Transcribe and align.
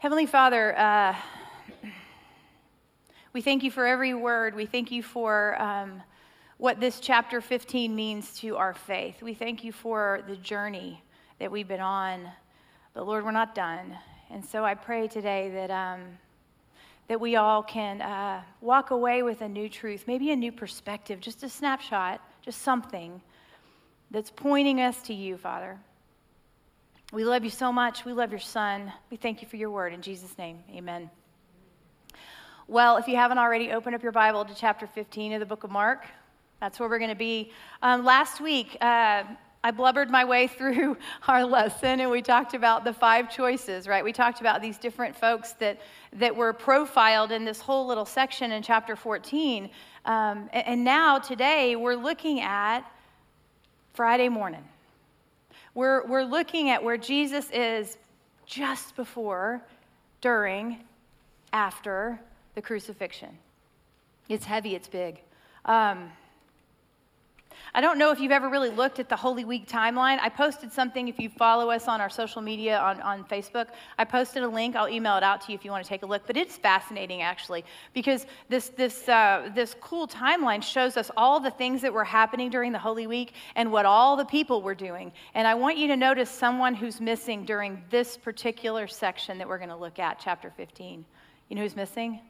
Heavenly 0.00 0.26
Father, 0.26 0.78
uh, 0.78 1.16
we 3.32 3.40
thank 3.40 3.64
you 3.64 3.70
for 3.72 3.84
every 3.84 4.14
word. 4.14 4.54
We 4.54 4.64
thank 4.64 4.92
you 4.92 5.02
for 5.02 5.60
um, 5.60 6.00
what 6.56 6.78
this 6.78 7.00
chapter 7.00 7.40
15 7.40 7.96
means 7.96 8.38
to 8.38 8.56
our 8.56 8.74
faith. 8.74 9.20
We 9.22 9.34
thank 9.34 9.64
you 9.64 9.72
for 9.72 10.22
the 10.28 10.36
journey 10.36 11.02
that 11.40 11.50
we've 11.50 11.66
been 11.66 11.80
on. 11.80 12.30
But 12.94 13.08
Lord, 13.08 13.24
we're 13.24 13.32
not 13.32 13.56
done. 13.56 13.98
And 14.30 14.44
so 14.44 14.64
I 14.64 14.76
pray 14.76 15.08
today 15.08 15.50
that, 15.50 15.72
um, 15.72 16.02
that 17.08 17.20
we 17.20 17.34
all 17.34 17.64
can 17.64 18.00
uh, 18.00 18.42
walk 18.60 18.92
away 18.92 19.24
with 19.24 19.40
a 19.40 19.48
new 19.48 19.68
truth, 19.68 20.04
maybe 20.06 20.30
a 20.30 20.36
new 20.36 20.52
perspective, 20.52 21.18
just 21.18 21.42
a 21.42 21.48
snapshot, 21.48 22.20
just 22.40 22.62
something 22.62 23.20
that's 24.12 24.30
pointing 24.30 24.80
us 24.80 25.02
to 25.02 25.12
you, 25.12 25.36
Father. 25.36 25.76
We 27.10 27.24
love 27.24 27.42
you 27.42 27.48
so 27.48 27.72
much. 27.72 28.04
We 28.04 28.12
love 28.12 28.30
your 28.30 28.38
son. 28.38 28.92
We 29.10 29.16
thank 29.16 29.40
you 29.40 29.48
for 29.48 29.56
your 29.56 29.70
word. 29.70 29.94
In 29.94 30.02
Jesus' 30.02 30.36
name, 30.36 30.62
amen. 30.70 31.10
Well, 32.66 32.98
if 32.98 33.08
you 33.08 33.16
haven't 33.16 33.38
already, 33.38 33.72
open 33.72 33.94
up 33.94 34.02
your 34.02 34.12
Bible 34.12 34.44
to 34.44 34.54
chapter 34.54 34.86
15 34.86 35.32
of 35.32 35.40
the 35.40 35.46
book 35.46 35.64
of 35.64 35.70
Mark. 35.70 36.04
That's 36.60 36.78
where 36.78 36.86
we're 36.86 36.98
going 36.98 37.08
to 37.08 37.16
be. 37.16 37.50
Um, 37.80 38.04
last 38.04 38.42
week, 38.42 38.76
uh, 38.82 39.24
I 39.64 39.70
blubbered 39.70 40.10
my 40.10 40.26
way 40.26 40.46
through 40.58 40.98
our 41.26 41.46
lesson 41.46 42.00
and 42.00 42.10
we 42.10 42.20
talked 42.20 42.52
about 42.52 42.84
the 42.84 42.92
five 42.92 43.34
choices, 43.34 43.88
right? 43.88 44.04
We 44.04 44.12
talked 44.12 44.42
about 44.42 44.60
these 44.60 44.76
different 44.76 45.16
folks 45.16 45.54
that, 45.54 45.80
that 46.12 46.36
were 46.36 46.52
profiled 46.52 47.32
in 47.32 47.46
this 47.46 47.58
whole 47.58 47.86
little 47.86 48.04
section 48.04 48.52
in 48.52 48.62
chapter 48.62 48.96
14. 48.96 49.70
Um, 50.04 50.50
and, 50.52 50.66
and 50.66 50.84
now, 50.84 51.18
today, 51.18 51.74
we're 51.74 51.94
looking 51.94 52.40
at 52.40 52.82
Friday 53.94 54.28
morning. 54.28 54.64
We're, 55.74 56.06
we're 56.06 56.24
looking 56.24 56.70
at 56.70 56.82
where 56.82 56.96
Jesus 56.96 57.50
is 57.50 57.98
just 58.46 58.96
before, 58.96 59.62
during, 60.20 60.84
after 61.52 62.18
the 62.54 62.62
crucifixion. 62.62 63.36
It's 64.28 64.44
heavy, 64.44 64.74
it's 64.74 64.88
big. 64.88 65.20
Um, 65.64 66.10
I 67.74 67.80
don't 67.80 67.98
know 67.98 68.10
if 68.10 68.20
you've 68.20 68.32
ever 68.32 68.48
really 68.48 68.70
looked 68.70 68.98
at 68.98 69.08
the 69.08 69.16
Holy 69.16 69.44
Week 69.44 69.68
timeline. 69.68 70.18
I 70.20 70.28
posted 70.28 70.72
something, 70.72 71.08
if 71.08 71.18
you 71.18 71.28
follow 71.28 71.70
us 71.70 71.86
on 71.86 72.00
our 72.00 72.08
social 72.10 72.40
media 72.40 72.78
on, 72.78 73.00
on 73.02 73.24
Facebook, 73.24 73.68
I 73.98 74.04
posted 74.04 74.42
a 74.42 74.48
link. 74.48 74.76
I'll 74.76 74.88
email 74.88 75.16
it 75.16 75.22
out 75.22 75.40
to 75.42 75.52
you 75.52 75.58
if 75.58 75.64
you 75.64 75.70
want 75.70 75.84
to 75.84 75.88
take 75.88 76.02
a 76.02 76.06
look. 76.06 76.26
But 76.26 76.36
it's 76.36 76.56
fascinating, 76.56 77.22
actually, 77.22 77.64
because 77.94 78.26
this, 78.48 78.70
this, 78.70 79.08
uh, 79.08 79.50
this 79.54 79.74
cool 79.80 80.08
timeline 80.08 80.62
shows 80.62 80.96
us 80.96 81.10
all 81.16 81.40
the 81.40 81.50
things 81.50 81.82
that 81.82 81.92
were 81.92 82.04
happening 82.04 82.50
during 82.50 82.72
the 82.72 82.78
Holy 82.78 83.06
Week 83.06 83.34
and 83.54 83.70
what 83.70 83.86
all 83.86 84.16
the 84.16 84.24
people 84.24 84.62
were 84.62 84.74
doing. 84.74 85.12
And 85.34 85.46
I 85.46 85.54
want 85.54 85.76
you 85.76 85.88
to 85.88 85.96
notice 85.96 86.30
someone 86.30 86.74
who's 86.74 87.00
missing 87.00 87.44
during 87.44 87.82
this 87.90 88.16
particular 88.16 88.86
section 88.86 89.38
that 89.38 89.48
we're 89.48 89.58
going 89.58 89.68
to 89.70 89.76
look 89.76 89.98
at, 89.98 90.20
chapter 90.22 90.50
15. 90.56 91.04
You 91.48 91.56
know 91.56 91.62
who's 91.62 91.76
missing? 91.76 92.20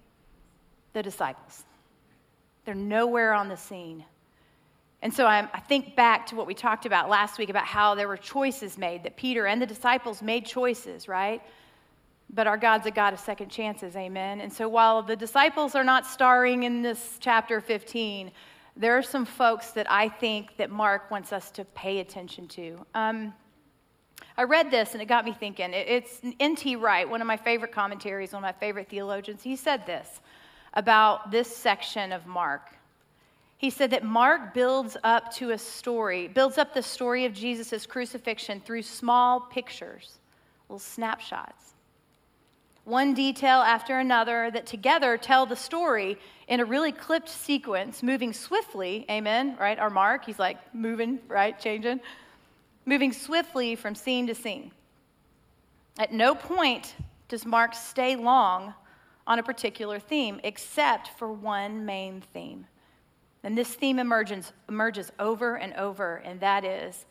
The 0.93 1.03
disciples. 1.03 1.65
They're 2.65 2.75
nowhere 2.75 3.33
on 3.33 3.49
the 3.49 3.57
scene. 3.57 4.05
And 5.01 5.15
so 5.15 5.27
I, 5.27 5.49
I 5.53 5.61
think 5.61 5.95
back 5.95 6.27
to 6.27 6.37
what 6.37 6.47
we 6.47 6.55
talked 6.55 6.85
about 6.85 7.09
last 7.09 7.39
week 7.39 7.51
about 7.51 7.67
how 7.67 7.95
there 7.95 8.09
were 8.09 8.17
choices 8.17 8.77
made, 8.77 9.05
that 9.05 9.17
Peter 9.17 9.47
and 9.47 9.63
the 9.63 9.67
disciples 9.67 10.23
made 10.23 10.45
choices, 10.45 11.07
right? 11.07 11.41
But 12.31 12.47
our 12.47 12.57
God's 12.57 12.87
a 12.87 12.91
God 12.91 13.15
of 13.15 13.21
second 13.21 13.49
chances, 13.49 13.95
amen. 13.97 14.41
And 14.41 14.53
so 14.53 14.69
while 14.69 15.03
the 15.03 15.17
disciples 15.17 15.75
are 15.75 15.85
not 15.85 16.05
starring 16.05 16.65
in 16.65 16.83
this 16.83 17.17
chapter 17.21 17.61
15, 17.61 18.33
there 18.77 18.99
are 18.99 19.03
some 19.03 19.25
folks 19.25 19.71
that 19.73 19.91
I 19.91 20.09
think 20.09 20.57
that 20.57 20.71
Mark 20.71 21.11
wants 21.11 21.33
us 21.33 21.51
to 21.53 21.65
pay 21.65 22.01
attention 22.01 22.49
to. 22.49 22.85
Um, 22.95 23.35
I 24.37 24.45
read 24.45 24.71
this 24.71 24.93
and 24.93 25.03
it 25.03 25.07
got 25.07 25.25
me 25.25 25.33
thinking. 25.33 25.73
It's 25.73 26.21
N.T. 26.39 26.77
Wright, 26.77 27.09
one 27.09 27.21
of 27.21 27.27
my 27.27 27.37
favorite 27.37 27.73
commentaries, 27.73 28.33
one 28.33 28.45
of 28.45 28.47
my 28.47 28.59
favorite 28.59 28.89
theologians. 28.89 29.43
He 29.43 29.57
said 29.57 29.87
this 29.87 30.21
about 30.75 31.31
this 31.31 31.55
section 31.55 32.13
of 32.13 32.27
Mark. 32.27 32.78
He 33.59 33.71
said 33.71 33.91
that 33.91 34.05
Mark 34.05 34.55
builds 34.55 34.97
up 35.03 35.33
to 35.35 35.51
a 35.51 35.59
story, 35.59 36.29
builds 36.29 36.59
up 36.59 36.73
the 36.73 36.83
story 36.83 37.25
of 37.25 37.35
Jesus' 37.35 37.87
crucifixion 37.87 38.61
through 38.61 38.83
small 38.83 39.41
pictures, 39.41 40.21
little 40.69 40.79
snapshots. 40.79 41.75
One 42.85 43.15
detail 43.15 43.59
after 43.59 43.99
another 43.99 44.51
that 44.53 44.65
together 44.65 45.19
tell 45.19 45.45
the 45.45 45.57
story 45.57 46.19
in 46.47 46.61
a 46.61 46.65
really 46.65 46.93
clipped 46.93 47.29
sequence, 47.29 48.01
moving 48.01 48.33
swiftly, 48.33 49.05
amen, 49.11 49.57
right? 49.59 49.79
Our 49.79 49.91
Mark, 49.91 50.25
he's 50.25 50.39
like 50.39 50.57
moving, 50.73 51.19
right? 51.27 51.59
Changing, 51.59 52.01
moving 52.87 53.13
swiftly 53.13 53.75
from 53.75 53.97
scene 53.97 54.29
to 54.29 54.37
scene. 54.37 54.71
At 55.99 56.13
no 56.13 56.37
point 56.37 56.95
does 57.27 57.45
Mark 57.45 57.75
stay 57.75 58.15
long 58.15 58.73
on 59.27 59.41
a 59.41 59.43
particular 59.43 59.99
theme, 59.99 60.41
except 60.45 61.09
for 61.19 61.33
one 61.33 61.85
main 61.85 62.23
theme 62.33 62.67
and 63.45 63.57
this 63.57 63.75
theme 63.75 63.99
emerges, 63.99 64.53
emerges 64.69 65.13
over 65.19 65.57
and 65.57 65.75
over, 65.75 66.17
and 66.17 66.41
that 66.41 66.65
is 66.65 67.07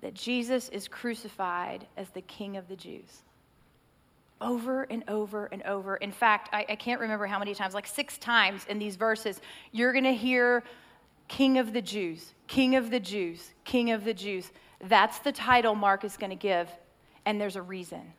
that 0.00 0.14
Jesus 0.14 0.68
is 0.68 0.86
crucified 0.86 1.86
as 1.96 2.10
the 2.10 2.20
King 2.22 2.56
of 2.56 2.68
the 2.68 2.76
Jews. 2.76 3.22
Over 4.40 4.82
and 4.84 5.02
over 5.08 5.46
and 5.46 5.62
over. 5.62 5.96
In 5.96 6.12
fact, 6.12 6.50
I, 6.52 6.66
I 6.68 6.76
can't 6.76 7.00
remember 7.00 7.26
how 7.26 7.38
many 7.38 7.54
times, 7.54 7.72
like 7.72 7.86
six 7.86 8.18
times 8.18 8.66
in 8.68 8.78
these 8.78 8.96
verses, 8.96 9.40
you're 9.72 9.92
going 9.92 10.04
to 10.04 10.14
hear 10.14 10.62
King 11.28 11.58
of 11.58 11.72
the 11.72 11.80
Jews, 11.80 12.34
King 12.46 12.76
of 12.76 12.90
the 12.90 13.00
Jews, 13.00 13.52
King 13.64 13.92
of 13.92 14.04
the 14.04 14.14
Jews. 14.14 14.52
That's 14.82 15.18
the 15.20 15.32
title 15.32 15.74
Mark 15.74 16.04
is 16.04 16.16
going 16.16 16.30
to 16.30 16.36
give, 16.36 16.68
and 17.24 17.40
there's 17.40 17.56
a 17.56 17.62
reason. 17.62 18.12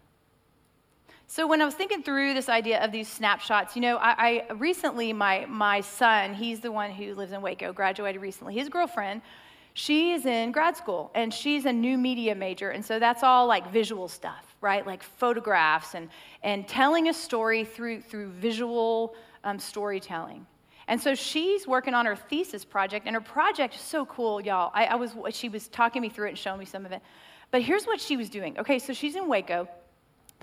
So 1.28 1.48
when 1.48 1.62
I 1.62 1.66
was 1.66 1.74
thinking 1.74 2.04
through 2.04 2.36
this 2.36 2.50
idea 2.50 2.84
of 2.84 2.92
these 2.92 3.08
snapshots, 3.08 3.76
you 3.76 3.82
know, 3.82 3.98
I, 3.98 4.44
I, 4.50 4.54
recently 4.54 5.12
my 5.12 5.46
my 5.48 5.82
son, 5.82 6.34
he's 6.34 6.60
the 6.60 6.72
one 6.72 6.92
who 6.92 7.16
lives 7.16 7.32
in 7.32 7.42
Waco, 7.42 7.74
graduated 7.74 8.22
recently. 8.22 8.54
His 8.54 8.70
girlfriend, 8.70 9.22
she 9.74 10.14
is 10.14 10.26
in 10.28 10.52
grad 10.52 10.78
school 10.78 11.12
and 11.16 11.34
she's 11.34 11.66
a 11.66 11.74
new 11.74 11.98
media 11.98 12.36
major, 12.36 12.70
and 12.70 12.86
so 12.86 13.00
that's 13.00 13.24
all 13.24 13.48
like 13.48 13.72
visual 13.72 14.08
stuff, 14.08 14.56
right? 14.62 14.86
Like 14.86 15.02
photographs 15.02 15.96
and 15.96 16.10
and 16.44 16.68
telling 16.68 17.10
a 17.10 17.14
story 17.14 17.66
through 17.66 18.02
through 18.02 18.30
visual 18.30 19.16
um, 19.44 19.58
storytelling. 19.58 20.46
And 20.88 21.02
so 21.02 21.16
she's 21.16 21.68
working 21.68 21.96
on 21.96 22.06
her 22.06 22.16
thesis 22.16 22.64
project, 22.64 23.08
and 23.08 23.16
her 23.16 23.22
project 23.22 23.74
is 23.74 23.82
so 23.82 24.06
cool, 24.06 24.40
y'all. 24.42 24.72
I, 24.76 24.86
I 24.86 24.96
was 24.96 25.16
she 25.32 25.50
was 25.50 25.68
talking 25.70 26.04
me 26.04 26.10
through 26.10 26.28
it 26.28 26.30
and 26.30 26.38
showing 26.38 26.60
me 26.60 26.66
some 26.66 26.86
of 26.86 26.92
it. 26.92 27.02
But 27.50 27.64
here's 27.64 27.86
what 27.86 28.00
she 28.00 28.16
was 28.16 28.30
doing. 28.30 28.60
Okay, 28.60 28.78
so 28.78 28.94
she's 28.94 29.16
in 29.16 29.28
Waco 29.28 29.68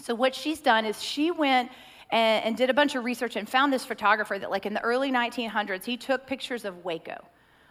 so, 0.02 0.14
what 0.14 0.34
she's 0.34 0.60
done 0.60 0.84
is 0.84 1.00
she 1.00 1.30
went 1.30 1.70
and, 2.10 2.44
and, 2.44 2.56
did 2.56 2.70
a 2.70 2.74
bunch 2.74 2.94
of 2.94 3.04
research 3.04 3.36
and 3.36 3.48
found 3.48 3.72
this 3.72 3.84
photographer 3.84 4.38
that, 4.38 4.50
like, 4.50 4.66
in 4.66 4.74
the 4.74 4.82
early 4.82 5.12
1900s, 5.12 5.84
he 5.84 5.96
took 5.96 6.26
pictures 6.26 6.64
of 6.64 6.84
Waco. 6.84 7.24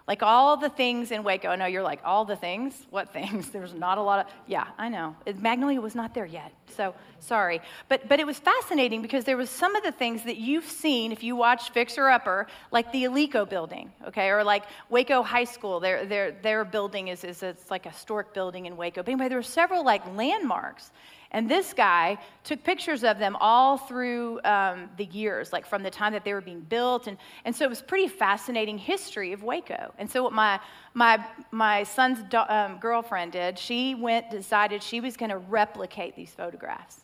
Like 0.08 0.24
all 0.24 0.58
the 0.58 0.70
things 0.70 1.12
in 1.12 1.24
Waco. 1.24 1.50
I 1.50 1.56
know 1.56 1.68
you're 1.68 1.84
like, 1.84 2.00
all 2.04 2.26
the 2.26 2.36
things? 2.36 2.88
What 2.90 3.14
things? 3.14 3.50
There's 3.54 3.74
not 3.74 3.98
a 3.98 4.02
lot 4.02 4.26
of, 4.26 4.34
yeah, 4.48 4.68
I 4.78 4.90
know. 4.90 5.16
Magnolia 5.38 5.80
was 5.80 5.96
not 5.96 6.14
there 6.14 6.26
yet, 6.26 6.52
so 6.76 6.96
sorry. 7.20 7.62
But, 7.88 8.10
but 8.10 8.20
it 8.20 8.26
was 8.26 8.40
fascinating 8.40 9.02
because 9.02 9.26
there 9.26 9.38
was 9.38 9.50
some 9.50 9.76
of 9.76 9.84
the 9.84 9.92
things 9.92 10.24
that 10.24 10.38
you've 10.38 10.66
seen 10.66 11.12
if 11.12 11.24
you 11.24 11.36
watch 11.36 11.70
Fixer 11.70 12.10
Upper, 12.10 12.48
like 12.72 12.92
the 12.92 13.06
Alico 13.06 13.48
building, 13.48 13.92
okay, 14.08 14.30
or 14.30 14.44
like 14.44 14.64
Waco 14.90 15.22
High 15.22 15.44
School. 15.44 15.80
Their, 15.80 16.06
their, 16.06 16.32
their 16.32 16.66
building 16.66 17.10
is, 17.10 17.24
is 17.24 17.44
it's 17.44 17.70
like 17.70 17.86
a 17.86 17.92
historic 17.92 18.34
building 18.34 18.66
in 18.66 18.76
Waco. 18.76 19.04
But 19.04 19.12
anyway, 19.12 19.30
there 19.30 19.38
were 19.38 19.44
several 19.44 19.86
like 19.86 20.06
landmarks 20.16 20.92
and 21.32 21.50
this 21.50 21.74
guy 21.74 22.18
took 22.44 22.64
pictures 22.64 23.04
of 23.04 23.18
them 23.18 23.38
all 23.40 23.78
through 23.78 24.42
um, 24.44 24.90
the 24.98 25.06
years, 25.06 25.54
like 25.54 25.66
from 25.66 25.82
the 25.82 25.90
time 25.90 26.12
that 26.14 26.26
they 26.26 26.34
were 26.34 26.42
being 26.42 26.60
built. 26.60 27.08
And, 27.08 27.18
and 27.46 27.56
so 27.56 27.64
it 27.66 27.70
was 27.70 27.82
pretty 27.82 28.10
fascinating 28.10 28.78
history 28.78 29.32
of 29.32 29.42
Waco. 29.42 29.94
And 29.98 30.12
so 30.12 30.24
what 30.24 30.34
my, 30.34 30.60
my, 30.94 31.26
my 31.52 31.84
son's 31.84 32.22
do, 32.30 32.40
um, 32.50 32.78
girlfriend 32.80 33.32
did, 33.32 33.58
she 33.58 33.96
went, 33.96 34.30
decided 34.30 34.84
she 34.84 35.00
was 35.00 35.16
going 35.16 35.32
to 35.32 35.38
replicate 35.38 36.16
these 36.16 36.32
photographs. 36.32 37.02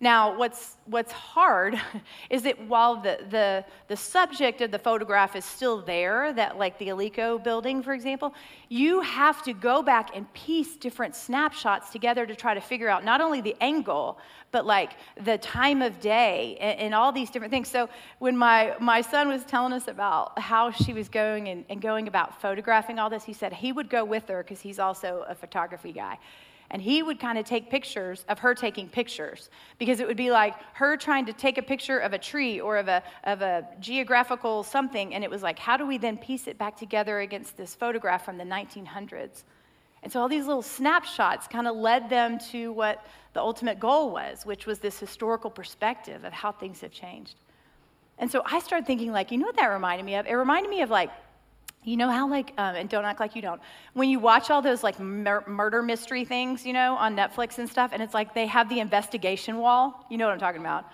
Now, 0.00 0.36
what's, 0.38 0.76
what's 0.84 1.10
hard 1.10 1.80
is 2.30 2.42
that 2.42 2.60
while 2.68 2.96
the, 2.96 3.18
the, 3.30 3.64
the 3.88 3.96
subject 3.96 4.60
of 4.60 4.70
the 4.70 4.78
photograph 4.78 5.34
is 5.34 5.44
still 5.44 5.82
there, 5.82 6.32
that 6.34 6.56
like 6.56 6.78
the 6.78 6.88
Alico 6.88 7.42
building, 7.42 7.82
for 7.82 7.94
example, 7.94 8.32
you 8.68 9.00
have 9.00 9.42
to 9.42 9.52
go 9.52 9.82
back 9.82 10.10
and 10.14 10.32
piece 10.34 10.76
different 10.76 11.16
snapshots 11.16 11.90
together 11.90 12.26
to 12.26 12.36
try 12.36 12.54
to 12.54 12.60
figure 12.60 12.88
out 12.88 13.04
not 13.04 13.20
only 13.20 13.40
the 13.40 13.56
angle, 13.60 14.18
but 14.52 14.64
like 14.64 14.92
the 15.24 15.36
time 15.38 15.82
of 15.82 15.98
day 15.98 16.56
and, 16.60 16.78
and 16.78 16.94
all 16.94 17.10
these 17.10 17.28
different 17.28 17.50
things. 17.50 17.66
So 17.68 17.88
when 18.20 18.36
my, 18.36 18.76
my 18.78 19.00
son 19.00 19.26
was 19.26 19.44
telling 19.44 19.72
us 19.72 19.88
about 19.88 20.38
how 20.38 20.70
she 20.70 20.92
was 20.92 21.08
going 21.08 21.48
and, 21.48 21.64
and 21.68 21.82
going 21.82 22.06
about 22.06 22.40
photographing 22.40 23.00
all 23.00 23.10
this, 23.10 23.24
he 23.24 23.32
said 23.32 23.52
he 23.52 23.72
would 23.72 23.90
go 23.90 24.04
with 24.04 24.28
her 24.28 24.44
because 24.44 24.60
he's 24.60 24.78
also 24.78 25.24
a 25.28 25.34
photography 25.34 25.92
guy. 25.92 26.18
And 26.70 26.82
he 26.82 27.02
would 27.02 27.18
kind 27.18 27.38
of 27.38 27.46
take 27.46 27.70
pictures 27.70 28.24
of 28.28 28.38
her 28.40 28.54
taking 28.54 28.88
pictures 28.88 29.48
because 29.78 30.00
it 30.00 30.06
would 30.06 30.18
be 30.18 30.30
like 30.30 30.54
her 30.74 30.96
trying 30.96 31.24
to 31.26 31.32
take 31.32 31.56
a 31.56 31.62
picture 31.62 31.98
of 31.98 32.12
a 32.12 32.18
tree 32.18 32.60
or 32.60 32.76
of 32.76 32.88
a, 32.88 33.02
of 33.24 33.40
a 33.40 33.66
geographical 33.80 34.62
something. 34.62 35.14
And 35.14 35.24
it 35.24 35.30
was 35.30 35.42
like, 35.42 35.58
how 35.58 35.78
do 35.78 35.86
we 35.86 35.96
then 35.96 36.18
piece 36.18 36.46
it 36.46 36.58
back 36.58 36.76
together 36.76 37.20
against 37.20 37.56
this 37.56 37.74
photograph 37.74 38.24
from 38.24 38.36
the 38.36 38.44
1900s? 38.44 39.44
And 40.02 40.12
so 40.12 40.20
all 40.20 40.28
these 40.28 40.46
little 40.46 40.62
snapshots 40.62 41.48
kind 41.48 41.66
of 41.66 41.74
led 41.74 42.08
them 42.10 42.38
to 42.50 42.72
what 42.72 43.04
the 43.32 43.40
ultimate 43.40 43.80
goal 43.80 44.10
was, 44.10 44.44
which 44.44 44.66
was 44.66 44.78
this 44.78 44.98
historical 44.98 45.50
perspective 45.50 46.24
of 46.24 46.32
how 46.32 46.52
things 46.52 46.82
have 46.82 46.92
changed. 46.92 47.36
And 48.18 48.30
so 48.30 48.42
I 48.44 48.58
started 48.58 48.86
thinking, 48.86 49.12
like, 49.12 49.30
you 49.30 49.38
know 49.38 49.46
what 49.46 49.56
that 49.56 49.66
reminded 49.66 50.04
me 50.04 50.16
of? 50.16 50.26
It 50.26 50.32
reminded 50.32 50.70
me 50.70 50.82
of 50.82 50.90
like 50.90 51.10
you 51.84 51.96
know 51.96 52.10
how, 52.10 52.28
like, 52.28 52.52
um, 52.58 52.74
and 52.74 52.88
don't 52.88 53.04
act 53.04 53.20
like 53.20 53.34
you 53.34 53.42
don't. 53.42 53.60
When 53.94 54.10
you 54.10 54.18
watch 54.18 54.50
all 54.50 54.60
those, 54.60 54.82
like, 54.82 54.98
mur- 55.00 55.44
murder 55.46 55.82
mystery 55.82 56.24
things, 56.24 56.66
you 56.66 56.72
know, 56.72 56.96
on 56.96 57.16
Netflix 57.16 57.58
and 57.58 57.68
stuff, 57.68 57.92
and 57.94 58.02
it's 58.02 58.14
like 58.14 58.34
they 58.34 58.46
have 58.46 58.68
the 58.68 58.80
investigation 58.80 59.58
wall. 59.58 60.04
You 60.10 60.18
know 60.18 60.26
what 60.26 60.34
I'm 60.34 60.40
talking 60.40 60.60
about? 60.60 60.86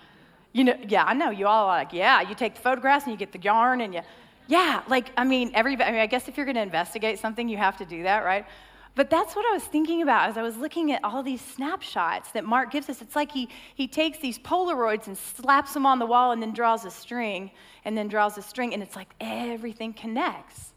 You 0.53 0.63
know, 0.63 0.77
yeah, 0.87 1.03
I 1.03 1.13
know. 1.13 1.31
You 1.31 1.47
all 1.47 1.67
like, 1.67 1.91
yeah, 1.91 2.21
you 2.21 2.33
take 2.33 2.55
the 2.55 2.61
photographs 2.61 3.05
and 3.05 3.11
you 3.11 3.17
get 3.17 3.33
the 3.33 3.39
yarn 3.39 3.81
and 3.81 3.93
you, 3.93 4.01
yeah, 4.47 4.83
like, 4.87 5.11
I 5.17 5.25
mean, 5.25 5.51
everybody, 5.53 5.89
I 5.89 5.91
mean, 5.91 6.01
I 6.01 6.07
guess 6.07 6.27
if 6.27 6.37
you're 6.37 6.45
going 6.45 6.55
to 6.55 6.61
investigate 6.61 7.19
something, 7.19 7.49
you 7.49 7.57
have 7.57 7.77
to 7.77 7.85
do 7.85 8.03
that, 8.03 8.23
right? 8.23 8.45
But 8.93 9.09
that's 9.09 9.35
what 9.35 9.45
I 9.45 9.51
was 9.51 9.63
thinking 9.63 10.01
about 10.01 10.29
as 10.29 10.37
I 10.37 10.43
was 10.43 10.55
looking 10.55 10.93
at 10.93 11.03
all 11.03 11.21
these 11.21 11.41
snapshots 11.41 12.31
that 12.31 12.45
Mark 12.45 12.71
gives 12.71 12.87
us. 12.89 13.01
It's 13.01 13.15
like 13.15 13.31
he, 13.31 13.49
he 13.73 13.87
takes 13.87 14.19
these 14.19 14.39
Polaroids 14.39 15.07
and 15.07 15.17
slaps 15.17 15.73
them 15.73 15.85
on 15.85 15.99
the 15.99 16.05
wall 16.05 16.31
and 16.31 16.41
then 16.41 16.53
draws 16.53 16.85
a 16.85 16.91
string 16.91 17.51
and 17.83 17.97
then 17.97 18.07
draws 18.07 18.37
a 18.37 18.41
string, 18.41 18.73
and 18.73 18.81
it's 18.81 18.95
like 18.95 19.13
everything 19.19 19.91
connects 19.91 20.71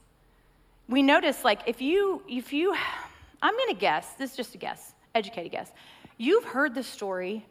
we 0.88 1.02
notice 1.02 1.44
like 1.44 1.60
if 1.66 1.80
you 1.80 2.22
if 2.28 2.52
you 2.52 2.74
i'm 3.42 3.54
going 3.54 3.68
to 3.68 3.78
guess 3.78 4.14
this 4.14 4.32
is 4.32 4.36
just 4.36 4.54
a 4.54 4.58
guess 4.58 4.94
educated 5.14 5.52
guess. 5.52 5.72
You've 6.16 6.44
heard 6.44 6.74
the 6.74 6.82
story 6.82 7.46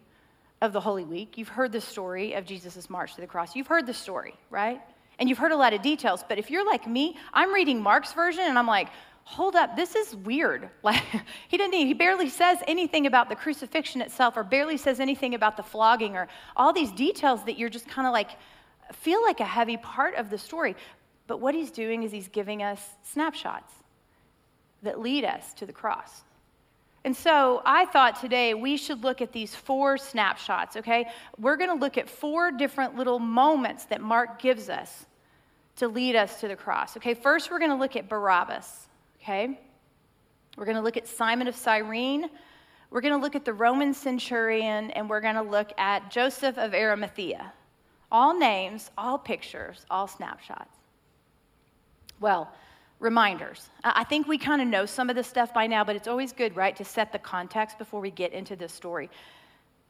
of 0.62 0.74
the 0.74 0.80
holy 0.80 1.04
week. 1.04 1.38
You've 1.38 1.48
heard 1.50 1.72
the 1.72 1.82
story 1.82 2.34
of 2.34 2.46
jesus' 2.46 2.90
march 2.90 3.16
to 3.16 3.22
the 3.22 3.28
cross. 3.28 3.56
You've 3.56 3.68
heard 3.68 3.86
the 3.86 3.94
story 3.94 4.34
right? 4.50 4.82
And 5.20 5.28
you've 5.30 5.38
heard 5.40 5.52
a 5.52 5.58
lot 5.58 5.74
of 5.74 5.82
details. 5.82 6.24
But 6.28 6.38
if 6.38 6.50
you're 6.50 6.66
like 6.66 6.88
me 6.88 7.18
i'm 7.34 7.54
reading 7.54 7.82
mark's 7.82 8.14
version 8.14 8.44
and 8.46 8.58
i'm 8.58 8.68
like 8.68 8.90
hold 9.24 9.56
up 9.56 9.76
this 9.76 9.96
is 9.96 10.16
weird. 10.16 10.70
Like 10.84 11.04
he 11.48 11.58
didn't 11.58 11.74
he 11.74 11.94
barely 11.94 12.30
says 12.30 12.60
anything 12.68 13.06
about 13.06 13.30
the 13.30 13.36
crucifixion 13.36 14.02
itself 14.02 14.38
or 14.38 14.44
barely 14.44 14.78
says 14.78 15.00
anything 15.00 15.36
about 15.36 15.58
the 15.58 15.64
flogging 15.64 16.16
or 16.16 16.28
all 16.56 16.74
these 16.74 16.92
details 16.92 17.44
that 17.46 17.58
you're 17.60 17.70
just 17.70 17.88
kind 17.88 18.08
of 18.08 18.14
like 18.14 18.32
feel 18.94 19.22
like 19.22 19.40
a 19.40 19.46
heavy 19.46 19.78
part 19.78 20.16
of 20.16 20.30
the 20.30 20.38
story 20.38 20.76
but 21.28 21.40
what 21.40 21.54
he's 21.54 21.72
doing 21.72 22.04
is 22.04 22.12
he's 22.12 22.30
giving 22.30 22.64
us 22.64 22.82
snapshots 23.04 23.74
that 24.84 25.00
lead 25.00 25.26
us 25.26 25.54
to 25.56 25.66
the 25.66 25.74
cross. 25.74 26.24
And 27.04 27.16
so 27.16 27.62
I 27.66 27.86
thought 27.86 28.20
today 28.20 28.54
we 28.54 28.76
should 28.76 29.04
look 29.04 29.22
at 29.22 29.32
these 29.32 29.56
four 29.56 29.98
snapshots, 29.98 30.78
okay? 30.78 31.08
We're 31.38 31.56
going 31.56 31.70
to 31.70 31.76
look 31.76 31.98
at 31.98 32.10
four 32.10 32.52
different 32.52 32.96
little 32.96 33.20
moments 33.20 33.86
that 33.86 34.02
Mark 34.02 34.42
gives 34.42 34.70
us 34.70 35.06
to 35.78 35.88
lead 35.88 36.16
us 36.16 36.42
to 36.42 36.48
the 36.48 36.56
cross. 36.56 36.98
Okay, 36.98 37.14
first 37.14 37.52
we're 37.52 37.60
going 37.60 37.72
to 37.72 37.78
look 37.78 37.96
at 37.96 38.10
Barabbas, 38.10 38.88
okay? 39.22 39.60
We're 40.58 40.66
going 40.66 40.78
to 40.78 40.84
look 40.84 40.98
at 40.98 41.08
Simon 41.08 41.48
of 41.48 41.56
Cyrene. 41.56 42.30
We're 42.90 43.02
going 43.02 43.14
to 43.14 43.22
look 43.22 43.36
at 43.36 43.46
the 43.46 43.54
Roman 43.54 43.94
centurion, 43.94 44.92
and 44.92 45.10
we're 45.10 45.22
going 45.22 45.36
to 45.36 45.44
look 45.44 45.72
at 45.78 46.10
Joseph 46.10 46.58
of 46.58 46.74
Arimathea. 46.74 47.54
All 48.12 48.38
names, 48.38 48.90
all 48.98 49.18
pictures, 49.18 49.86
all 49.90 50.08
snapshots. 50.08 50.77
Well, 52.20 52.52
reminders. 53.00 53.70
I 53.84 54.04
think 54.04 54.28
we 54.28 54.38
kind 54.38 54.62
of 54.62 54.68
know 54.68 54.86
some 54.86 55.10
of 55.10 55.16
this 55.16 55.28
stuff 55.28 55.54
by 55.54 55.68
now, 55.68 55.84
but 55.84 55.96
it's 55.96 56.08
always 56.08 56.32
good, 56.34 56.56
right, 56.56 56.76
to 56.78 56.84
set 56.84 57.12
the 57.12 57.20
context 57.20 57.78
before 57.78 58.02
we 58.02 58.12
get 58.12 58.34
into 58.34 58.56
this 58.56 58.74
story. 58.74 59.10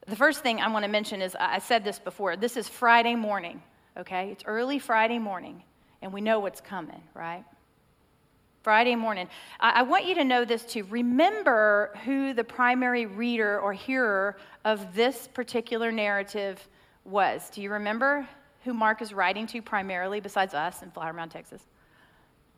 The 0.08 0.16
first 0.16 0.42
thing 0.42 0.60
I 0.60 0.68
want 0.70 0.84
to 0.84 0.92
mention 0.92 1.22
is 1.22 1.36
I 1.40 1.60
said 1.60 1.84
this 1.84 2.00
before. 2.00 2.36
This 2.36 2.58
is 2.58 2.68
Friday 2.68 3.16
morning, 3.16 3.62
okay? 3.98 4.30
It's 4.32 4.44
early 4.46 4.80
Friday 4.80 5.20
morning, 5.20 5.64
and 6.02 6.12
we 6.12 6.22
know 6.22 6.40
what's 6.40 6.62
coming, 6.62 7.02
right? 7.14 7.44
Friday 8.64 8.96
morning. 8.96 9.30
I, 9.62 9.84
want 9.84 10.06
you 10.06 10.16
to 10.16 10.26
know 10.26 10.44
this 10.44 10.64
too. 10.64 10.84
Remember 10.90 11.92
who 12.04 12.34
the 12.34 12.44
primary 12.44 13.06
reader 13.06 13.62
or 13.62 13.72
hearer 13.72 14.36
of 14.66 14.94
this 14.94 15.30
particular 15.34 15.90
narrative 15.90 16.68
was. 17.06 17.50
Do 17.50 17.62
you 17.62 17.72
remember 17.72 18.28
who 18.66 18.74
Mark 18.74 19.02
is 19.02 19.14
writing 19.14 19.48
to 19.48 19.62
primarily, 19.62 20.20
besides 20.20 20.54
us 20.54 20.82
in 20.84 20.92
Flower 20.92 21.14
Mound, 21.14 21.32
Texas? 21.32 21.62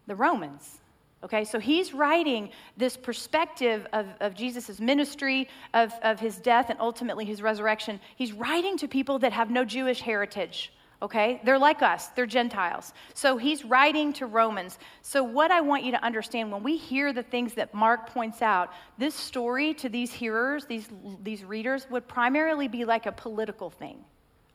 The 0.09 0.15
Romans. 0.15 0.79
Okay, 1.23 1.43
so 1.45 1.59
he's 1.59 1.93
writing 1.93 2.49
this 2.75 2.97
perspective 2.97 3.85
of, 3.93 4.07
of 4.21 4.33
Jesus' 4.33 4.79
ministry, 4.79 5.47
of, 5.73 5.93
of 6.01 6.19
his 6.19 6.37
death, 6.37 6.69
and 6.69 6.79
ultimately 6.79 7.25
his 7.25 7.41
resurrection. 7.41 7.99
He's 8.15 8.33
writing 8.33 8.75
to 8.77 8.87
people 8.87 9.19
that 9.19 9.33
have 9.33 9.51
no 9.51 9.63
Jewish 9.63 10.01
heritage. 10.01 10.73
Okay, 11.01 11.39
they're 11.45 11.59
like 11.59 11.81
us, 11.81 12.07
they're 12.07 12.25
Gentiles. 12.25 12.91
So 13.13 13.37
he's 13.37 13.63
writing 13.63 14.11
to 14.13 14.25
Romans. 14.25 14.79
So, 15.01 15.23
what 15.23 15.51
I 15.51 15.61
want 15.61 15.83
you 15.83 15.91
to 15.91 16.03
understand 16.03 16.51
when 16.51 16.63
we 16.63 16.75
hear 16.75 17.13
the 17.13 17.23
things 17.23 17.53
that 17.53 17.73
Mark 17.73 18.09
points 18.09 18.41
out, 18.41 18.73
this 18.97 19.15
story 19.15 19.73
to 19.75 19.89
these 19.89 20.11
hearers, 20.11 20.65
these, 20.65 20.89
these 21.23 21.45
readers, 21.45 21.87
would 21.89 22.07
primarily 22.07 22.67
be 22.67 22.83
like 22.83 23.05
a 23.05 23.11
political 23.11 23.69
thing. 23.69 24.03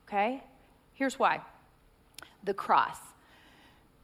Okay, 0.07 0.43
here's 0.93 1.17
why 1.17 1.41
the 2.43 2.53
cross 2.53 2.97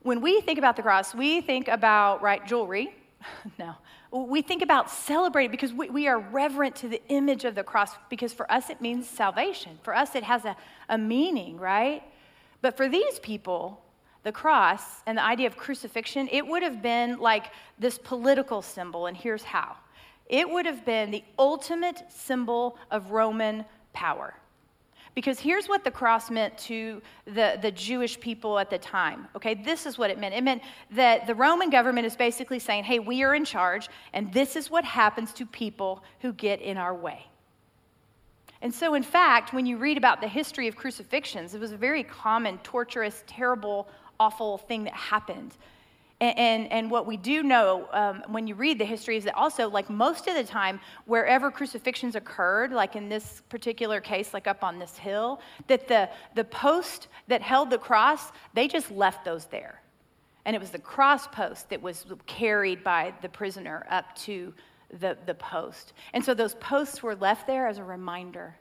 when 0.03 0.21
we 0.21 0.41
think 0.41 0.57
about 0.57 0.75
the 0.75 0.81
cross, 0.81 1.13
we 1.13 1.41
think 1.41 1.67
about, 1.67 2.21
right, 2.21 2.45
jewelry. 2.45 2.93
no. 3.59 3.75
We 4.11 4.41
think 4.41 4.61
about 4.61 4.89
celebrating 4.89 5.51
because 5.51 5.71
we, 5.71 5.89
we, 5.89 6.07
are 6.07 6.19
reverent 6.19 6.75
to 6.77 6.89
the 6.89 7.01
image 7.07 7.45
of 7.45 7.55
the 7.55 7.63
cross 7.63 7.91
because 8.09 8.33
for 8.33 8.51
us 8.51 8.69
it 8.69 8.81
means 8.81 9.07
salvation. 9.07 9.79
For 9.83 9.95
us 9.95 10.15
it 10.15 10.23
has 10.23 10.43
a, 10.43 10.55
a 10.89 10.97
meaning, 10.97 11.57
right? 11.57 12.03
But 12.61 12.75
for 12.75 12.89
these 12.89 13.19
people, 13.19 13.81
the 14.23 14.31
cross 14.31 14.83
and 15.05 15.17
the 15.17 15.23
idea 15.23 15.47
of 15.47 15.55
crucifixion, 15.55 16.27
it 16.31 16.45
would 16.45 16.61
have 16.61 16.81
been 16.81 17.19
like 17.19 17.51
this 17.79 17.97
political 17.97 18.61
symbol, 18.61 19.05
and 19.05 19.15
here's 19.15 19.43
how 19.43 19.77
it 20.27 20.49
would 20.49 20.65
have 20.65 20.85
been 20.85 21.11
the 21.11 21.23
ultimate 21.37 22.03
symbol 22.09 22.77
of 22.89 23.11
Roman 23.11 23.65
power. 23.91 24.33
Because 25.13 25.39
here's 25.39 25.67
what 25.67 25.83
the 25.83 25.91
cross 25.91 26.31
meant 26.31 26.57
to 26.59 27.01
the, 27.25 27.59
the 27.61 27.71
Jewish 27.71 28.19
people 28.19 28.57
at 28.57 28.69
the 28.69 28.77
time. 28.77 29.27
Okay, 29.35 29.53
this 29.53 29.85
is 29.85 29.97
what 29.97 30.09
it 30.09 30.17
meant. 30.17 30.33
It 30.33 30.43
meant 30.43 30.61
that 30.91 31.27
the 31.27 31.35
Roman 31.35 31.69
government 31.69 32.05
is 32.07 32.15
basically 32.15 32.59
saying, 32.59 32.85
hey, 32.85 32.99
we 32.99 33.23
are 33.23 33.35
in 33.35 33.43
charge, 33.43 33.89
and 34.13 34.31
this 34.31 34.55
is 34.55 34.71
what 34.71 34.85
happens 34.85 35.33
to 35.33 35.45
people 35.45 36.03
who 36.21 36.31
get 36.33 36.61
in 36.61 36.77
our 36.77 36.95
way. 36.95 37.25
And 38.61 38.73
so, 38.73 38.93
in 38.93 39.03
fact, 39.03 39.53
when 39.53 39.65
you 39.65 39.77
read 39.77 39.97
about 39.97 40.21
the 40.21 40.27
history 40.27 40.67
of 40.67 40.75
crucifixions, 40.75 41.55
it 41.55 41.59
was 41.59 41.71
a 41.71 41.77
very 41.77 42.03
common, 42.03 42.59
torturous, 42.59 43.23
terrible, 43.27 43.89
awful 44.19 44.59
thing 44.59 44.83
that 44.83 44.93
happened. 44.93 45.57
And, 46.21 46.37
and, 46.37 46.71
and, 46.71 46.91
what 46.91 47.07
we 47.07 47.17
do 47.17 47.41
know 47.41 47.89
um, 47.91 48.23
when 48.27 48.45
you 48.45 48.53
read 48.53 48.77
the 48.77 48.85
history 48.85 49.17
is 49.17 49.23
that 49.23 49.35
also, 49.35 49.67
like 49.67 49.89
most 49.89 50.27
of 50.27 50.35
the 50.35 50.43
time, 50.43 50.79
wherever 51.05 51.49
crucifixions 51.49 52.15
occurred, 52.15 52.71
like 52.71 52.95
in 52.95 53.09
this 53.09 53.41
particular 53.49 53.99
case, 53.99 54.31
like 54.31 54.45
up 54.45 54.63
on 54.63 54.77
this 54.77 54.95
hill, 54.95 55.41
that 55.65 55.87
the, 55.87 56.07
the 56.35 56.43
post 56.43 57.07
that 57.27 57.41
held 57.41 57.71
the 57.71 57.79
cross, 57.79 58.31
they 58.53 58.67
just 58.67 58.91
left 58.91 59.25
those 59.25 59.45
there. 59.45 59.81
And 60.45 60.55
it 60.55 60.59
was 60.59 60.69
the 60.69 60.79
cross 60.79 61.27
post 61.27 61.71
that 61.71 61.81
was 61.81 62.05
carried 62.27 62.83
by 62.83 63.15
the 63.23 63.29
prisoner 63.29 63.87
up 63.89 64.15
to 64.17 64.53
the, 64.99 65.17
the 65.25 65.33
post. 65.33 65.93
And 66.13 66.23
so 66.23 66.35
those 66.35 66.53
posts 66.55 67.01
were 67.01 67.15
left 67.15 67.47
there 67.47 67.67
as 67.67 67.79
a 67.79 67.83
reminder, 67.83 68.55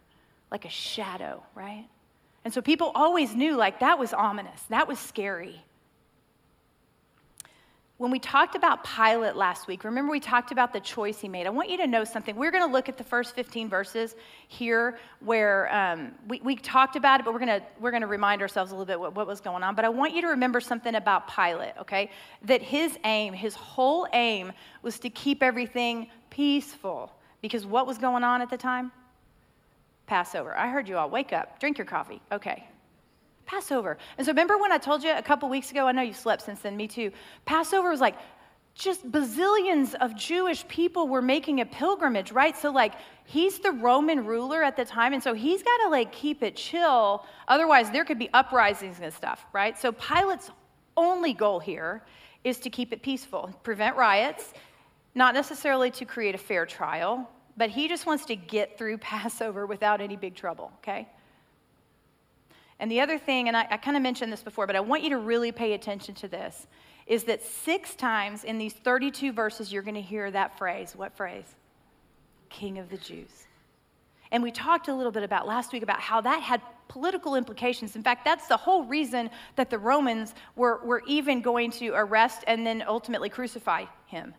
like 0.50 0.64
a 0.64 0.70
shadow, 0.70 1.42
right? 1.54 1.86
And 2.42 2.54
so 2.54 2.62
people 2.62 2.90
always 2.94 3.34
knew, 3.34 3.54
like, 3.54 3.80
that 3.80 3.98
was 3.98 4.14
ominous, 4.14 4.62
that 4.70 4.88
was 4.88 4.98
scary 4.98 5.62
when 8.00 8.10
we 8.10 8.18
talked 8.18 8.54
about 8.54 8.82
Pilate 8.82 9.36
last 9.36 9.68
week, 9.68 9.84
remember 9.84 10.10
we 10.10 10.20
talked 10.20 10.52
about 10.52 10.72
the 10.72 10.80
choice 10.80 11.20
he 11.20 11.28
made. 11.28 11.46
I 11.46 11.50
want 11.50 11.68
you 11.68 11.76
to 11.76 11.86
know 11.86 12.02
something. 12.02 12.34
We're 12.34 12.50
going 12.50 12.66
to 12.66 12.72
look 12.72 12.88
at 12.88 12.96
the 12.96 13.04
first 13.04 13.34
15 13.34 13.68
verses 13.68 14.16
here 14.48 14.98
where 15.22 15.70
um, 15.70 16.12
we, 16.26 16.40
we 16.42 16.56
talked 16.56 16.96
about 16.96 17.20
it, 17.20 17.24
but 17.24 17.34
we're 17.34 17.44
going 17.44 17.60
to 17.60 17.62
we're 17.78 17.90
going 17.90 18.00
to 18.00 18.06
remind 18.06 18.40
ourselves 18.40 18.70
a 18.70 18.74
little 18.74 18.86
bit 18.86 18.98
what, 18.98 19.14
what 19.14 19.26
was 19.26 19.42
going 19.42 19.62
on. 19.62 19.74
But 19.74 19.84
I 19.84 19.90
want 19.90 20.14
you 20.14 20.22
to 20.22 20.28
remember 20.28 20.62
something 20.62 20.94
about 20.94 21.28
Pilate, 21.28 21.74
okay? 21.78 22.10
That 22.46 22.62
his 22.62 22.98
aim, 23.04 23.34
his 23.34 23.54
whole 23.54 24.06
aim, 24.14 24.52
was 24.80 24.98
to 25.00 25.10
keep 25.10 25.42
everything 25.42 26.08
peaceful. 26.30 27.12
Because 27.42 27.66
what 27.66 27.86
was 27.86 27.98
going 27.98 28.24
on 28.24 28.40
at 28.40 28.48
the 28.48 28.56
time? 28.56 28.92
Passover. 30.06 30.56
I 30.56 30.68
heard 30.68 30.88
you 30.88 30.96
all. 30.96 31.10
Wake 31.10 31.34
up, 31.34 31.60
drink 31.60 31.76
your 31.76 31.86
coffee. 31.86 32.22
Okay, 32.32 32.66
Passover. 33.50 33.98
And 34.16 34.24
so 34.24 34.30
remember 34.30 34.58
when 34.58 34.70
I 34.70 34.78
told 34.78 35.02
you 35.02 35.12
a 35.12 35.22
couple 35.22 35.48
weeks 35.48 35.72
ago, 35.72 35.88
I 35.88 35.92
know 35.92 36.02
you 36.02 36.12
slept 36.12 36.42
since 36.42 36.60
then, 36.60 36.76
me 36.76 36.86
too. 36.86 37.10
Passover 37.46 37.90
was 37.90 38.00
like 38.00 38.16
just 38.76 39.10
bazillions 39.10 39.94
of 39.94 40.14
Jewish 40.14 40.66
people 40.68 41.08
were 41.08 41.20
making 41.20 41.60
a 41.60 41.66
pilgrimage, 41.66 42.30
right? 42.30 42.56
So 42.56 42.70
like 42.70 42.94
he's 43.24 43.58
the 43.58 43.72
Roman 43.72 44.24
ruler 44.24 44.62
at 44.62 44.76
the 44.76 44.84
time, 44.84 45.12
and 45.14 45.22
so 45.22 45.34
he's 45.34 45.64
got 45.64 45.76
to 45.78 45.88
like 45.88 46.12
keep 46.12 46.44
it 46.44 46.54
chill. 46.54 47.26
Otherwise, 47.48 47.90
there 47.90 48.04
could 48.04 48.20
be 48.20 48.30
uprisings 48.32 49.00
and 49.02 49.12
stuff, 49.12 49.44
right? 49.52 49.76
So 49.76 49.90
Pilate's 49.90 50.50
only 50.96 51.32
goal 51.32 51.58
here 51.58 52.04
is 52.44 52.60
to 52.60 52.70
keep 52.70 52.92
it 52.92 53.02
peaceful, 53.02 53.52
prevent 53.64 53.96
riots, 53.96 54.54
not 55.16 55.34
necessarily 55.34 55.90
to 55.90 56.04
create 56.04 56.36
a 56.36 56.38
fair 56.38 56.66
trial, 56.66 57.28
but 57.56 57.68
he 57.68 57.88
just 57.88 58.06
wants 58.06 58.26
to 58.26 58.36
get 58.36 58.78
through 58.78 58.98
Passover 59.12 59.66
without 59.66 60.00
any 60.00 60.14
big 60.14 60.36
trouble, 60.36 60.70
okay? 60.78 61.08
And 62.80 62.90
the 62.90 63.00
other 63.00 63.18
thing, 63.18 63.46
and 63.46 63.56
I, 63.56 63.66
I 63.70 63.76
kind 63.76 63.96
of 63.96 64.02
mentioned 64.02 64.32
this 64.32 64.42
before, 64.42 64.66
but 64.66 64.74
I 64.74 64.80
want 64.80 65.04
you 65.04 65.10
to 65.10 65.18
really 65.18 65.52
pay 65.52 65.74
attention 65.74 66.14
to 66.16 66.28
this, 66.28 66.66
is 67.06 67.24
that 67.24 67.44
six 67.44 67.94
times 67.94 68.42
in 68.42 68.56
these 68.56 68.72
32 68.72 69.32
verses, 69.32 69.72
you're 69.72 69.82
going 69.82 69.94
to 69.94 70.02
hear 70.02 70.30
that 70.30 70.56
phrase. 70.56 70.94
What 70.96 71.14
phrase? 71.16 71.44
King 72.48 72.78
of 72.78 72.88
the 72.88 72.96
Jews. 72.96 73.46
And 74.32 74.42
we 74.42 74.50
talked 74.50 74.88
a 74.88 74.94
little 74.94 75.12
bit 75.12 75.22
about 75.22 75.46
last 75.46 75.72
week 75.72 75.82
about 75.82 76.00
how 76.00 76.20
that 76.22 76.42
had 76.42 76.62
political 76.88 77.34
implications. 77.34 77.96
In 77.96 78.02
fact, 78.02 78.24
that's 78.24 78.48
the 78.48 78.56
whole 78.56 78.84
reason 78.84 79.28
that 79.56 79.70
the 79.70 79.78
Romans 79.78 80.34
were, 80.56 80.80
were 80.84 81.02
even 81.06 81.42
going 81.42 81.70
to 81.72 81.90
arrest 81.90 82.44
and 82.46 82.66
then 82.66 82.82
ultimately 82.86 83.28
crucify 83.28 83.84
him. 84.06 84.34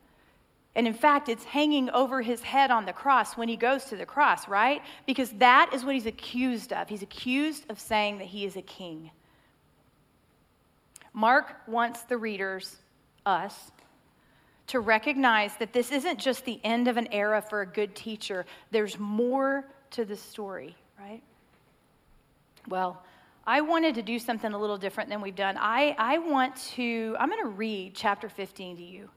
And 0.75 0.87
in 0.87 0.93
fact, 0.93 1.27
it's 1.27 1.43
hanging 1.43 1.89
over 1.89 2.21
his 2.21 2.41
head 2.41 2.71
on 2.71 2.85
the 2.85 2.93
cross 2.93 3.35
when 3.35 3.49
he 3.49 3.57
goes 3.57 3.85
to 3.85 3.97
the 3.97 4.05
cross, 4.05 4.47
right? 4.47 4.81
Because 5.05 5.29
that 5.31 5.71
is 5.73 5.83
what 5.83 5.95
he's 5.95 6.05
accused 6.05 6.71
of. 6.71 6.87
He's 6.87 7.01
accused 7.01 7.69
of 7.69 7.79
saying 7.79 8.19
that 8.19 8.27
he 8.27 8.45
is 8.45 8.55
a 8.55 8.61
king. 8.61 9.11
Mark 11.13 11.57
wants 11.67 12.03
the 12.03 12.17
readers, 12.17 12.77
us, 13.25 13.71
to 14.67 14.79
recognize 14.79 15.53
that 15.57 15.73
this 15.73 15.91
isn't 15.91 16.17
just 16.17 16.45
the 16.45 16.59
end 16.63 16.87
of 16.87 16.95
an 16.95 17.07
era 17.11 17.41
for 17.41 17.61
a 17.61 17.65
good 17.65 17.93
teacher, 17.93 18.45
there's 18.71 18.97
more 18.97 19.65
to 19.89 20.05
the 20.05 20.15
story, 20.15 20.77
right? 20.97 21.21
Well, 22.69 23.03
I 23.45 23.59
wanted 23.59 23.95
to 23.95 24.01
do 24.01 24.17
something 24.17 24.53
a 24.53 24.57
little 24.57 24.77
different 24.77 25.09
than 25.09 25.19
we've 25.19 25.35
done. 25.35 25.57
I, 25.59 25.95
I 25.97 26.19
want 26.19 26.55
to, 26.75 27.17
I'm 27.19 27.27
going 27.27 27.43
to 27.43 27.49
read 27.49 27.95
chapter 27.95 28.29
15 28.29 28.77
to 28.77 28.83
you. 28.83 29.09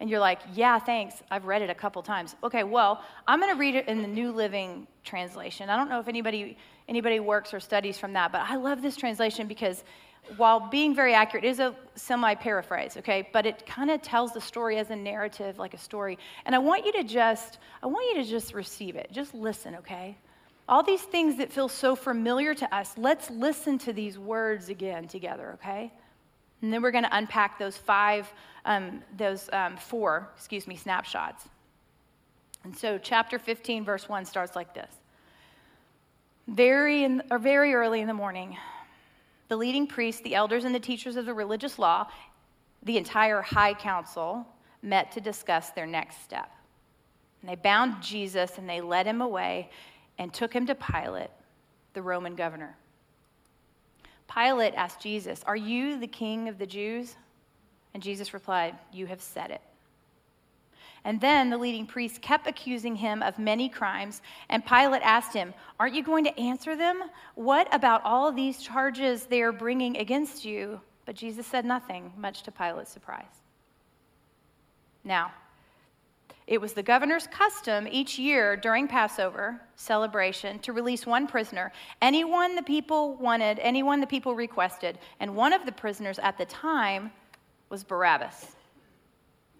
And 0.00 0.08
you're 0.08 0.20
like, 0.20 0.40
yeah, 0.54 0.78
thanks. 0.78 1.22
I've 1.30 1.44
read 1.44 1.60
it 1.60 1.68
a 1.68 1.74
couple 1.74 2.02
times. 2.02 2.34
Okay, 2.42 2.64
well, 2.64 3.04
I'm 3.28 3.38
going 3.38 3.52
to 3.52 3.58
read 3.58 3.74
it 3.74 3.86
in 3.86 4.00
the 4.00 4.08
New 4.08 4.32
Living 4.32 4.86
Translation. 5.04 5.68
I 5.68 5.76
don't 5.76 5.90
know 5.90 6.00
if 6.00 6.08
anybody 6.08 6.56
anybody 6.88 7.20
works 7.20 7.54
or 7.54 7.60
studies 7.60 7.98
from 7.98 8.14
that, 8.14 8.32
but 8.32 8.40
I 8.40 8.56
love 8.56 8.82
this 8.82 8.96
translation 8.96 9.46
because 9.46 9.84
while 10.36 10.60
being 10.60 10.94
very 10.94 11.14
accurate, 11.14 11.44
it 11.44 11.48
is 11.48 11.60
a 11.60 11.74
semi 11.94 12.34
paraphrase, 12.34 12.96
okay? 12.96 13.28
But 13.32 13.46
it 13.46 13.66
kind 13.66 13.90
of 13.90 14.02
tells 14.02 14.32
the 14.32 14.40
story 14.40 14.78
as 14.78 14.90
a 14.90 14.96
narrative, 14.96 15.58
like 15.58 15.74
a 15.74 15.78
story. 15.78 16.18
And 16.44 16.54
I 16.54 16.58
want 16.58 16.86
you 16.86 16.92
to 16.92 17.04
just, 17.04 17.58
I 17.82 17.86
want 17.86 18.06
you 18.14 18.22
to 18.22 18.28
just 18.28 18.54
receive 18.54 18.96
it. 18.96 19.10
Just 19.12 19.34
listen, 19.34 19.76
okay? 19.76 20.16
All 20.68 20.82
these 20.82 21.02
things 21.02 21.36
that 21.38 21.52
feel 21.52 21.68
so 21.68 21.96
familiar 21.96 22.54
to 22.54 22.74
us, 22.74 22.94
let's 22.96 23.28
listen 23.30 23.78
to 23.78 23.92
these 23.92 24.18
words 24.18 24.68
again 24.68 25.08
together, 25.08 25.58
okay? 25.60 25.92
And 26.62 26.72
then 26.72 26.82
we're 26.82 26.90
going 26.90 27.04
to 27.04 27.16
unpack 27.16 27.58
those 27.58 27.76
five, 27.76 28.32
um, 28.64 29.02
those 29.16 29.48
um, 29.52 29.76
four, 29.76 30.28
excuse 30.36 30.66
me, 30.66 30.76
snapshots. 30.76 31.48
And 32.64 32.76
so, 32.76 32.98
chapter 32.98 33.38
15, 33.38 33.84
verse 33.84 34.08
1 34.08 34.26
starts 34.26 34.54
like 34.54 34.74
this. 34.74 34.90
Very, 36.46 37.04
in, 37.04 37.22
or 37.30 37.38
very 37.38 37.72
early 37.72 38.00
in 38.00 38.06
the 38.06 38.14
morning, 38.14 38.56
the 39.48 39.56
leading 39.56 39.86
priests, 39.86 40.20
the 40.22 40.34
elders, 40.34 40.64
and 40.64 40.74
the 40.74 40.80
teachers 40.80 41.16
of 41.16 41.24
the 41.24 41.34
religious 41.34 41.78
law, 41.78 42.06
the 42.82 42.98
entire 42.98 43.40
high 43.40 43.74
council, 43.74 44.46
met 44.82 45.12
to 45.12 45.20
discuss 45.20 45.70
their 45.70 45.86
next 45.86 46.22
step. 46.22 46.50
And 47.40 47.50
they 47.50 47.56
bound 47.56 48.02
Jesus 48.02 48.58
and 48.58 48.68
they 48.68 48.80
led 48.80 49.06
him 49.06 49.22
away 49.22 49.70
and 50.18 50.32
took 50.32 50.52
him 50.52 50.66
to 50.66 50.74
Pilate, 50.74 51.30
the 51.94 52.02
Roman 52.02 52.34
governor. 52.34 52.76
Pilate 54.32 54.74
asked 54.74 55.00
Jesus, 55.00 55.42
Are 55.46 55.56
you 55.56 55.98
the 55.98 56.06
king 56.06 56.48
of 56.48 56.58
the 56.58 56.66
Jews? 56.66 57.16
And 57.94 58.02
Jesus 58.02 58.32
replied, 58.32 58.76
You 58.92 59.06
have 59.06 59.20
said 59.20 59.50
it. 59.50 59.60
And 61.04 61.20
then 61.20 61.48
the 61.48 61.56
leading 61.58 61.86
priests 61.86 62.18
kept 62.18 62.46
accusing 62.46 62.94
him 62.94 63.22
of 63.22 63.38
many 63.38 63.68
crimes. 63.68 64.20
And 64.48 64.64
Pilate 64.64 65.02
asked 65.02 65.32
him, 65.32 65.54
Aren't 65.78 65.94
you 65.94 66.02
going 66.02 66.24
to 66.24 66.38
answer 66.38 66.76
them? 66.76 67.02
What 67.34 67.72
about 67.74 68.02
all 68.04 68.30
these 68.30 68.62
charges 68.62 69.24
they 69.24 69.42
are 69.42 69.52
bringing 69.52 69.96
against 69.96 70.44
you? 70.44 70.80
But 71.06 71.16
Jesus 71.16 71.46
said 71.46 71.64
nothing, 71.64 72.12
much 72.16 72.42
to 72.42 72.52
Pilate's 72.52 72.90
surprise. 72.90 73.24
Now, 75.02 75.32
it 76.50 76.60
was 76.60 76.72
the 76.72 76.82
governor's 76.82 77.28
custom 77.28 77.86
each 77.88 78.18
year 78.18 78.56
during 78.56 78.88
Passover 78.88 79.60
celebration 79.76 80.58
to 80.58 80.72
release 80.72 81.06
one 81.06 81.28
prisoner, 81.28 81.70
anyone 82.02 82.56
the 82.56 82.62
people 82.62 83.14
wanted, 83.14 83.60
anyone 83.60 84.00
the 84.00 84.06
people 84.06 84.34
requested. 84.34 84.98
And 85.20 85.36
one 85.36 85.52
of 85.52 85.64
the 85.64 85.70
prisoners 85.70 86.18
at 86.18 86.36
the 86.38 86.44
time 86.46 87.12
was 87.68 87.84
Barabbas. 87.84 88.56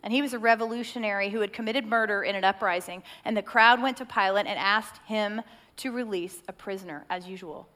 And 0.03 0.13
he 0.13 0.21
was 0.21 0.33
a 0.33 0.39
revolutionary 0.41 1.31
who 1.31 1.41
had 1.41 1.53
committed 1.53 1.87
murder 1.87 2.25
in 2.25 2.35
an 2.35 2.43
uprising. 2.43 3.05
And 3.25 3.37
the 3.37 3.43
crowd 3.43 3.81
went 3.81 3.97
to 3.99 4.05
Pilate 4.05 4.47
and 4.47 4.59
asked 4.59 5.01
him 5.07 5.43
to 5.77 5.93
release 5.93 6.43
a 6.49 6.53
prisoner, 6.53 7.05
as 7.09 7.25
usual. 7.25 7.69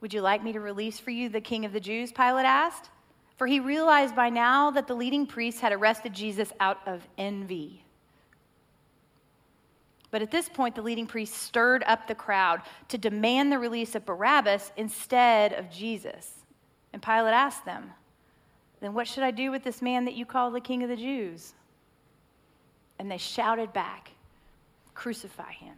Would 0.00 0.12
you 0.12 0.22
like 0.22 0.42
me 0.42 0.52
to 0.52 0.60
release 0.60 0.98
for 0.98 1.12
you 1.12 1.28
the 1.28 1.40
king 1.40 1.64
of 1.64 1.72
the 1.72 1.78
Jews? 1.78 2.10
Pilate 2.10 2.46
asked. 2.46 2.90
For 3.36 3.46
he 3.46 3.60
realized 3.60 4.16
by 4.16 4.30
now 4.30 4.70
that 4.70 4.86
the 4.86 4.94
leading 4.94 5.26
priests 5.26 5.60
had 5.60 5.72
arrested 5.72 6.14
Jesus 6.14 6.52
out 6.58 6.80
of 6.86 7.06
envy. 7.18 7.84
But 10.10 10.22
at 10.22 10.30
this 10.30 10.48
point, 10.48 10.74
the 10.74 10.82
leading 10.82 11.06
priests 11.06 11.36
stirred 11.36 11.84
up 11.86 12.06
the 12.06 12.14
crowd 12.14 12.62
to 12.88 12.96
demand 12.96 13.52
the 13.52 13.58
release 13.58 13.94
of 13.94 14.06
Barabbas 14.06 14.72
instead 14.76 15.52
of 15.52 15.70
Jesus. 15.70 16.32
And 16.92 17.02
Pilate 17.02 17.34
asked 17.34 17.66
them, 17.66 17.92
Then 18.80 18.94
what 18.94 19.06
should 19.06 19.24
I 19.24 19.30
do 19.30 19.50
with 19.50 19.62
this 19.62 19.82
man 19.82 20.06
that 20.06 20.14
you 20.14 20.24
call 20.24 20.50
the 20.50 20.60
king 20.60 20.82
of 20.82 20.88
the 20.88 20.96
Jews? 20.96 21.52
And 22.98 23.10
they 23.10 23.18
shouted 23.18 23.72
back, 23.74 24.12
Crucify 24.94 25.52
him. 25.52 25.74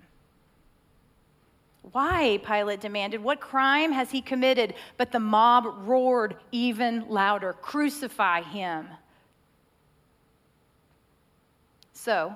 Why? 1.83 2.41
Pilate 2.45 2.81
demanded. 2.81 3.23
What 3.23 3.41
crime 3.41 3.93
has 3.93 4.11
he 4.11 4.21
committed? 4.21 4.75
But 4.97 5.13
the 5.13 5.21
mob 5.21 5.65
roared 5.87 6.37
even 6.53 7.09
louder 7.09 7.55
Crucify 7.55 8.43
him. 8.43 8.89
So, 11.93 12.35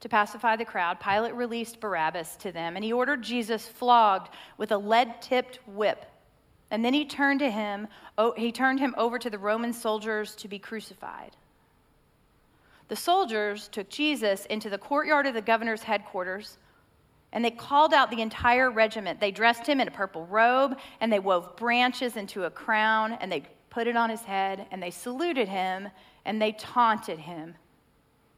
to 0.00 0.08
pacify 0.08 0.56
the 0.56 0.64
crowd, 0.64 0.98
Pilate 1.00 1.34
released 1.34 1.80
Barabbas 1.80 2.36
to 2.36 2.50
them, 2.50 2.76
and 2.76 2.84
he 2.84 2.92
ordered 2.92 3.22
Jesus 3.22 3.68
flogged 3.68 4.30
with 4.56 4.72
a 4.72 4.78
lead 4.78 5.20
tipped 5.20 5.60
whip. 5.66 6.06
And 6.70 6.84
then 6.84 6.94
he 6.94 7.04
turned 7.04 7.40
to 7.40 7.50
him, 7.50 7.86
he 8.36 8.50
turned 8.50 8.80
him 8.80 8.94
over 8.96 9.18
to 9.18 9.30
the 9.30 9.38
Roman 9.38 9.72
soldiers 9.72 10.34
to 10.36 10.48
be 10.48 10.58
crucified. 10.58 11.36
The 12.88 12.96
soldiers 12.96 13.68
took 13.68 13.88
Jesus 13.88 14.46
into 14.46 14.68
the 14.68 14.78
courtyard 14.78 15.26
of 15.26 15.34
the 15.34 15.42
governor's 15.42 15.82
headquarters 15.82 16.58
and 17.32 17.44
they 17.44 17.50
called 17.50 17.94
out 17.94 18.10
the 18.10 18.20
entire 18.20 18.70
regiment. 18.70 19.20
They 19.20 19.30
dressed 19.30 19.66
him 19.66 19.80
in 19.80 19.88
a 19.88 19.92
purple 19.92 20.26
robe, 20.26 20.78
and 21.00 21.12
they 21.12 21.18
wove 21.18 21.56
branches 21.56 22.16
into 22.16 22.44
a 22.44 22.50
crown, 22.50 23.12
and 23.12 23.32
they 23.32 23.44
put 23.70 23.86
it 23.86 23.96
on 23.96 24.10
his 24.10 24.22
head, 24.22 24.66
and 24.70 24.82
they 24.82 24.90
saluted 24.90 25.48
him, 25.48 25.88
and 26.24 26.40
they 26.40 26.52
taunted 26.52 27.18
him 27.18 27.54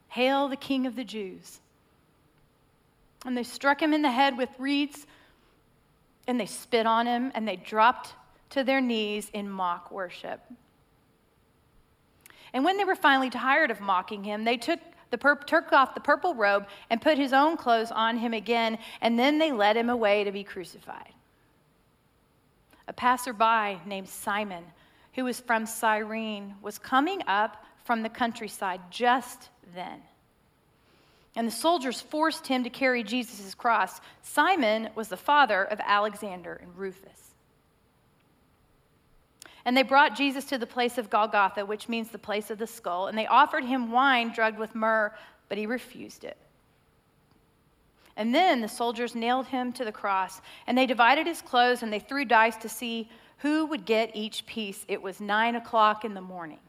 Hail 0.09 0.47
the 0.47 0.55
King 0.55 0.85
of 0.87 0.95
the 0.95 1.03
Jews! 1.03 1.59
And 3.25 3.35
they 3.35 3.43
struck 3.43 3.81
him 3.81 3.93
in 3.93 4.01
the 4.01 4.11
head 4.11 4.37
with 4.37 4.49
reeds, 4.57 5.05
and 6.27 6.39
they 6.39 6.45
spit 6.45 6.85
on 6.85 7.05
him, 7.05 7.31
and 7.35 7.45
they 7.45 7.57
dropped 7.57 8.13
to 8.51 8.63
their 8.63 8.79
knees 8.79 9.29
in 9.33 9.49
mock 9.49 9.91
worship. 9.91 10.41
And 12.53 12.63
when 12.63 12.77
they 12.77 12.85
were 12.85 12.95
finally 12.95 13.29
tired 13.29 13.71
of 13.71 13.81
mocking 13.81 14.23
him, 14.23 14.45
they 14.45 14.55
took 14.55 14.79
the 15.11 15.17
pur- 15.17 15.35
took 15.35 15.71
off 15.71 15.93
the 15.93 15.99
purple 15.99 16.35
robe 16.35 16.67
and 16.89 17.01
put 17.01 17.17
his 17.17 17.33
own 17.33 17.57
clothes 17.57 17.91
on 17.91 18.17
him 18.17 18.33
again, 18.33 18.77
and 19.01 19.17
then 19.17 19.37
they 19.37 19.51
led 19.51 19.77
him 19.77 19.89
away 19.89 20.23
to 20.23 20.31
be 20.31 20.43
crucified. 20.43 21.13
A 22.87 22.93
passerby 22.93 23.81
named 23.85 24.09
Simon, 24.09 24.63
who 25.13 25.23
was 25.23 25.39
from 25.39 25.65
Cyrene, 25.65 26.55
was 26.61 26.77
coming 26.77 27.21
up 27.27 27.63
from 27.83 28.03
the 28.03 28.09
countryside 28.09 28.81
just 28.89 29.49
then. 29.73 30.01
And 31.35 31.47
the 31.47 31.51
soldiers 31.51 31.99
forced 31.99 32.47
him 32.47 32.63
to 32.63 32.69
carry 32.69 33.03
Jesus' 33.03 33.53
cross. 33.53 33.99
Simon 34.21 34.89
was 34.95 35.09
the 35.09 35.17
father 35.17 35.63
of 35.63 35.81
Alexander 35.83 36.59
and 36.61 36.75
Rufus. 36.77 37.34
And 39.65 39.75
they 39.75 39.83
brought 39.83 40.15
Jesus 40.15 40.45
to 40.45 40.59
the 40.59 40.67
place 40.67 40.99
of 40.99 41.09
Golgotha, 41.09 41.65
which 41.65 41.89
means 41.89 42.09
the 42.09 42.19
place 42.19 42.51
of 42.51 42.59
the 42.59 42.67
skull, 42.67 43.07
and 43.07 43.17
they 43.17 43.25
offered 43.25 43.65
him 43.65 43.91
wine 43.91 44.31
drugged 44.31 44.59
with 44.59 44.75
myrrh, 44.75 45.13
but 45.49 45.57
he 45.57 45.65
refused 45.65 46.23
it. 46.23 46.37
And 48.15 48.33
then 48.33 48.61
the 48.61 48.69
soldiers 48.69 49.15
nailed 49.15 49.47
him 49.47 49.73
to 49.73 49.83
the 49.83 49.91
cross, 49.91 50.39
and 50.67 50.77
they 50.77 50.85
divided 50.85 51.27
his 51.27 51.41
clothes, 51.41 51.83
and 51.83 51.91
they 51.91 51.99
threw 51.99 52.25
dice 52.25 52.55
to 52.57 52.69
see 52.69 53.09
who 53.39 53.65
would 53.65 53.85
get 53.85 54.15
each 54.15 54.45
piece. 54.45 54.85
It 54.87 55.01
was 55.01 55.19
nine 55.19 55.55
o'clock 55.55 56.05
in 56.05 56.13
the 56.13 56.21
morning. 56.21 56.59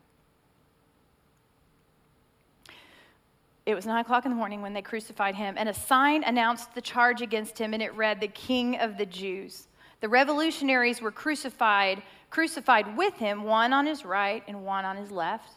It 3.67 3.75
was 3.75 3.85
nine 3.85 4.01
o'clock 4.01 4.25
in 4.25 4.31
the 4.31 4.37
morning 4.37 4.63
when 4.63 4.73
they 4.73 4.83
crucified 4.83 5.35
him, 5.35 5.57
and 5.59 5.69
a 5.69 5.75
sign 5.75 6.25
announced 6.25 6.75
the 6.75 6.81
charge 6.81 7.21
against 7.21 7.59
him, 7.59 7.75
and 7.75 7.83
it 7.83 7.95
read, 7.95 8.21
The 8.21 8.29
King 8.29 8.79
of 8.79 8.97
the 8.97 9.07
Jews. 9.07 9.69
The 10.01 10.09
revolutionaries 10.09 11.01
were 11.01 11.11
crucified 11.11 12.03
crucified 12.31 12.97
with 12.97 13.15
him, 13.15 13.45
one 13.45 13.73
on 13.73 13.87
his 13.87 14.05
right 14.05 14.43
and 14.47 14.65
one 14.65 14.85
on 14.85 14.97
his 14.97 15.11
left. 15.11 15.51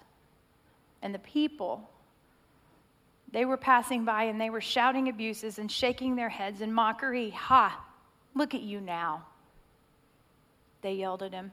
And 1.01 1.13
the 1.13 1.19
people, 1.19 1.89
they 3.31 3.45
were 3.45 3.57
passing 3.57 4.05
by 4.05 4.23
and 4.23 4.39
they 4.39 4.49
were 4.49 4.61
shouting 4.61 5.09
abuses 5.09 5.59
and 5.59 5.71
shaking 5.71 6.15
their 6.15 6.29
heads 6.29 6.61
in 6.61 6.71
mockery. 6.71 7.31
Ha, 7.31 7.85
look 8.35 8.53
at 8.53 8.61
you 8.61 8.79
now. 8.79 9.25
They 10.81 10.93
yelled 10.93 11.23
at 11.23 11.33
him. 11.33 11.51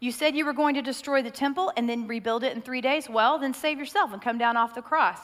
You 0.00 0.12
said 0.12 0.36
you 0.36 0.44
were 0.44 0.52
going 0.52 0.74
to 0.74 0.82
destroy 0.82 1.22
the 1.22 1.30
temple 1.30 1.72
and 1.76 1.88
then 1.88 2.06
rebuild 2.06 2.44
it 2.44 2.54
in 2.54 2.62
three 2.62 2.80
days. 2.80 3.08
Well, 3.08 3.38
then 3.38 3.54
save 3.54 3.78
yourself 3.78 4.12
and 4.12 4.20
come 4.20 4.38
down 4.38 4.56
off 4.56 4.74
the 4.74 4.82
cross. 4.82 5.20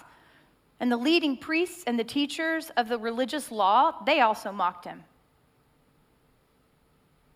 And 0.81 0.91
the 0.91 0.97
leading 0.97 1.37
priests 1.37 1.85
and 1.87 1.99
the 1.99 2.05
teachers 2.05 2.71
of 2.77 2.89
the 2.89 2.99
religious 2.99 3.51
law, 3.51 4.03
they 4.05 4.21
also 4.21 4.51
mocked 4.51 4.85
him. 4.85 5.05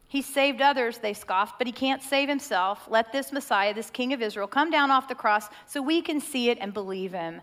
He 0.08 0.22
saved 0.22 0.60
others, 0.60 0.98
they 0.98 1.12
scoffed, 1.12 1.58
but 1.58 1.66
he 1.66 1.72
can't 1.72 2.02
save 2.02 2.28
himself. 2.28 2.86
Let 2.88 3.12
this 3.12 3.32
Messiah, 3.32 3.74
this 3.74 3.90
King 3.90 4.12
of 4.12 4.22
Israel, 4.22 4.46
come 4.46 4.70
down 4.70 4.90
off 4.90 5.08
the 5.08 5.14
cross 5.14 5.48
so 5.66 5.82
we 5.82 6.00
can 6.00 6.20
see 6.20 6.48
it 6.48 6.58
and 6.60 6.72
believe 6.72 7.12
him. 7.12 7.40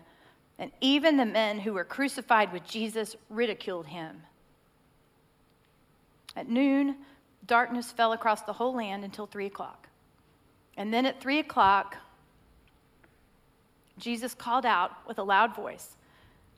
And 0.58 0.70
even 0.80 1.16
the 1.16 1.26
men 1.26 1.58
who 1.58 1.74
were 1.74 1.84
crucified 1.84 2.52
with 2.52 2.64
Jesus 2.64 3.16
ridiculed 3.28 3.86
him. 3.86 4.22
At 6.36 6.48
noon, 6.48 6.96
darkness 7.46 7.92
fell 7.92 8.12
across 8.12 8.42
the 8.42 8.52
whole 8.52 8.74
land 8.74 9.04
until 9.04 9.26
three 9.26 9.46
o'clock. 9.46 9.88
And 10.76 10.92
then 10.92 11.06
at 11.06 11.20
three 11.20 11.38
o'clock, 11.38 11.96
Jesus 13.98 14.34
called 14.34 14.66
out 14.66 15.06
with 15.06 15.18
a 15.18 15.22
loud 15.22 15.54
voice, 15.54 15.96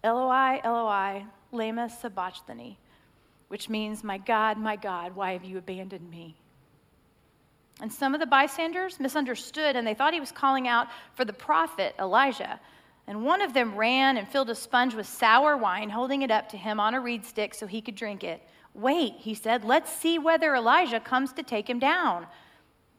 Eloi, 0.03 0.61
Eloi, 0.65 1.25
lama 1.53 1.91
sabachthani, 1.91 2.79
which 3.49 3.69
means, 3.69 4.03
My 4.03 4.19
God, 4.19 4.59
my 4.59 4.77
God, 4.77 5.15
why 5.15 5.33
have 5.33 5.45
you 5.45 5.59
abandoned 5.59 6.09
me? 6.11 6.37
And 7.81 7.93
some 7.93 8.15
of 8.15 8.21
the 8.21 8.27
bystanders 8.27 8.99
misunderstood 8.99 9.77
and 9.77 9.87
they 9.87 9.95
thought 9.95 10.15
he 10.15 10.21
was 10.21 10.33
calling 10.33 10.67
out 10.67 10.89
for 11.15 11.25
the 11.25 11.33
prophet 11.33 11.95
Elijah. 11.99 12.59
And 13.07 13.25
one 13.25 13.43
of 13.43 13.53
them 13.53 13.77
ran 13.77 14.17
and 14.17 14.27
filled 14.27 14.51
a 14.51 14.55
sponge 14.55 14.95
with 14.95 15.07
sour 15.07 15.57
wine, 15.57 15.91
holding 15.91 16.23
it 16.23 16.31
up 16.31 16.49
to 16.51 16.57
him 16.57 16.81
on 16.81 16.95
a 16.95 17.01
reed 17.01 17.25
stick 17.25 17.55
so 17.55 17.67
he 17.67 17.83
could 17.83 17.95
drink 17.95 18.25
it. 18.25 18.43
Wait, 18.75 19.15
he 19.19 19.35
said, 19.35 19.65
let's 19.65 19.93
see 19.93 20.19
whether 20.19 20.55
Elijah 20.55 21.01
comes 21.01 21.33
to 21.35 21.43
take 21.43 21.69
him 21.69 21.79
down. 21.79 22.27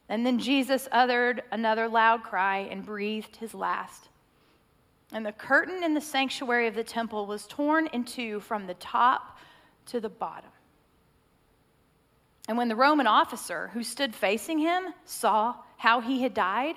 And 0.08 0.24
then 0.24 0.38
Jesus 0.38 0.88
uttered 0.90 1.42
another 1.52 1.88
loud 1.88 2.22
cry 2.22 2.68
and 2.70 2.84
breathed 2.84 3.36
his 3.36 3.54
last. 3.54 4.08
And 5.12 5.24
the 5.24 5.32
curtain 5.32 5.82
in 5.82 5.94
the 5.94 6.00
sanctuary 6.00 6.66
of 6.66 6.74
the 6.74 6.84
temple 6.84 7.26
was 7.26 7.46
torn 7.46 7.88
in 7.88 8.04
two 8.04 8.40
from 8.40 8.66
the 8.66 8.74
top 8.74 9.38
to 9.88 10.00
the 10.00 10.08
bottom. 10.08 10.50
And 12.48 12.56
when 12.56 12.68
the 12.68 12.76
Roman 12.76 13.06
officer 13.06 13.70
who 13.74 13.82
stood 13.82 14.14
facing 14.14 14.58
him 14.58 14.94
saw 15.04 15.54
how 15.76 16.00
he 16.00 16.22
had 16.22 16.32
died, 16.32 16.76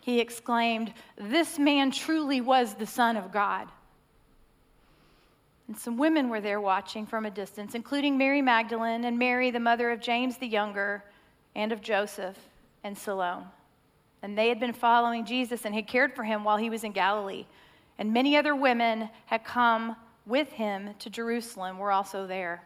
he 0.00 0.18
exclaimed, 0.18 0.92
This 1.16 1.58
man 1.58 1.90
truly 1.90 2.40
was 2.40 2.74
the 2.74 2.86
Son 2.86 3.16
of 3.16 3.30
God. 3.30 3.68
And 5.68 5.76
some 5.76 5.96
women 5.96 6.28
were 6.28 6.40
there 6.40 6.60
watching 6.60 7.06
from 7.06 7.24
a 7.24 7.30
distance, 7.30 7.74
including 7.74 8.18
Mary 8.18 8.42
Magdalene 8.42 9.04
and 9.04 9.18
Mary, 9.18 9.50
the 9.50 9.60
mother 9.60 9.90
of 9.90 10.00
James 10.00 10.36
the 10.38 10.46
Younger, 10.46 11.04
and 11.54 11.70
of 11.70 11.80
Joseph 11.80 12.36
and 12.82 12.96
Salome. 12.96 13.46
And 14.22 14.36
they 14.36 14.48
had 14.48 14.58
been 14.58 14.72
following 14.72 15.24
Jesus 15.24 15.64
and 15.64 15.74
had 15.74 15.86
cared 15.86 16.14
for 16.14 16.24
him 16.24 16.44
while 16.44 16.56
he 16.56 16.70
was 16.70 16.84
in 16.84 16.92
Galilee. 16.92 17.46
And 17.98 18.12
many 18.12 18.36
other 18.36 18.56
women 18.56 19.08
had 19.26 19.44
come 19.44 19.96
with 20.26 20.52
him 20.52 20.94
to 20.98 21.10
Jerusalem, 21.10 21.78
were 21.78 21.92
also 21.92 22.26
there. 22.26 22.62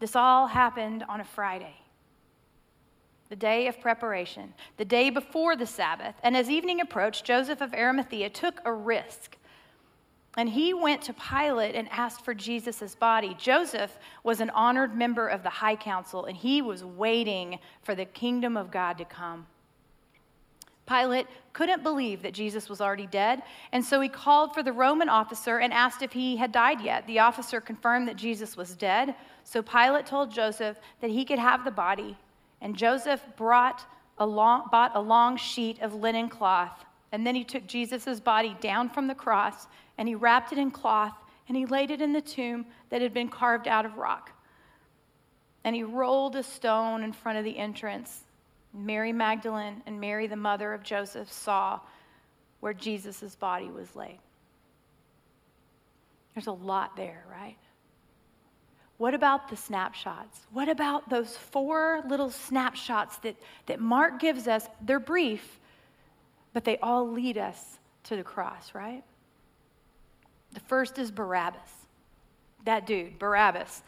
This 0.00 0.16
all 0.16 0.46
happened 0.46 1.04
on 1.08 1.20
a 1.20 1.24
Friday, 1.24 1.74
the 3.28 3.36
day 3.36 3.66
of 3.66 3.80
preparation, 3.80 4.54
the 4.76 4.84
day 4.84 5.10
before 5.10 5.56
the 5.56 5.66
Sabbath. 5.66 6.14
And 6.22 6.36
as 6.36 6.48
evening 6.48 6.80
approached, 6.80 7.24
Joseph 7.24 7.60
of 7.60 7.74
Arimathea 7.74 8.30
took 8.30 8.60
a 8.64 8.72
risk 8.72 9.36
and 10.38 10.48
he 10.48 10.72
went 10.72 11.02
to 11.02 11.12
Pilate 11.12 11.74
and 11.74 11.88
asked 11.90 12.24
for 12.24 12.32
Jesus' 12.32 12.94
body. 12.94 13.34
Joseph 13.38 13.98
was 14.22 14.40
an 14.40 14.50
honored 14.50 14.94
member 14.94 15.26
of 15.26 15.42
the 15.42 15.50
high 15.50 15.74
council, 15.74 16.26
and 16.26 16.36
he 16.36 16.62
was 16.62 16.84
waiting 16.84 17.58
for 17.82 17.96
the 17.96 18.04
kingdom 18.04 18.56
of 18.56 18.70
God 18.70 18.98
to 18.98 19.04
come. 19.04 19.48
Pilate 20.88 21.26
couldn't 21.52 21.82
believe 21.82 22.22
that 22.22 22.32
Jesus 22.32 22.68
was 22.68 22.80
already 22.80 23.06
dead, 23.06 23.42
and 23.72 23.84
so 23.84 24.00
he 24.00 24.08
called 24.08 24.54
for 24.54 24.62
the 24.62 24.72
Roman 24.72 25.08
officer 25.08 25.58
and 25.58 25.72
asked 25.72 26.02
if 26.02 26.12
he 26.12 26.36
had 26.36 26.52
died 26.52 26.80
yet. 26.80 27.06
The 27.06 27.18
officer 27.18 27.60
confirmed 27.60 28.08
that 28.08 28.16
Jesus 28.16 28.56
was 28.56 28.74
dead, 28.74 29.14
so 29.44 29.60
Pilate 29.60 30.06
told 30.06 30.30
Joseph 30.30 30.78
that 31.00 31.10
he 31.10 31.24
could 31.24 31.38
have 31.38 31.64
the 31.64 31.70
body, 31.70 32.16
and 32.60 32.76
Joseph 32.76 33.22
brought 33.36 33.84
a 34.18 34.26
long, 34.26 34.68
bought 34.70 34.92
a 34.94 35.00
long 35.00 35.36
sheet 35.36 35.80
of 35.80 35.94
linen 35.94 36.28
cloth, 36.28 36.84
and 37.12 37.26
then 37.26 37.34
he 37.34 37.44
took 37.44 37.66
Jesus' 37.66 38.20
body 38.20 38.56
down 38.60 38.88
from 38.88 39.06
the 39.06 39.14
cross 39.14 39.66
and 39.96 40.08
he 40.08 40.14
wrapped 40.14 40.52
it 40.52 40.58
in 40.58 40.70
cloth 40.70 41.14
and 41.48 41.56
he 41.56 41.66
laid 41.66 41.90
it 41.90 42.02
in 42.02 42.12
the 42.12 42.20
tomb 42.20 42.66
that 42.90 43.02
had 43.02 43.14
been 43.14 43.28
carved 43.28 43.66
out 43.66 43.86
of 43.86 43.96
rock. 43.96 44.32
And 45.64 45.74
he 45.74 45.82
rolled 45.82 46.36
a 46.36 46.42
stone 46.42 47.02
in 47.02 47.12
front 47.12 47.38
of 47.38 47.44
the 47.44 47.56
entrance. 47.56 48.24
Mary 48.72 49.12
Magdalene 49.12 49.82
and 49.86 50.00
Mary, 50.00 50.26
the 50.26 50.36
mother 50.36 50.72
of 50.72 50.82
Joseph, 50.82 51.30
saw 51.32 51.80
where 52.60 52.74
Jesus' 52.74 53.34
body 53.36 53.68
was 53.68 53.94
laid. 53.96 54.18
There's 56.34 56.46
a 56.46 56.52
lot 56.52 56.96
there, 56.96 57.24
right? 57.30 57.56
What 58.98 59.14
about 59.14 59.48
the 59.48 59.56
snapshots? 59.56 60.40
What 60.52 60.68
about 60.68 61.08
those 61.08 61.36
four 61.36 62.02
little 62.08 62.30
snapshots 62.30 63.16
that, 63.18 63.36
that 63.66 63.80
Mark 63.80 64.18
gives 64.18 64.48
us? 64.48 64.66
They're 64.80 65.00
brief, 65.00 65.60
but 66.52 66.64
they 66.64 66.78
all 66.78 67.08
lead 67.08 67.38
us 67.38 67.78
to 68.04 68.16
the 68.16 68.24
cross, 68.24 68.74
right? 68.74 69.04
The 70.52 70.60
first 70.60 70.98
is 70.98 71.10
Barabbas. 71.10 71.70
That 72.64 72.86
dude, 72.86 73.18
Barabbas. 73.18 73.82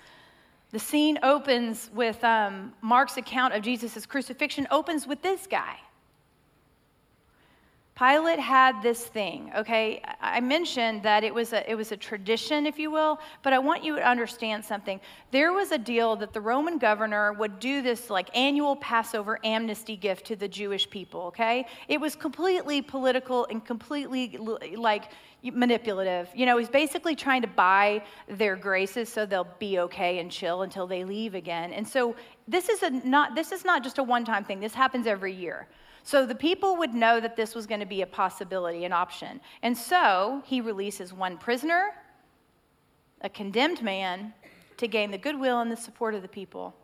The 0.73 0.79
scene 0.79 1.19
opens 1.23 1.91
with 1.93 2.23
um, 2.23 2.73
Mark's 2.81 3.17
account 3.17 3.55
of 3.55 3.63
Jesus' 3.63 4.07
crucifixion, 4.07 4.69
opens 4.71 5.07
with 5.07 5.21
this 5.23 5.47
guy. 5.47 5.77
Pilate 8.01 8.39
had 8.39 8.81
this 8.83 9.05
thing, 9.05 9.53
okay? 9.55 10.01
I 10.23 10.41
mentioned 10.41 11.03
that 11.03 11.23
it 11.23 11.35
was, 11.35 11.53
a, 11.53 11.71
it 11.71 11.75
was 11.75 11.93
a 11.93 11.99
tradition, 11.99 12.65
if 12.65 12.79
you 12.79 12.91
will, 12.91 13.21
but 13.43 13.53
I 13.53 13.59
want 13.59 13.85
you 13.85 13.97
to 13.97 14.09
understand 14.09 14.65
something. 14.65 14.99
There 15.33 15.53
was 15.53 15.71
a 15.71 15.77
deal 15.77 16.17
that 16.17 16.33
the 16.33 16.41
Roman 16.41 16.79
governor 16.79 17.35
would 17.35 17.61
do 17.61 17.83
this 17.83 18.09
like 18.09 18.35
annual 18.35 18.77
Passover 18.77 19.39
amnesty 19.45 19.97
gift 19.97 20.25
to 20.29 20.37
the 20.37 20.49
Jewish 20.49 20.89
people, 20.89 21.21
okay? 21.25 21.67
It 21.89 22.01
was 22.01 22.17
completely 22.17 22.81
political 22.81 23.47
and 23.51 23.63
completely 23.63 24.39
like 24.79 25.13
manipulative. 25.43 26.31
You 26.35 26.47
know, 26.47 26.57
he's 26.57 26.71
basically 26.71 27.15
trying 27.15 27.43
to 27.43 27.49
buy 27.49 28.03
their 28.29 28.57
graces 28.57 29.13
so 29.13 29.27
they'll 29.27 29.47
be 29.59 29.79
okay 29.79 30.21
and 30.21 30.31
chill 30.31 30.63
until 30.63 30.87
they 30.87 31.05
leave 31.05 31.35
again. 31.35 31.75
And 31.75 31.87
so 31.87 32.17
this 32.49 32.71
is 32.71 32.83
a 32.83 32.89
not 32.89 33.35
this 33.35 33.53
is 33.53 33.63
not 33.63 33.85
just 33.85 33.99
a 33.99 34.03
one-time 34.03 34.45
thing. 34.45 34.59
This 34.59 34.75
happens 34.75 35.07
every 35.07 35.35
year. 35.35 35.69
So 36.03 36.27
the 36.27 36.35
people 36.35 36.77
would 36.77 36.95
know 36.95 37.21
that 37.21 37.37
this 37.37 37.55
was 37.55 37.67
going 37.67 37.81
to 37.81 37.87
be 37.87 38.03
a 38.03 38.07
possibility, 38.07 38.85
an 38.85 38.93
option. 38.93 39.41
And 39.63 39.77
so 39.77 40.43
he 40.47 40.61
releases 40.61 41.13
one 41.13 41.37
prisoner, 41.37 41.91
a 43.21 43.29
condemned 43.29 43.83
man, 43.83 44.33
to 44.79 44.89
gain 44.89 45.11
the 45.11 45.19
goodwill 45.19 45.61
and 45.61 45.71
the 45.71 45.77
support 45.77 46.15
of 46.15 46.23
the 46.23 46.29
people. 46.29 46.75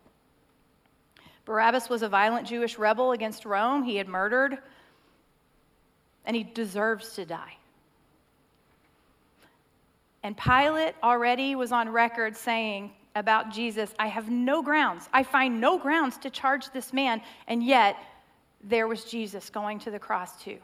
Barabbas 1.46 1.88
was 1.88 2.02
a 2.02 2.08
violent 2.08 2.46
Jewish 2.46 2.76
rebel 2.76 3.12
against 3.12 3.46
Rome. 3.46 3.82
He 3.84 3.96
had 3.96 4.08
murdered, 4.08 4.58
and 6.24 6.36
he 6.36 6.42
deserves 6.42 7.14
to 7.14 7.24
die. 7.24 7.56
And 10.22 10.36
Pilate 10.36 10.94
already 11.02 11.54
was 11.54 11.70
on 11.70 11.88
record 11.88 12.36
saying 12.36 12.90
about 13.14 13.50
Jesus, 13.50 13.94
I 13.98 14.08
have 14.08 14.28
no 14.28 14.60
grounds, 14.60 15.08
I 15.12 15.22
find 15.22 15.60
no 15.60 15.78
grounds 15.78 16.18
to 16.18 16.30
charge 16.30 16.70
this 16.72 16.92
man, 16.92 17.22
and 17.46 17.62
yet 17.62 17.96
there 18.68 18.86
was 18.88 19.04
Jesus 19.04 19.48
going 19.50 19.78
to 19.80 19.90
the 19.90 19.98
cross 19.98 20.42
too. 20.42 20.58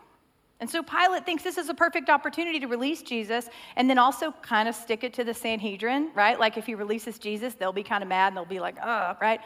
And 0.61 0.71
so 0.71 0.83
Pilate 0.83 1.27
thinks 1.27 1.43
this 1.43 1.59
is 1.59 1.69
a 1.69 1.75
perfect 1.75 2.09
opportunity 2.09 2.61
to 2.61 2.69
release 2.69 3.03
Jesus 3.03 3.49
and 3.75 3.91
then 3.91 3.99
also 3.99 4.33
kind 4.43 4.69
of 4.69 4.77
stick 4.77 5.03
it 5.03 5.12
to 5.15 5.25
the 5.25 5.35
Sanhedrin, 5.35 6.11
right? 6.15 6.38
Like 6.38 6.57
if 6.57 6.67
he 6.67 6.77
releases 6.77 7.19
Jesus, 7.19 7.55
they'll 7.55 7.73
be 7.73 7.83
kind 7.83 8.03
of 8.03 8.09
mad 8.09 8.29
and 8.29 8.37
they'll 8.37 8.45
be 8.45 8.61
like, 8.61 8.77
oh, 8.81 9.17
right? 9.21 9.41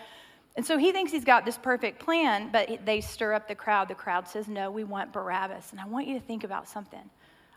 And 0.56 0.64
so 0.64 0.76
he 0.76 0.92
thinks 0.92 1.12
he's 1.12 1.24
got 1.24 1.44
this 1.44 1.56
perfect 1.56 2.00
plan, 2.00 2.50
but 2.52 2.84
they 2.84 3.00
stir 3.00 3.32
up 3.32 3.48
the 3.48 3.54
crowd. 3.54 3.88
The 3.88 3.94
crowd 3.94 4.28
says, 4.28 4.46
no, 4.46 4.70
we 4.70 4.84
want 4.84 5.12
Barabbas. 5.12 5.72
And 5.72 5.80
I 5.80 5.86
want 5.86 6.06
you 6.06 6.14
to 6.14 6.20
think 6.20 6.44
about 6.44 6.68
something. 6.68 7.10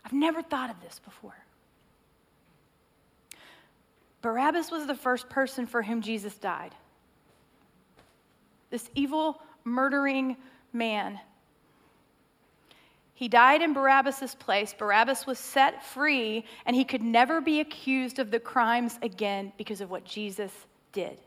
I've 0.04 0.12
never 0.12 0.42
thought 0.42 0.70
of 0.70 0.80
this 0.80 0.98
before. 0.98 1.36
Barabbas 4.22 4.70
was 4.70 4.86
the 4.86 4.94
first 4.94 5.28
person 5.28 5.66
for 5.66 5.82
whom 5.82 6.02
Jesus 6.02 6.34
died. 6.36 6.74
This 8.70 8.88
evil, 8.94 9.40
murdering, 9.64 10.36
man. 10.72 11.20
He 13.14 13.28
died 13.28 13.60
in 13.60 13.74
Barabbas' 13.74 14.34
place. 14.34 14.72
Barabbas 14.72 15.26
was 15.26 15.38
set 15.38 15.84
free, 15.84 16.44
and 16.64 16.74
he 16.74 16.84
could 16.84 17.02
never 17.02 17.42
be 17.42 17.60
accused 17.60 18.18
of 18.18 18.30
the 18.30 18.40
crimes 18.40 18.98
again 19.02 19.52
because 19.58 19.82
of 19.82 19.90
what 19.90 20.04
Jesus 20.04 20.52
did. 20.92 21.18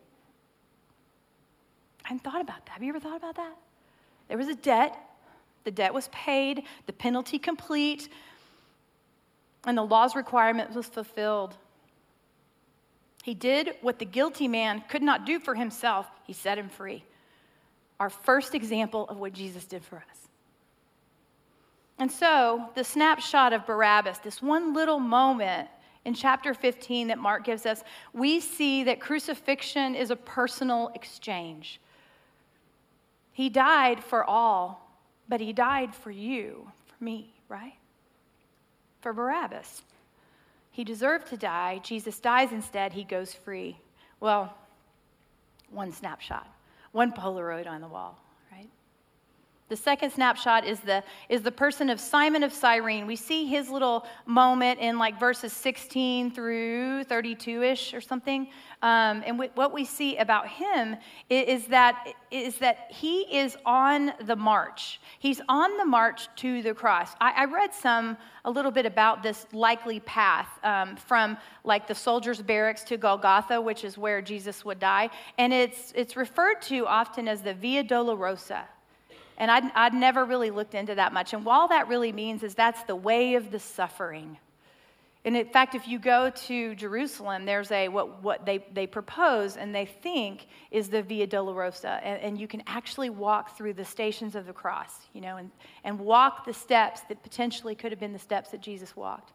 I 2.04 2.10
hadn't 2.10 2.24
thought 2.24 2.42
about 2.42 2.66
that. 2.66 2.72
Have 2.72 2.84
you 2.84 2.90
ever 2.90 3.00
thought 3.00 3.18
about 3.18 3.36
that? 3.36 3.56
There 4.28 4.38
was 4.38 4.48
a 4.48 4.56
debt, 4.56 4.98
the 5.64 5.72
debt 5.72 5.94
was 5.94 6.08
paid, 6.08 6.64
the 6.88 6.94
penalty 6.94 7.38
complete, 7.38 8.10
and 9.66 9.78
the 9.78 9.84
law's 9.84 10.16
requirement 10.16 10.74
was 10.76 10.88
fulfilled. 10.88 11.56
He 13.24 13.34
did 13.34 13.76
what 13.82 14.00
the 14.00 14.06
guilty 14.06 14.48
man 14.48 14.84
could 14.90 15.04
not 15.04 15.26
do 15.26 15.40
for 15.40 15.56
himself, 15.56 16.08
he 16.26 16.34
set 16.34 16.58
him 16.58 16.70
free. 16.70 17.04
Our 18.00 18.10
first 18.10 18.56
example 18.56 19.08
of 19.10 19.18
what 19.18 19.34
Jesus 19.34 19.66
did 19.66 19.84
for 19.84 19.98
us. 19.98 20.28
And 22.00 22.12
so, 22.12 22.70
the 22.76 22.84
snapshot 22.84 23.54
of 23.54 23.66
Barabbas, 23.66 24.18
this 24.20 24.42
one 24.42 24.74
little 24.74 25.00
moment 25.00 25.70
in 26.06 26.14
chapter 26.14 26.54
15 26.54 27.08
that 27.08 27.18
Mark 27.18 27.46
gives 27.46 27.66
us, 27.66 27.84
we 28.14 28.40
see 28.40 28.84
that 28.84 29.00
crucifixion 29.00 29.96
is 29.96 30.12
a 30.12 30.16
personal 30.16 30.92
exchange. 30.96 31.80
He 33.32 33.50
died 33.50 34.04
for 34.04 34.24
all, 34.24 34.90
but 35.30 35.40
he 35.40 35.54
died 35.54 35.96
for 35.96 36.12
you, 36.12 36.72
for 36.86 37.04
me, 37.04 37.34
right? 37.48 37.76
For 39.02 39.14
Barabbas. 39.14 39.84
He 40.72 40.84
deserved 40.84 41.28
to 41.28 41.38
die. 41.38 41.80
Jesus 41.84 42.20
dies 42.20 42.52
instead. 42.52 42.94
He 42.94 43.04
goes 43.04 43.34
free. 43.34 43.78
Well, 44.20 44.54
one 45.70 45.92
snapshot, 45.92 46.48
one 46.94 47.12
Polaroid 47.12 47.68
on 47.68 47.82
the 47.82 47.88
wall. 47.88 48.23
The 49.74 49.78
second 49.78 50.12
snapshot 50.12 50.68
is 50.68 50.82
the, 50.82 51.04
is 51.30 51.42
the 51.42 51.52
person 51.52 51.90
of 51.90 52.00
Simon 52.00 52.44
of 52.44 52.54
Cyrene. 52.54 53.08
We 53.08 53.16
see 53.16 53.48
his 53.48 53.72
little 53.72 54.06
moment 54.28 54.80
in 54.80 55.00
like 55.00 55.20
verses 55.20 55.52
16 55.52 56.30
through 56.30 57.06
32 57.06 57.64
ish 57.64 57.96
or 57.96 58.00
something. 58.00 58.50
Um, 58.84 59.24
and 59.26 59.40
what 59.56 59.74
we 59.74 59.84
see 59.84 60.18
about 60.18 60.48
him 60.48 60.96
is 61.28 61.66
that, 61.70 62.14
is 62.30 62.60
that 62.60 62.92
he 62.92 63.22
is 63.36 63.58
on 63.66 64.14
the 64.22 64.36
march. 64.36 65.02
He's 65.18 65.42
on 65.50 65.76
the 65.78 65.86
march 65.86 66.28
to 66.36 66.62
the 66.62 66.76
cross. 66.76 67.16
I, 67.20 67.32
I 67.32 67.46
read 67.46 67.74
some, 67.74 68.16
a 68.46 68.52
little 68.52 68.70
bit 68.70 68.86
about 68.86 69.24
this 69.24 69.48
likely 69.54 70.02
path 70.02 70.50
um, 70.64 70.98
from 70.98 71.36
like 71.64 71.88
the 71.88 71.96
soldiers' 71.96 72.44
barracks 72.44 72.84
to 72.84 72.98
Golgotha, 72.98 73.60
which 73.60 73.84
is 73.84 73.98
where 73.98 74.22
Jesus 74.22 74.64
would 74.64 74.80
die. 74.80 75.10
And 75.40 75.52
it's, 75.52 75.92
it's 75.96 76.16
referred 76.16 76.62
to 76.64 76.86
often 76.86 77.28
as 77.28 77.42
the 77.42 77.56
Via 77.56 77.84
Dolorosa. 77.84 78.66
And 79.38 79.50
I'd, 79.50 79.72
I'd 79.74 79.94
never 79.94 80.26
really 80.26 80.52
looked 80.52 80.76
into 80.76 80.96
that 80.96 81.14
much. 81.14 81.34
And 81.34 81.48
all 81.48 81.68
that 81.70 81.88
really 81.88 82.12
means 82.12 82.44
is 82.44 82.56
that's 82.56 82.84
the 82.84 82.96
way 82.96 83.36
of 83.36 83.52
the 83.52 83.60
suffering. 83.60 84.38
And 85.26 85.38
in 85.38 85.48
fact, 85.48 85.74
if 85.74 85.88
you 85.88 86.00
go 86.00 86.32
to 86.32 86.76
Jerusalem, 86.76 87.46
there's 87.46 87.72
a 87.72 87.88
what, 87.88 88.22
what 88.22 88.46
they, 88.46 88.66
they 88.74 88.86
propose 88.86 89.56
and 89.56 89.74
they 89.74 89.86
think 89.86 90.48
is 90.70 90.90
the 90.90 91.02
Via 91.02 91.28
Dolorosa. 91.28 92.00
And, 92.04 92.22
and 92.22 92.40
you 92.40 92.48
can 92.48 92.62
actually 92.68 93.10
walk 93.10 93.56
through 93.58 93.74
the 93.74 93.86
stations 93.86 94.36
of 94.36 94.46
the 94.46 94.54
cross, 94.54 94.92
you 95.14 95.22
know, 95.22 95.38
and, 95.38 95.50
and 95.86 95.98
walk 95.98 96.46
the 96.46 96.54
steps 96.54 97.02
that 97.08 97.24
potentially 97.24 97.74
could 97.74 97.92
have 97.92 98.00
been 98.00 98.12
the 98.12 98.20
steps 98.20 98.50
that 98.52 98.62
Jesus 98.62 98.96
walked. 98.96 99.32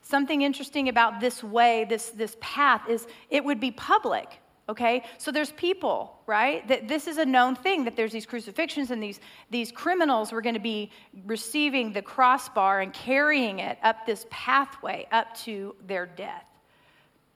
Something 0.00 0.40
interesting 0.40 0.88
about 0.88 1.20
this 1.20 1.44
way, 1.44 1.84
this, 1.86 2.08
this 2.10 2.34
path, 2.40 2.88
is 2.88 3.06
it 3.28 3.44
would 3.44 3.60
be 3.60 3.70
public 3.70 4.40
okay? 4.68 5.02
So 5.16 5.32
there's 5.32 5.52
people 5.52 6.18
right 6.26 6.66
that 6.68 6.88
this 6.88 7.06
is 7.06 7.18
a 7.18 7.24
known 7.24 7.56
thing 7.56 7.84
that 7.84 7.96
there's 7.96 8.12
these 8.12 8.26
crucifixions 8.26 8.90
and 8.90 9.02
these 9.02 9.20
these 9.50 9.72
criminals 9.72 10.30
were 10.30 10.42
going 10.42 10.54
to 10.54 10.60
be 10.60 10.90
receiving 11.26 11.92
the 11.92 12.02
crossbar 12.02 12.80
and 12.80 12.92
carrying 12.92 13.60
it 13.60 13.78
up 13.82 14.04
this 14.04 14.26
pathway 14.30 15.06
up 15.10 15.34
to 15.38 15.74
their 15.86 16.06
death. 16.06 16.44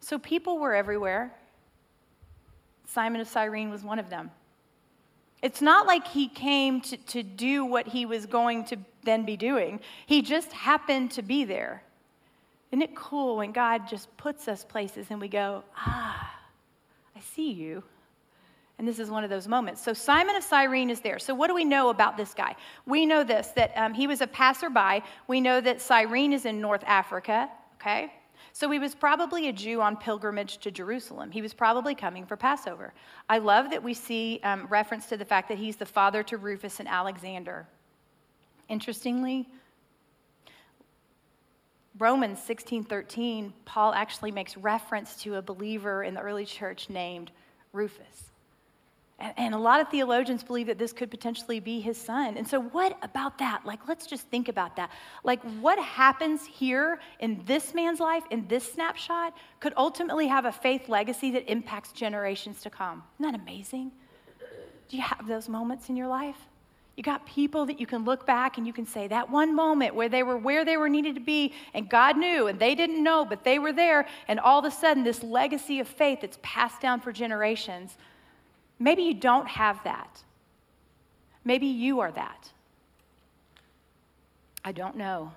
So 0.00 0.18
people 0.18 0.58
were 0.58 0.74
everywhere. 0.74 1.32
Simon 2.86 3.20
of 3.20 3.28
cyrene 3.28 3.70
was 3.70 3.82
one 3.82 3.98
of 3.98 4.10
them. 4.10 4.30
It's 5.40 5.62
not 5.62 5.86
like 5.86 6.06
he 6.06 6.28
came 6.28 6.80
to, 6.82 6.96
to 6.96 7.22
do 7.22 7.64
what 7.64 7.88
he 7.88 8.06
was 8.06 8.26
going 8.26 8.64
to 8.66 8.76
then 9.02 9.24
be 9.24 9.36
doing. 9.36 9.80
He 10.06 10.22
just 10.22 10.52
happened 10.52 11.12
to 11.12 11.22
be 11.22 11.44
there. 11.44 11.82
Isn't 12.70 12.82
it 12.82 12.94
cool 12.94 13.38
when 13.38 13.52
god 13.52 13.88
just 13.88 14.14
puts 14.16 14.48
us 14.48 14.64
places 14.64 15.06
and 15.10 15.20
we 15.20 15.28
go 15.28 15.64
ah 15.76 16.41
see 17.22 17.52
you. 17.52 17.82
And 18.78 18.88
this 18.88 18.98
is 18.98 19.10
one 19.10 19.22
of 19.22 19.30
those 19.30 19.46
moments. 19.46 19.82
So 19.82 19.92
Simon 19.92 20.34
of 20.34 20.42
Cyrene 20.42 20.90
is 20.90 21.00
there. 21.00 21.18
So 21.18 21.34
what 21.34 21.48
do 21.48 21.54
we 21.54 21.64
know 21.64 21.90
about 21.90 22.16
this 22.16 22.34
guy? 22.34 22.56
We 22.86 23.06
know 23.06 23.22
this 23.22 23.48
that 23.48 23.72
um, 23.76 23.94
he 23.94 24.06
was 24.06 24.20
a 24.20 24.26
passerby. 24.26 25.04
We 25.28 25.40
know 25.40 25.60
that 25.60 25.80
Cyrene 25.80 26.32
is 26.32 26.46
in 26.46 26.60
North 26.60 26.82
Africa. 26.86 27.48
Okay. 27.76 28.12
So 28.54 28.70
he 28.70 28.78
was 28.78 28.94
probably 28.94 29.48
a 29.48 29.52
Jew 29.52 29.80
on 29.80 29.96
pilgrimage 29.96 30.58
to 30.58 30.70
Jerusalem. 30.70 31.30
He 31.30 31.40
was 31.40 31.54
probably 31.54 31.94
coming 31.94 32.26
for 32.26 32.36
Passover. 32.36 32.92
I 33.28 33.38
love 33.38 33.70
that 33.70 33.82
we 33.82 33.94
see 33.94 34.40
um, 34.44 34.66
reference 34.68 35.06
to 35.06 35.16
the 35.16 35.24
fact 35.24 35.48
that 35.48 35.58
he's 35.58 35.76
the 35.76 35.86
father 35.86 36.22
to 36.24 36.36
Rufus 36.36 36.78
and 36.78 36.88
Alexander. 36.88 37.66
Interestingly, 38.68 39.48
Romans 42.02 42.40
16:13, 42.40 43.52
Paul 43.64 43.94
actually 43.94 44.32
makes 44.32 44.56
reference 44.56 45.14
to 45.22 45.36
a 45.36 45.42
believer 45.42 46.02
in 46.02 46.14
the 46.14 46.20
early 46.20 46.44
church 46.44 46.90
named 46.90 47.30
Rufus. 47.72 48.32
And, 49.20 49.34
and, 49.36 49.54
a 49.54 49.58
lot 49.58 49.80
of 49.80 49.88
theologians 49.88 50.42
believe 50.42 50.66
that 50.66 50.78
this 50.78 50.92
could 50.92 51.12
potentially 51.12 51.60
be 51.60 51.80
his 51.80 51.96
son. 51.96 52.36
And 52.36 52.48
so, 52.48 52.60
what 52.60 52.98
about 53.02 53.38
that? 53.38 53.64
Like, 53.64 53.86
let's 53.86 54.08
just 54.08 54.26
think 54.30 54.48
about 54.48 54.74
that. 54.74 54.90
Like, 55.22 55.40
what 55.60 55.78
happens 55.78 56.44
here 56.44 56.98
in 57.20 57.40
this 57.44 57.72
man's 57.72 58.00
life, 58.00 58.24
in 58.32 58.48
this 58.48 58.72
snapshot, 58.72 59.36
could 59.60 59.72
ultimately 59.76 60.26
have 60.26 60.44
a 60.44 60.50
faith 60.50 60.88
legacy 60.88 61.30
that 61.30 61.48
impacts 61.48 61.92
generations 61.92 62.62
to 62.62 62.70
come. 62.70 63.04
Isn't 63.20 63.30
that 63.30 63.40
amazing? 63.40 63.92
Do 64.88 64.96
you 64.96 65.04
have 65.04 65.28
those 65.28 65.48
moments 65.48 65.88
in 65.88 65.94
your 65.94 66.08
life? 66.08 66.48
You 66.96 67.02
got 67.02 67.24
people 67.24 67.64
that 67.66 67.80
you 67.80 67.86
can 67.86 68.04
look 68.04 68.26
back 68.26 68.58
and 68.58 68.66
you 68.66 68.72
can 68.72 68.86
say 68.86 69.08
that 69.08 69.30
one 69.30 69.54
moment 69.54 69.94
where 69.94 70.10
they 70.10 70.22
were 70.22 70.36
where 70.36 70.64
they 70.64 70.76
were 70.76 70.90
needed 70.90 71.14
to 71.14 71.22
be 71.22 71.54
and 71.72 71.88
God 71.88 72.18
knew 72.18 72.48
and 72.48 72.58
they 72.58 72.74
didn't 72.74 73.02
know, 73.02 73.24
but 73.24 73.44
they 73.44 73.58
were 73.58 73.72
there. 73.72 74.06
And 74.28 74.38
all 74.38 74.58
of 74.58 74.64
a 74.66 74.70
sudden, 74.70 75.02
this 75.02 75.22
legacy 75.22 75.80
of 75.80 75.88
faith 75.88 76.20
that's 76.20 76.38
passed 76.42 76.80
down 76.80 77.00
for 77.00 77.10
generations. 77.10 77.96
Maybe 78.78 79.02
you 79.02 79.14
don't 79.14 79.48
have 79.48 79.82
that. 79.84 80.22
Maybe 81.44 81.66
you 81.66 82.00
are 82.00 82.12
that. 82.12 82.50
I 84.64 84.72
don't 84.72 84.96
know. 84.96 85.32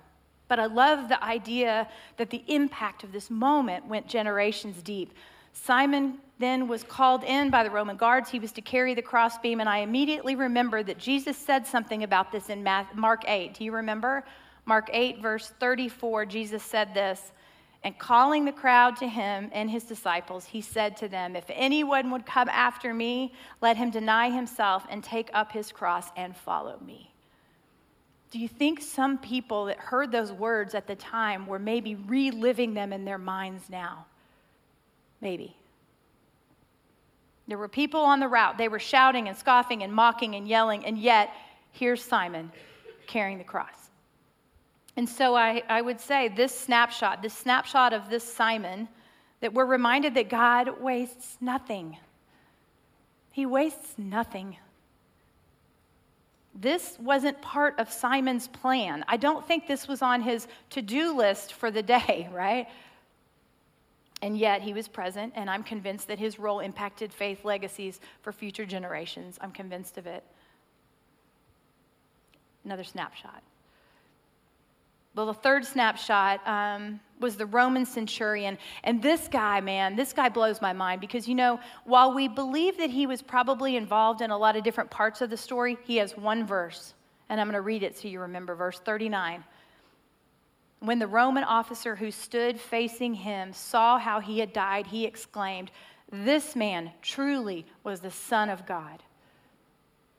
But 0.48 0.60
I 0.60 0.66
love 0.66 1.08
the 1.08 1.22
idea 1.24 1.88
that 2.18 2.30
the 2.30 2.44
impact 2.46 3.02
of 3.02 3.12
this 3.12 3.30
moment 3.30 3.86
went 3.86 4.06
generations 4.06 4.82
deep. 4.82 5.12
Simon 5.52 6.18
then 6.38 6.68
was 6.68 6.82
called 6.82 7.24
in 7.24 7.50
by 7.50 7.62
the 7.62 7.70
Roman 7.70 7.96
guards. 7.96 8.30
He 8.30 8.38
was 8.38 8.52
to 8.52 8.60
carry 8.60 8.94
the 8.94 9.02
crossbeam, 9.02 9.60
and 9.60 9.68
I 9.68 9.78
immediately 9.78 10.36
remembered 10.36 10.86
that 10.86 10.98
Jesus 10.98 11.36
said 11.36 11.66
something 11.66 12.02
about 12.02 12.30
this 12.30 12.50
in 12.50 12.62
Mark 12.62 13.24
8. 13.26 13.54
Do 13.54 13.64
you 13.64 13.72
remember? 13.72 14.24
Mark 14.66 14.90
8, 14.92 15.20
verse 15.20 15.52
34, 15.60 16.26
Jesus 16.26 16.62
said 16.62 16.92
this. 16.92 17.32
And 17.84 17.96
calling 17.98 18.44
the 18.44 18.52
crowd 18.52 18.96
to 18.96 19.06
him 19.06 19.48
and 19.52 19.70
his 19.70 19.84
disciples, 19.84 20.44
he 20.44 20.60
said 20.60 20.96
to 20.98 21.08
them, 21.08 21.36
If 21.36 21.44
anyone 21.48 22.10
would 22.10 22.26
come 22.26 22.48
after 22.48 22.92
me, 22.92 23.32
let 23.60 23.76
him 23.76 23.90
deny 23.90 24.28
himself 24.28 24.84
and 24.90 25.04
take 25.04 25.30
up 25.32 25.52
his 25.52 25.70
cross 25.70 26.08
and 26.16 26.36
follow 26.36 26.78
me. 26.84 27.12
Do 28.32 28.40
you 28.40 28.48
think 28.48 28.80
some 28.80 29.18
people 29.18 29.66
that 29.66 29.78
heard 29.78 30.10
those 30.10 30.32
words 30.32 30.74
at 30.74 30.88
the 30.88 30.96
time 30.96 31.46
were 31.46 31.60
maybe 31.60 31.94
reliving 31.94 32.74
them 32.74 32.92
in 32.92 33.04
their 33.04 33.18
minds 33.18 33.70
now? 33.70 34.06
Maybe. 35.20 35.54
There 37.48 37.58
were 37.58 37.68
people 37.68 38.00
on 38.00 38.20
the 38.20 38.28
route. 38.28 38.58
They 38.58 38.68
were 38.68 38.78
shouting 38.78 39.28
and 39.28 39.36
scoffing 39.36 39.82
and 39.82 39.92
mocking 39.92 40.34
and 40.34 40.48
yelling, 40.48 40.84
and 40.84 40.98
yet 40.98 41.30
here's 41.72 42.02
Simon 42.02 42.50
carrying 43.06 43.38
the 43.38 43.44
cross. 43.44 43.90
And 44.96 45.08
so 45.08 45.36
I, 45.36 45.62
I 45.68 45.82
would 45.82 46.00
say 46.00 46.28
this 46.28 46.58
snapshot, 46.58 47.22
this 47.22 47.34
snapshot 47.34 47.92
of 47.92 48.08
this 48.08 48.24
Simon, 48.24 48.88
that 49.40 49.52
we're 49.52 49.66
reminded 49.66 50.14
that 50.14 50.30
God 50.30 50.80
wastes 50.80 51.36
nothing. 51.40 51.98
He 53.30 53.44
wastes 53.44 53.94
nothing. 53.98 54.56
This 56.54 56.96
wasn't 56.98 57.40
part 57.42 57.78
of 57.78 57.92
Simon's 57.92 58.48
plan. 58.48 59.04
I 59.08 59.18
don't 59.18 59.46
think 59.46 59.66
this 59.66 59.86
was 59.86 60.00
on 60.00 60.22
his 60.22 60.48
to 60.70 60.80
do 60.80 61.14
list 61.14 61.52
for 61.52 61.70
the 61.70 61.82
day, 61.82 62.28
right? 62.32 62.66
And 64.22 64.38
yet 64.38 64.62
he 64.62 64.72
was 64.72 64.88
present, 64.88 65.32
and 65.36 65.50
I'm 65.50 65.62
convinced 65.62 66.08
that 66.08 66.18
his 66.18 66.38
role 66.38 66.60
impacted 66.60 67.12
faith 67.12 67.44
legacies 67.44 68.00
for 68.22 68.32
future 68.32 68.64
generations. 68.64 69.38
I'm 69.40 69.52
convinced 69.52 69.98
of 69.98 70.06
it. 70.06 70.24
Another 72.64 72.84
snapshot. 72.84 73.42
Well, 75.14 75.26
the 75.26 75.34
third 75.34 75.64
snapshot 75.64 76.46
um, 76.46 77.00
was 77.20 77.36
the 77.36 77.46
Roman 77.46 77.86
centurion. 77.86 78.58
And 78.84 79.02
this 79.02 79.28
guy, 79.28 79.60
man, 79.62 79.96
this 79.96 80.12
guy 80.12 80.28
blows 80.28 80.60
my 80.60 80.74
mind 80.74 81.00
because, 81.00 81.26
you 81.26 81.34
know, 81.34 81.58
while 81.84 82.12
we 82.12 82.28
believe 82.28 82.76
that 82.76 82.90
he 82.90 83.06
was 83.06 83.22
probably 83.22 83.76
involved 83.76 84.20
in 84.20 84.30
a 84.30 84.36
lot 84.36 84.56
of 84.56 84.62
different 84.64 84.90
parts 84.90 85.22
of 85.22 85.30
the 85.30 85.36
story, 85.36 85.78
he 85.84 85.96
has 85.96 86.16
one 86.18 86.46
verse. 86.46 86.92
And 87.30 87.40
I'm 87.40 87.46
going 87.46 87.54
to 87.54 87.62
read 87.62 87.82
it 87.82 87.96
so 87.96 88.08
you 88.08 88.20
remember 88.20 88.54
verse 88.54 88.78
39. 88.80 89.42
When 90.80 90.98
the 90.98 91.06
Roman 91.06 91.44
officer 91.44 91.96
who 91.96 92.10
stood 92.10 92.60
facing 92.60 93.14
him 93.14 93.52
saw 93.52 93.98
how 93.98 94.20
he 94.20 94.38
had 94.40 94.52
died, 94.52 94.86
he 94.88 95.04
exclaimed, 95.06 95.70
This 96.10 96.54
man 96.54 96.92
truly 97.02 97.66
was 97.82 98.00
the 98.00 98.10
Son 98.10 98.50
of 98.50 98.66
God. 98.66 99.02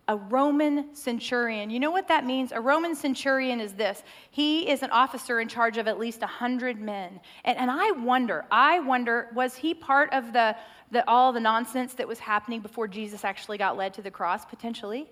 a 0.09 0.15
Roman 0.15 0.95
centurion. 0.95 1.69
You 1.69 1.79
know 1.81 1.91
what 1.91 2.07
that 2.07 2.25
means? 2.25 2.51
A 2.53 2.61
Roman 2.61 2.95
centurion 2.95 3.59
is 3.59 3.73
this 3.73 4.03
he 4.31 4.69
is 4.69 4.81
an 4.81 4.89
officer 4.91 5.39
in 5.41 5.47
charge 5.49 5.77
of 5.77 5.87
at 5.87 5.99
least 5.99 6.21
100 6.21 6.79
men. 6.79 7.19
And, 7.43 7.57
and 7.57 7.69
I 7.69 7.91
wonder, 7.91 8.45
I 8.49 8.79
wonder, 8.79 9.27
was 9.35 9.55
he 9.55 9.73
part 9.73 10.11
of 10.13 10.31
the, 10.33 10.55
the, 10.91 11.07
all 11.09 11.33
the 11.33 11.41
nonsense 11.41 11.93
that 11.95 12.07
was 12.07 12.19
happening 12.19 12.61
before 12.61 12.87
Jesus 12.87 13.25
actually 13.25 13.57
got 13.57 13.75
led 13.75 13.93
to 13.95 14.01
the 14.01 14.11
cross, 14.11 14.45
potentially? 14.45 15.09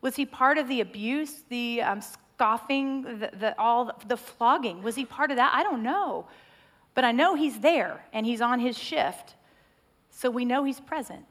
Was 0.00 0.16
he 0.16 0.24
part 0.24 0.56
of 0.56 0.66
the 0.68 0.80
abuse, 0.80 1.44
the 1.50 1.82
um, 1.82 2.00
scoffing, 2.36 3.02
the, 3.02 3.30
the, 3.32 3.58
all 3.58 3.98
the, 4.06 4.16
flogging? 4.16 4.82
Was 4.82 4.94
he 4.94 5.04
part 5.04 5.30
of 5.30 5.38
that? 5.38 5.52
I 5.54 5.62
don't 5.62 5.82
know. 5.82 6.26
But 6.94 7.04
I 7.04 7.12
know 7.12 7.34
he's 7.34 7.60
there 7.60 8.04
and 8.12 8.26
he's 8.26 8.40
on 8.40 8.60
his 8.60 8.78
shift. 8.78 9.34
So 10.10 10.30
we 10.30 10.44
know 10.44 10.64
he's 10.64 10.80
present. 10.80 11.24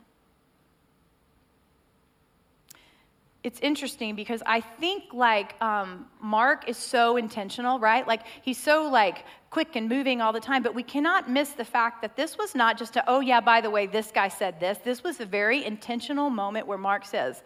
it's 3.45 3.59
interesting 3.59 4.15
because 4.15 4.41
I 4.47 4.59
think 4.59 5.13
like 5.13 5.61
um, 5.61 6.07
Mark 6.19 6.67
is 6.67 6.77
so 6.77 7.15
intentional, 7.15 7.77
right? 7.77 8.05
Like 8.07 8.21
he's 8.41 8.57
so 8.57 8.89
like 8.89 9.23
quick 9.51 9.75
and 9.75 9.87
moving 9.87 10.19
all 10.19 10.33
the 10.33 10.39
time, 10.39 10.63
but 10.63 10.73
we 10.73 10.81
cannot 10.81 11.29
miss 11.29 11.49
the 11.51 11.63
fact 11.63 12.01
that 12.01 12.15
this 12.15 12.39
was 12.39 12.55
not 12.55 12.75
just 12.75 12.95
a, 12.95 13.03
oh 13.07 13.19
yeah, 13.19 13.39
by 13.39 13.61
the 13.61 13.69
way, 13.69 13.85
this 13.85 14.11
guy 14.11 14.29
said 14.29 14.59
this. 14.59 14.79
This 14.79 15.03
was 15.03 15.19
a 15.19 15.27
very 15.27 15.63
intentional 15.63 16.31
moment 16.31 16.65
where 16.65 16.79
Mark 16.79 17.05
says, 17.05 17.43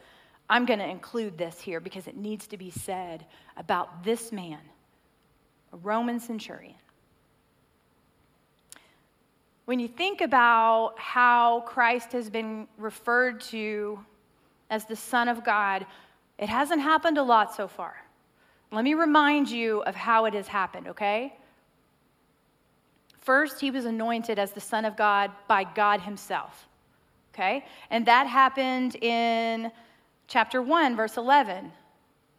I'm 0.49 0.65
going 0.65 0.79
to 0.79 0.89
include 0.89 1.37
this 1.37 1.59
here 1.61 1.79
because 1.79 2.07
it 2.07 2.17
needs 2.17 2.47
to 2.47 2.57
be 2.57 2.71
said 2.71 3.25
about 3.55 4.03
this 4.03 4.31
man, 4.31 4.59
a 5.71 5.77
Roman 5.77 6.19
centurion. 6.19 6.75
When 9.65 9.79
you 9.79 9.87
think 9.87 10.21
about 10.21 10.95
how 10.97 11.61
Christ 11.67 12.11
has 12.13 12.29
been 12.31 12.67
referred 12.77 13.41
to 13.41 13.99
as 14.71 14.85
the 14.85 14.95
Son 14.95 15.27
of 15.27 15.43
God, 15.43 15.85
it 16.39 16.49
hasn't 16.49 16.81
happened 16.81 17.19
a 17.19 17.23
lot 17.23 17.53
so 17.53 17.67
far. 17.67 17.95
Let 18.71 18.83
me 18.83 18.95
remind 18.95 19.49
you 19.49 19.81
of 19.83 19.93
how 19.93 20.25
it 20.25 20.33
has 20.33 20.47
happened, 20.47 20.87
okay? 20.87 21.35
First, 23.19 23.61
he 23.61 23.69
was 23.69 23.85
anointed 23.85 24.39
as 24.39 24.53
the 24.53 24.59
Son 24.59 24.85
of 24.85 24.97
God 24.97 25.29
by 25.47 25.63
God 25.63 26.01
Himself, 26.01 26.67
okay? 27.33 27.63
And 27.91 28.07
that 28.07 28.25
happened 28.25 28.95
in 28.95 29.71
chapter 30.29 30.61
1, 30.61 30.95
verse 30.95 31.17
11, 31.17 31.73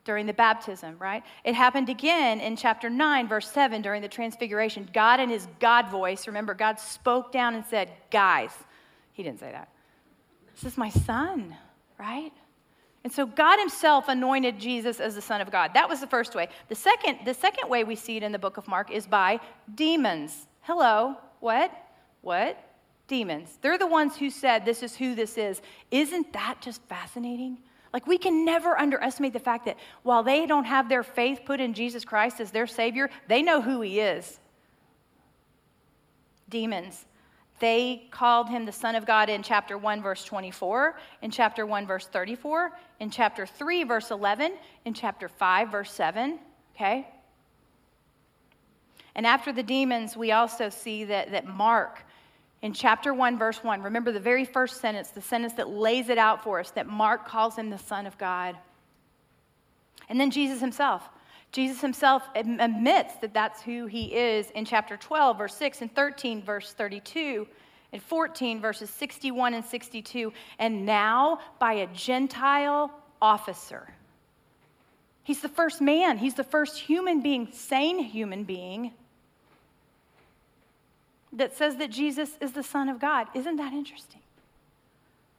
during 0.04 0.24
the 0.24 0.32
baptism, 0.32 0.96
right? 0.98 1.22
It 1.44 1.54
happened 1.54 1.90
again 1.90 2.40
in 2.40 2.56
chapter 2.56 2.88
9, 2.88 3.28
verse 3.28 3.50
7, 3.50 3.82
during 3.82 4.00
the 4.00 4.08
transfiguration. 4.08 4.88
God, 4.94 5.20
in 5.20 5.28
His 5.28 5.46
God 5.60 5.90
voice, 5.90 6.26
remember, 6.26 6.54
God 6.54 6.80
spoke 6.80 7.30
down 7.30 7.54
and 7.54 7.66
said, 7.66 7.90
Guys, 8.10 8.52
He 9.12 9.22
didn't 9.22 9.40
say 9.40 9.52
that. 9.52 9.68
This 10.54 10.72
is 10.72 10.78
my 10.78 10.88
Son 10.88 11.54
right? 12.00 12.32
And 13.04 13.12
so 13.12 13.26
God 13.26 13.58
himself 13.58 14.08
anointed 14.08 14.58
Jesus 14.58 15.00
as 15.00 15.14
the 15.14 15.22
son 15.22 15.40
of 15.40 15.50
God. 15.50 15.72
That 15.74 15.88
was 15.88 16.00
the 16.00 16.06
first 16.06 16.34
way. 16.34 16.48
The 16.68 16.74
second, 16.74 17.18
the 17.24 17.34
second 17.34 17.68
way 17.68 17.84
we 17.84 17.94
see 17.94 18.16
it 18.16 18.22
in 18.22 18.32
the 18.32 18.38
book 18.38 18.56
of 18.56 18.66
Mark 18.66 18.90
is 18.90 19.06
by 19.06 19.40
demons. 19.74 20.46
Hello, 20.62 21.16
what? 21.40 21.72
What? 22.22 22.58
Demons. 23.06 23.58
They're 23.60 23.78
the 23.78 23.86
ones 23.86 24.16
who 24.16 24.30
said 24.30 24.64
this 24.64 24.82
is 24.82 24.96
who 24.96 25.14
this 25.14 25.36
is. 25.36 25.60
Isn't 25.90 26.32
that 26.32 26.60
just 26.60 26.82
fascinating? 26.84 27.58
Like, 27.92 28.06
we 28.06 28.18
can 28.18 28.44
never 28.44 28.78
underestimate 28.78 29.32
the 29.32 29.40
fact 29.40 29.64
that 29.64 29.76
while 30.02 30.22
they 30.22 30.46
don't 30.46 30.64
have 30.64 30.88
their 30.88 31.02
faith 31.02 31.40
put 31.44 31.60
in 31.60 31.74
Jesus 31.74 32.04
Christ 32.04 32.40
as 32.40 32.50
their 32.50 32.66
Savior, 32.66 33.10
they 33.26 33.42
know 33.42 33.60
who 33.60 33.80
He 33.80 34.00
is. 34.00 34.38
Demons. 36.48 37.06
They 37.60 38.08
called 38.10 38.48
him 38.48 38.64
the 38.64 38.72
Son 38.72 38.94
of 38.94 39.04
God 39.04 39.28
in 39.28 39.42
chapter 39.42 39.76
1, 39.76 40.02
verse 40.02 40.24
24, 40.24 40.98
in 41.20 41.30
chapter 41.30 41.66
1, 41.66 41.86
verse 41.86 42.06
34, 42.06 42.72
in 43.00 43.10
chapter 43.10 43.44
3, 43.44 43.84
verse 43.84 44.10
11, 44.10 44.52
in 44.86 44.94
chapter 44.94 45.28
5, 45.28 45.70
verse 45.70 45.92
7. 45.92 46.38
Okay? 46.74 47.06
And 49.14 49.26
after 49.26 49.52
the 49.52 49.62
demons, 49.62 50.16
we 50.16 50.32
also 50.32 50.70
see 50.70 51.04
that, 51.04 51.32
that 51.32 51.46
Mark, 51.46 52.02
in 52.62 52.72
chapter 52.74 53.14
1, 53.14 53.38
verse 53.38 53.64
1, 53.64 53.82
remember 53.82 54.12
the 54.12 54.20
very 54.20 54.44
first 54.44 54.80
sentence, 54.80 55.10
the 55.10 55.22
sentence 55.22 55.54
that 55.54 55.70
lays 55.70 56.08
it 56.10 56.18
out 56.18 56.44
for 56.44 56.60
us, 56.60 56.70
that 56.72 56.86
Mark 56.86 57.26
calls 57.26 57.56
him 57.56 57.70
the 57.70 57.78
Son 57.78 58.06
of 58.06 58.18
God. 58.18 58.56
And 60.08 60.20
then 60.20 60.30
Jesus 60.30 60.60
himself. 60.60 61.08
Jesus 61.52 61.80
himself 61.80 62.22
admits 62.34 63.14
that 63.16 63.34
that's 63.34 63.62
who 63.62 63.86
he 63.86 64.14
is 64.14 64.50
in 64.50 64.64
chapter 64.64 64.96
12, 64.96 65.38
verse 65.38 65.54
6, 65.56 65.82
and 65.82 65.94
13, 65.94 66.42
verse 66.42 66.72
32, 66.74 67.46
and 67.92 68.02
14, 68.02 68.60
verses 68.60 68.90
61 68.90 69.54
and 69.54 69.64
62, 69.64 70.32
and 70.58 70.86
now 70.86 71.40
by 71.58 71.72
a 71.72 71.86
Gentile 71.88 72.92
officer. 73.20 73.92
He's 75.24 75.40
the 75.40 75.48
first 75.48 75.80
man, 75.80 76.18
he's 76.18 76.34
the 76.34 76.44
first 76.44 76.78
human 76.78 77.20
being, 77.20 77.48
sane 77.52 77.98
human 77.98 78.44
being, 78.44 78.92
that 81.32 81.56
says 81.56 81.76
that 81.76 81.90
Jesus 81.90 82.30
is 82.40 82.52
the 82.52 82.62
Son 82.62 82.88
of 82.88 83.00
God. 83.00 83.28
Isn't 83.34 83.56
that 83.56 83.72
interesting? 83.72 84.20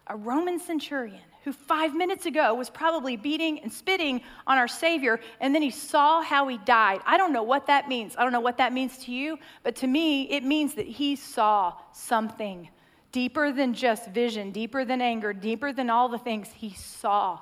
A 0.08 0.16
Roman 0.16 0.60
centurion 0.60 1.22
who 1.44 1.52
five 1.52 1.96
minutes 1.96 2.26
ago 2.26 2.54
was 2.54 2.70
probably 2.70 3.16
beating 3.18 3.60
and 3.60 3.72
spitting 3.72 4.22
on 4.46 4.58
our 4.58 4.68
Savior, 4.68 5.20
and 5.40 5.56
then 5.56 5.62
he 5.62 5.72
saw 5.72 6.22
how 6.22 6.48
he 6.48 6.58
died. 6.60 7.02
I 7.06 7.18
don't 7.18 7.34
know 7.34 7.44
what 7.44 7.68
that 7.68 7.90
means. 7.90 8.16
I 8.18 8.24
don't 8.24 8.32
know 8.32 8.40
what 8.40 8.58
that 8.58 8.74
means 8.74 8.98
to 9.06 9.12
you, 9.12 9.40
but 9.64 9.76
to 9.78 9.88
me, 9.88 10.24
it 10.30 10.44
means 10.44 10.76
that 10.76 10.86
he 10.86 11.16
saw 11.16 11.74
something 11.94 12.70
deeper 13.12 13.52
than 13.52 13.74
just 13.74 14.10
vision, 14.10 14.52
deeper 14.52 14.86
than 14.86 15.02
anger, 15.02 15.34
deeper 15.34 15.74
than 15.74 15.90
all 15.90 16.10
the 16.10 16.20
things 16.20 16.50
he 16.56 16.74
saw. 16.74 17.40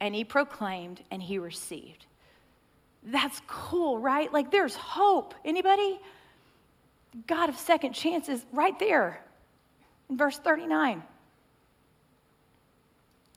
And 0.00 0.14
he 0.14 0.24
proclaimed 0.24 1.02
and 1.10 1.22
he 1.22 1.38
received. 1.38 2.06
That's 3.04 3.40
cool, 3.46 3.98
right? 3.98 4.32
Like 4.32 4.50
there's 4.50 4.76
hope. 4.76 5.34
Anybody? 5.44 5.98
God 7.26 7.48
of 7.48 7.56
second 7.56 7.92
chances 7.92 8.44
right 8.52 8.78
there 8.78 9.24
in 10.08 10.16
verse 10.16 10.38
39. 10.38 11.02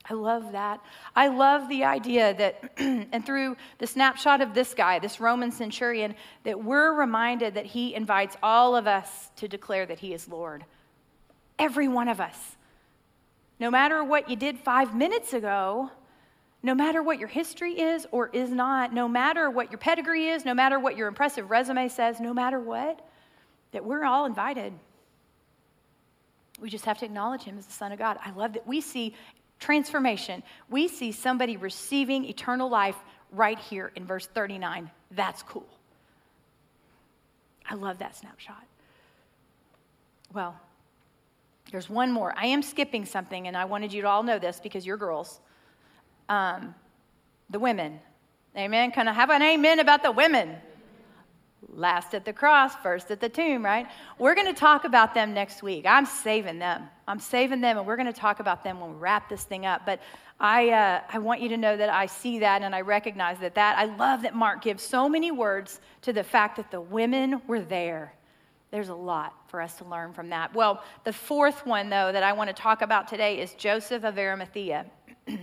I 0.08 0.14
love 0.14 0.52
that. 0.52 0.80
I 1.16 1.28
love 1.28 1.68
the 1.68 1.84
idea 1.84 2.32
that, 2.34 2.72
and 2.78 3.26
through 3.26 3.56
the 3.78 3.86
snapshot 3.86 4.40
of 4.40 4.54
this 4.54 4.72
guy, 4.72 4.98
this 4.98 5.20
Roman 5.20 5.50
centurion, 5.50 6.14
that 6.44 6.62
we're 6.62 6.92
reminded 6.92 7.54
that 7.54 7.66
he 7.66 7.94
invites 7.94 8.36
all 8.42 8.76
of 8.76 8.86
us 8.86 9.30
to 9.36 9.48
declare 9.48 9.84
that 9.86 9.98
he 9.98 10.14
is 10.14 10.28
Lord. 10.28 10.64
Every 11.58 11.88
one 11.88 12.08
of 12.08 12.20
us. 12.20 12.36
No 13.58 13.70
matter 13.70 14.04
what 14.04 14.30
you 14.30 14.36
did 14.36 14.58
five 14.58 14.94
minutes 14.94 15.32
ago, 15.32 15.90
no 16.62 16.74
matter 16.74 17.02
what 17.02 17.18
your 17.18 17.28
history 17.28 17.80
is 17.80 18.06
or 18.12 18.28
is 18.28 18.50
not, 18.50 18.92
no 18.92 19.08
matter 19.08 19.50
what 19.50 19.70
your 19.70 19.78
pedigree 19.78 20.28
is, 20.28 20.44
no 20.44 20.54
matter 20.54 20.78
what 20.78 20.96
your 20.96 21.08
impressive 21.08 21.50
resume 21.50 21.88
says, 21.88 22.20
no 22.20 22.34
matter 22.34 22.60
what, 22.60 23.00
that 23.72 23.84
we're 23.84 24.04
all 24.04 24.26
invited. 24.26 24.72
We 26.60 26.70
just 26.70 26.84
have 26.84 26.98
to 26.98 27.04
acknowledge 27.04 27.42
him 27.42 27.58
as 27.58 27.66
the 27.66 27.72
Son 27.72 27.92
of 27.92 27.98
God. 27.98 28.18
I 28.24 28.30
love 28.32 28.54
that 28.54 28.66
we 28.66 28.80
see 28.80 29.14
transformation. 29.58 30.42
We 30.70 30.88
see 30.88 31.12
somebody 31.12 31.56
receiving 31.56 32.24
eternal 32.24 32.68
life 32.68 32.96
right 33.32 33.58
here 33.58 33.92
in 33.94 34.06
verse 34.06 34.26
39. 34.26 34.90
That's 35.10 35.42
cool. 35.42 35.66
I 37.68 37.74
love 37.74 37.98
that 37.98 38.16
snapshot. 38.16 38.64
Well, 40.32 40.58
there's 41.72 41.90
one 41.90 42.12
more. 42.12 42.32
I 42.36 42.46
am 42.46 42.62
skipping 42.62 43.04
something, 43.04 43.48
and 43.48 43.56
I 43.56 43.64
wanted 43.64 43.92
you 43.92 44.02
to 44.02 44.08
all 44.08 44.22
know 44.22 44.38
this 44.38 44.60
because 44.60 44.86
you're 44.86 44.96
girls. 44.96 45.40
Um, 46.28 46.74
the 47.50 47.58
women. 47.58 48.00
Amen. 48.56 48.90
Can 48.92 49.08
I 49.08 49.12
have 49.12 49.30
an 49.30 49.42
amen 49.42 49.80
about 49.80 50.02
the 50.02 50.12
women? 50.12 50.56
Last 51.74 52.14
at 52.14 52.24
the 52.24 52.32
cross, 52.32 52.74
first 52.76 53.10
at 53.10 53.20
the 53.20 53.28
tomb, 53.28 53.64
right? 53.64 53.86
We're 54.18 54.34
going 54.34 54.46
to 54.46 54.58
talk 54.58 54.84
about 54.84 55.14
them 55.14 55.34
next 55.34 55.62
week. 55.62 55.84
I'm 55.86 56.06
saving 56.06 56.58
them. 56.58 56.88
I'm 57.08 57.18
saving 57.18 57.60
them, 57.60 57.78
and 57.78 57.86
we're 57.86 57.96
going 57.96 58.12
to 58.12 58.18
talk 58.18 58.40
about 58.40 58.64
them 58.64 58.80
when 58.80 58.92
we 58.92 58.96
wrap 58.96 59.28
this 59.28 59.44
thing 59.44 59.66
up. 59.66 59.86
But 59.86 60.00
I, 60.38 60.70
uh, 60.70 61.00
I 61.08 61.18
want 61.18 61.40
you 61.40 61.48
to 61.50 61.56
know 61.56 61.76
that 61.76 61.88
I 61.88 62.06
see 62.06 62.40
that 62.40 62.62
and 62.62 62.74
I 62.74 62.82
recognize 62.82 63.38
that. 63.38 63.54
That 63.54 63.78
I 63.78 63.84
love 63.96 64.22
that 64.22 64.34
Mark 64.34 64.62
gives 64.62 64.82
so 64.82 65.08
many 65.08 65.30
words 65.30 65.80
to 66.02 66.12
the 66.12 66.24
fact 66.24 66.56
that 66.56 66.70
the 66.70 66.80
women 66.80 67.40
were 67.46 67.60
there. 67.60 68.12
There's 68.70 68.88
a 68.88 68.94
lot 68.94 69.34
for 69.48 69.60
us 69.60 69.78
to 69.78 69.84
learn 69.84 70.12
from 70.12 70.28
that. 70.30 70.54
Well, 70.54 70.82
the 71.04 71.12
fourth 71.12 71.64
one, 71.64 71.88
though, 71.88 72.12
that 72.12 72.22
I 72.22 72.32
want 72.32 72.48
to 72.48 72.54
talk 72.54 72.82
about 72.82 73.08
today 73.08 73.40
is 73.40 73.54
Joseph 73.54 74.04
of 74.04 74.18
Arimathea. 74.18 74.86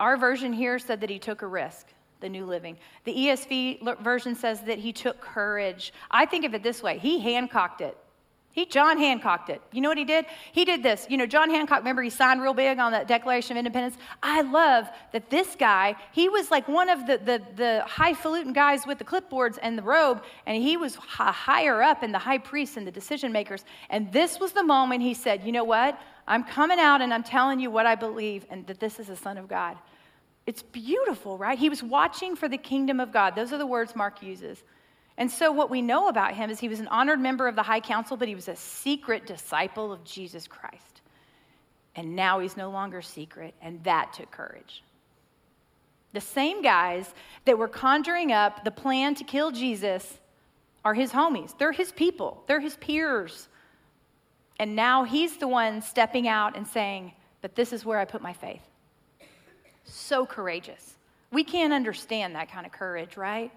Our 0.00 0.16
version 0.16 0.52
here 0.52 0.78
said 0.78 1.00
that 1.00 1.10
he 1.10 1.18
took 1.18 1.42
a 1.42 1.46
risk 1.46 1.86
the 2.20 2.28
New 2.28 2.44
Living. 2.44 2.76
The 3.04 3.14
ESV 3.14 4.02
version 4.02 4.34
says 4.34 4.62
that 4.62 4.78
he 4.78 4.92
took 4.92 5.20
courage. 5.20 5.92
I 6.10 6.26
think 6.26 6.44
of 6.44 6.54
it 6.54 6.62
this 6.62 6.82
way 6.82 6.98
he 6.98 7.20
Hancocked 7.20 7.80
it. 7.80 7.96
He 8.52 8.66
John 8.66 8.98
Hancocked 8.98 9.48
it. 9.48 9.62
You 9.70 9.80
know 9.80 9.88
what 9.88 9.98
he 9.98 10.04
did? 10.04 10.26
He 10.50 10.64
did 10.64 10.82
this. 10.82 11.06
You 11.08 11.16
know, 11.16 11.26
John 11.26 11.50
Hancock, 11.50 11.78
remember 11.78 12.02
he 12.02 12.10
signed 12.10 12.42
real 12.42 12.52
big 12.52 12.80
on 12.80 12.90
the 12.90 13.04
Declaration 13.04 13.52
of 13.52 13.58
Independence? 13.58 13.96
I 14.24 14.42
love 14.42 14.88
that 15.12 15.30
this 15.30 15.54
guy, 15.54 15.94
he 16.10 16.28
was 16.28 16.50
like 16.50 16.66
one 16.66 16.88
of 16.88 17.06
the, 17.06 17.18
the, 17.18 17.42
the 17.54 17.84
highfalutin 17.86 18.52
guys 18.52 18.86
with 18.88 18.98
the 18.98 19.04
clipboards 19.04 19.56
and 19.62 19.78
the 19.78 19.82
robe, 19.82 20.24
and 20.46 20.60
he 20.60 20.76
was 20.76 20.96
higher 20.96 21.80
up 21.80 22.02
in 22.02 22.10
the 22.10 22.18
high 22.18 22.38
priests 22.38 22.76
and 22.76 22.84
the 22.84 22.90
decision 22.90 23.30
makers. 23.30 23.64
And 23.88 24.12
this 24.12 24.40
was 24.40 24.50
the 24.50 24.64
moment 24.64 25.02
he 25.02 25.14
said, 25.14 25.44
You 25.44 25.52
know 25.52 25.64
what? 25.64 26.00
I'm 26.26 26.42
coming 26.42 26.80
out 26.80 27.00
and 27.02 27.14
I'm 27.14 27.22
telling 27.22 27.60
you 27.60 27.70
what 27.70 27.86
I 27.86 27.94
believe, 27.94 28.46
and 28.50 28.66
that 28.66 28.80
this 28.80 28.98
is 28.98 29.06
the 29.06 29.16
Son 29.16 29.38
of 29.38 29.46
God. 29.46 29.76
It's 30.50 30.64
beautiful, 30.64 31.38
right? 31.38 31.56
He 31.56 31.68
was 31.68 31.80
watching 31.80 32.34
for 32.34 32.48
the 32.48 32.58
kingdom 32.58 32.98
of 32.98 33.12
God. 33.12 33.36
Those 33.36 33.52
are 33.52 33.58
the 33.58 33.68
words 33.68 33.94
Mark 33.94 34.20
uses. 34.20 34.60
And 35.16 35.30
so, 35.30 35.52
what 35.52 35.70
we 35.70 35.80
know 35.80 36.08
about 36.08 36.34
him 36.34 36.50
is 36.50 36.58
he 36.58 36.68
was 36.68 36.80
an 36.80 36.88
honored 36.88 37.20
member 37.20 37.46
of 37.46 37.54
the 37.54 37.62
High 37.62 37.78
Council, 37.78 38.16
but 38.16 38.26
he 38.26 38.34
was 38.34 38.48
a 38.48 38.56
secret 38.56 39.26
disciple 39.26 39.92
of 39.92 40.02
Jesus 40.02 40.48
Christ. 40.48 41.02
And 41.94 42.16
now 42.16 42.40
he's 42.40 42.56
no 42.56 42.68
longer 42.68 43.00
secret, 43.00 43.54
and 43.62 43.84
that 43.84 44.12
took 44.12 44.32
courage. 44.32 44.82
The 46.14 46.20
same 46.20 46.62
guys 46.62 47.14
that 47.44 47.56
were 47.56 47.68
conjuring 47.68 48.32
up 48.32 48.64
the 48.64 48.72
plan 48.72 49.14
to 49.14 49.22
kill 49.22 49.52
Jesus 49.52 50.18
are 50.84 50.94
his 50.94 51.12
homies. 51.12 51.56
They're 51.58 51.70
his 51.70 51.92
people, 51.92 52.42
they're 52.48 52.58
his 52.58 52.74
peers. 52.74 53.46
And 54.58 54.74
now 54.74 55.04
he's 55.04 55.36
the 55.36 55.46
one 55.46 55.80
stepping 55.80 56.26
out 56.26 56.56
and 56.56 56.66
saying, 56.66 57.12
But 57.40 57.54
this 57.54 57.72
is 57.72 57.84
where 57.84 58.00
I 58.00 58.04
put 58.04 58.20
my 58.20 58.32
faith. 58.32 58.62
So 59.90 60.24
courageous. 60.24 60.96
We 61.32 61.44
can't 61.44 61.72
understand 61.72 62.34
that 62.34 62.50
kind 62.50 62.66
of 62.66 62.72
courage, 62.72 63.16
right? 63.16 63.52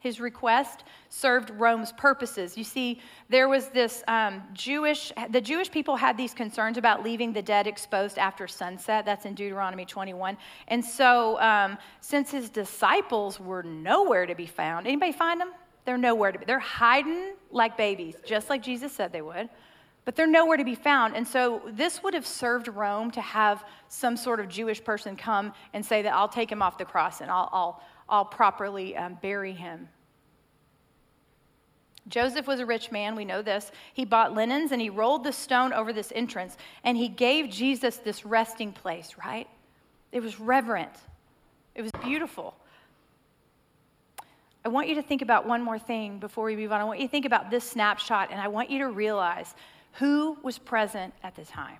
His 0.00 0.20
request 0.20 0.82
served 1.10 1.50
Rome's 1.50 1.92
purposes. 1.92 2.58
You 2.58 2.64
see, 2.64 3.00
there 3.28 3.48
was 3.48 3.68
this 3.68 4.02
um, 4.08 4.42
Jewish, 4.52 5.12
the 5.30 5.40
Jewish 5.40 5.70
people 5.70 5.94
had 5.94 6.16
these 6.16 6.34
concerns 6.34 6.76
about 6.76 7.04
leaving 7.04 7.32
the 7.32 7.40
dead 7.40 7.68
exposed 7.68 8.18
after 8.18 8.48
sunset. 8.48 9.04
That's 9.06 9.26
in 9.26 9.34
Deuteronomy 9.34 9.84
21. 9.84 10.36
And 10.66 10.84
so, 10.84 11.40
um, 11.40 11.78
since 12.00 12.32
his 12.32 12.50
disciples 12.50 13.38
were 13.38 13.62
nowhere 13.62 14.26
to 14.26 14.34
be 14.34 14.46
found, 14.46 14.88
anybody 14.88 15.12
find 15.12 15.40
them? 15.40 15.52
They're 15.84 15.96
nowhere 15.98 16.32
to 16.32 16.38
be. 16.38 16.46
They're 16.46 16.58
hiding 16.58 17.34
like 17.52 17.76
babies, 17.76 18.16
just 18.24 18.50
like 18.50 18.60
Jesus 18.60 18.92
said 18.92 19.12
they 19.12 19.22
would. 19.22 19.48
But 20.04 20.16
they're 20.16 20.26
nowhere 20.26 20.56
to 20.56 20.64
be 20.64 20.74
found. 20.74 21.14
And 21.14 21.26
so 21.26 21.62
this 21.66 22.02
would 22.02 22.14
have 22.14 22.26
served 22.26 22.68
Rome 22.68 23.10
to 23.12 23.20
have 23.20 23.64
some 23.88 24.16
sort 24.16 24.40
of 24.40 24.48
Jewish 24.48 24.82
person 24.82 25.16
come 25.16 25.52
and 25.72 25.84
say 25.84 26.02
that 26.02 26.12
I'll 26.12 26.28
take 26.28 26.50
him 26.50 26.60
off 26.60 26.76
the 26.76 26.84
cross 26.84 27.20
and 27.20 27.30
I'll, 27.30 27.48
I'll, 27.52 27.82
I'll 28.08 28.24
properly 28.24 28.96
um, 28.96 29.16
bury 29.22 29.52
him. 29.52 29.88
Joseph 32.08 32.48
was 32.48 32.58
a 32.58 32.66
rich 32.66 32.90
man, 32.90 33.14
we 33.14 33.24
know 33.24 33.42
this. 33.42 33.70
He 33.94 34.04
bought 34.04 34.34
linens 34.34 34.72
and 34.72 34.82
he 34.82 34.90
rolled 34.90 35.22
the 35.22 35.32
stone 35.32 35.72
over 35.72 35.92
this 35.92 36.12
entrance 36.14 36.56
and 36.82 36.96
he 36.96 37.08
gave 37.08 37.48
Jesus 37.48 37.98
this 37.98 38.26
resting 38.26 38.72
place, 38.72 39.14
right? 39.24 39.46
It 40.10 40.20
was 40.20 40.40
reverent, 40.40 40.92
it 41.74 41.82
was 41.82 41.92
beautiful. 42.02 42.56
I 44.64 44.68
want 44.68 44.88
you 44.88 44.94
to 44.96 45.02
think 45.02 45.22
about 45.22 45.46
one 45.46 45.60
more 45.60 45.78
thing 45.78 46.18
before 46.18 46.44
we 46.44 46.54
move 46.54 46.70
on. 46.70 46.80
I 46.80 46.84
want 46.84 47.00
you 47.00 47.06
to 47.06 47.10
think 47.10 47.24
about 47.24 47.50
this 47.50 47.68
snapshot 47.68 48.30
and 48.30 48.40
I 48.40 48.46
want 48.46 48.70
you 48.70 48.78
to 48.80 48.90
realize 48.90 49.54
who 49.92 50.38
was 50.42 50.58
present 50.58 51.14
at 51.22 51.34
the 51.34 51.44
time. 51.44 51.78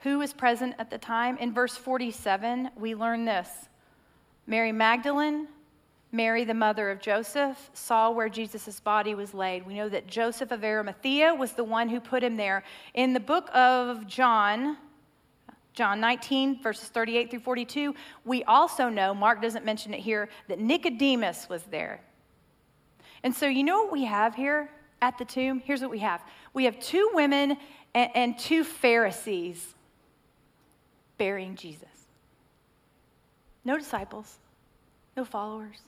Who 0.00 0.18
was 0.18 0.32
present 0.32 0.74
at 0.78 0.90
the 0.90 0.98
time? 0.98 1.36
In 1.38 1.52
verse 1.52 1.76
47, 1.76 2.70
we 2.76 2.94
learn 2.94 3.24
this 3.24 3.48
Mary 4.46 4.72
Magdalene, 4.72 5.48
Mary, 6.12 6.44
the 6.44 6.54
mother 6.54 6.90
of 6.90 7.00
Joseph, 7.00 7.70
saw 7.72 8.10
where 8.10 8.28
Jesus' 8.28 8.80
body 8.80 9.14
was 9.14 9.32
laid. 9.32 9.64
We 9.66 9.74
know 9.74 9.88
that 9.88 10.06
Joseph 10.06 10.50
of 10.50 10.64
Arimathea 10.64 11.34
was 11.34 11.52
the 11.52 11.64
one 11.64 11.88
who 11.88 12.00
put 12.00 12.24
him 12.24 12.36
there. 12.36 12.64
In 12.94 13.12
the 13.12 13.20
book 13.20 13.48
of 13.54 14.06
John, 14.06 14.76
John 15.72 16.00
19, 16.00 16.62
verses 16.62 16.88
38 16.88 17.30
through 17.30 17.40
42, 17.40 17.94
we 18.24 18.42
also 18.44 18.88
know, 18.88 19.14
Mark 19.14 19.40
doesn't 19.40 19.64
mention 19.64 19.94
it 19.94 20.00
here, 20.00 20.28
that 20.48 20.58
Nicodemus 20.58 21.48
was 21.48 21.62
there. 21.64 22.00
And 23.22 23.34
so, 23.34 23.46
you 23.46 23.62
know 23.62 23.84
what 23.84 23.92
we 23.92 24.04
have 24.04 24.34
here 24.34 24.70
at 25.02 25.18
the 25.18 25.24
tomb? 25.24 25.62
Here's 25.64 25.80
what 25.80 25.90
we 25.90 26.00
have 26.00 26.20
we 26.52 26.64
have 26.64 26.78
two 26.80 27.10
women 27.14 27.56
and, 27.94 28.10
and 28.14 28.38
two 28.38 28.64
Pharisees 28.64 29.74
burying 31.18 31.54
Jesus. 31.54 31.88
No 33.64 33.76
disciples, 33.76 34.38
no 35.16 35.24
followers. 35.24 35.78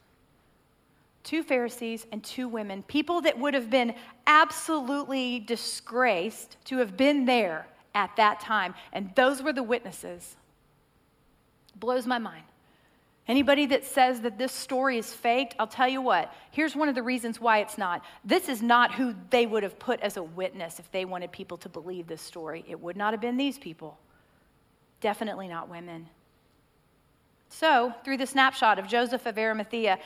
Two 1.25 1.45
Pharisees 1.45 2.07
and 2.11 2.23
two 2.23 2.49
women, 2.49 2.83
people 2.83 3.21
that 3.21 3.39
would 3.39 3.55
have 3.55 3.71
been 3.71 3.95
absolutely 4.27 5.39
disgraced 5.39 6.57
to 6.65 6.79
have 6.79 6.97
been 6.97 7.25
there 7.27 7.67
at 7.95 8.15
that 8.17 8.41
time. 8.41 8.75
And 8.93 9.11
those 9.15 9.41
were 9.41 9.53
the 9.53 9.63
witnesses. 9.63 10.37
Blows 11.77 12.07
my 12.07 12.19
mind. 12.19 12.43
Anybody 13.29 13.67
that 13.67 13.85
says 13.85 14.21
that 14.23 14.37
this 14.37 14.51
story 14.51 14.99
is 14.99 15.15
faked, 15.15 15.55
I'll 15.59 15.69
tell 15.69 15.87
you 15.87 16.03
what, 16.03 16.35
here's 16.51 16.75
one 16.75 16.89
of 16.89 16.97
the 16.97 17.05
reasons 17.05 17.41
why 17.41 17.59
it's 17.59 17.79
not. 17.79 18.05
This 18.25 18.49
is 18.49 18.63
not 18.63 18.95
who 18.95 19.15
they 19.31 19.47
would 19.47 19.63
have 19.63 19.79
put 19.79 20.01
as 20.01 20.17
a 20.17 20.23
witness 20.23 20.81
if 20.81 20.91
they 20.91 21.05
wanted 21.05 21.31
people 21.31 21.57
to 21.59 21.69
believe 21.69 22.09
this 22.09 22.21
story. 22.21 22.65
It 22.69 22.81
would 22.81 22.97
not 22.97 23.13
have 23.13 23.21
been 23.21 23.37
these 23.37 23.59
people. 23.59 23.97
Definitely 25.01 25.47
not 25.47 25.69
women. 25.69 26.09
So, 27.49 27.93
through 28.03 28.17
the 28.17 28.27
snapshot 28.27 28.79
of 28.79 28.89
Joseph 28.89 29.27
of 29.27 29.39
Arimathea, 29.39 29.99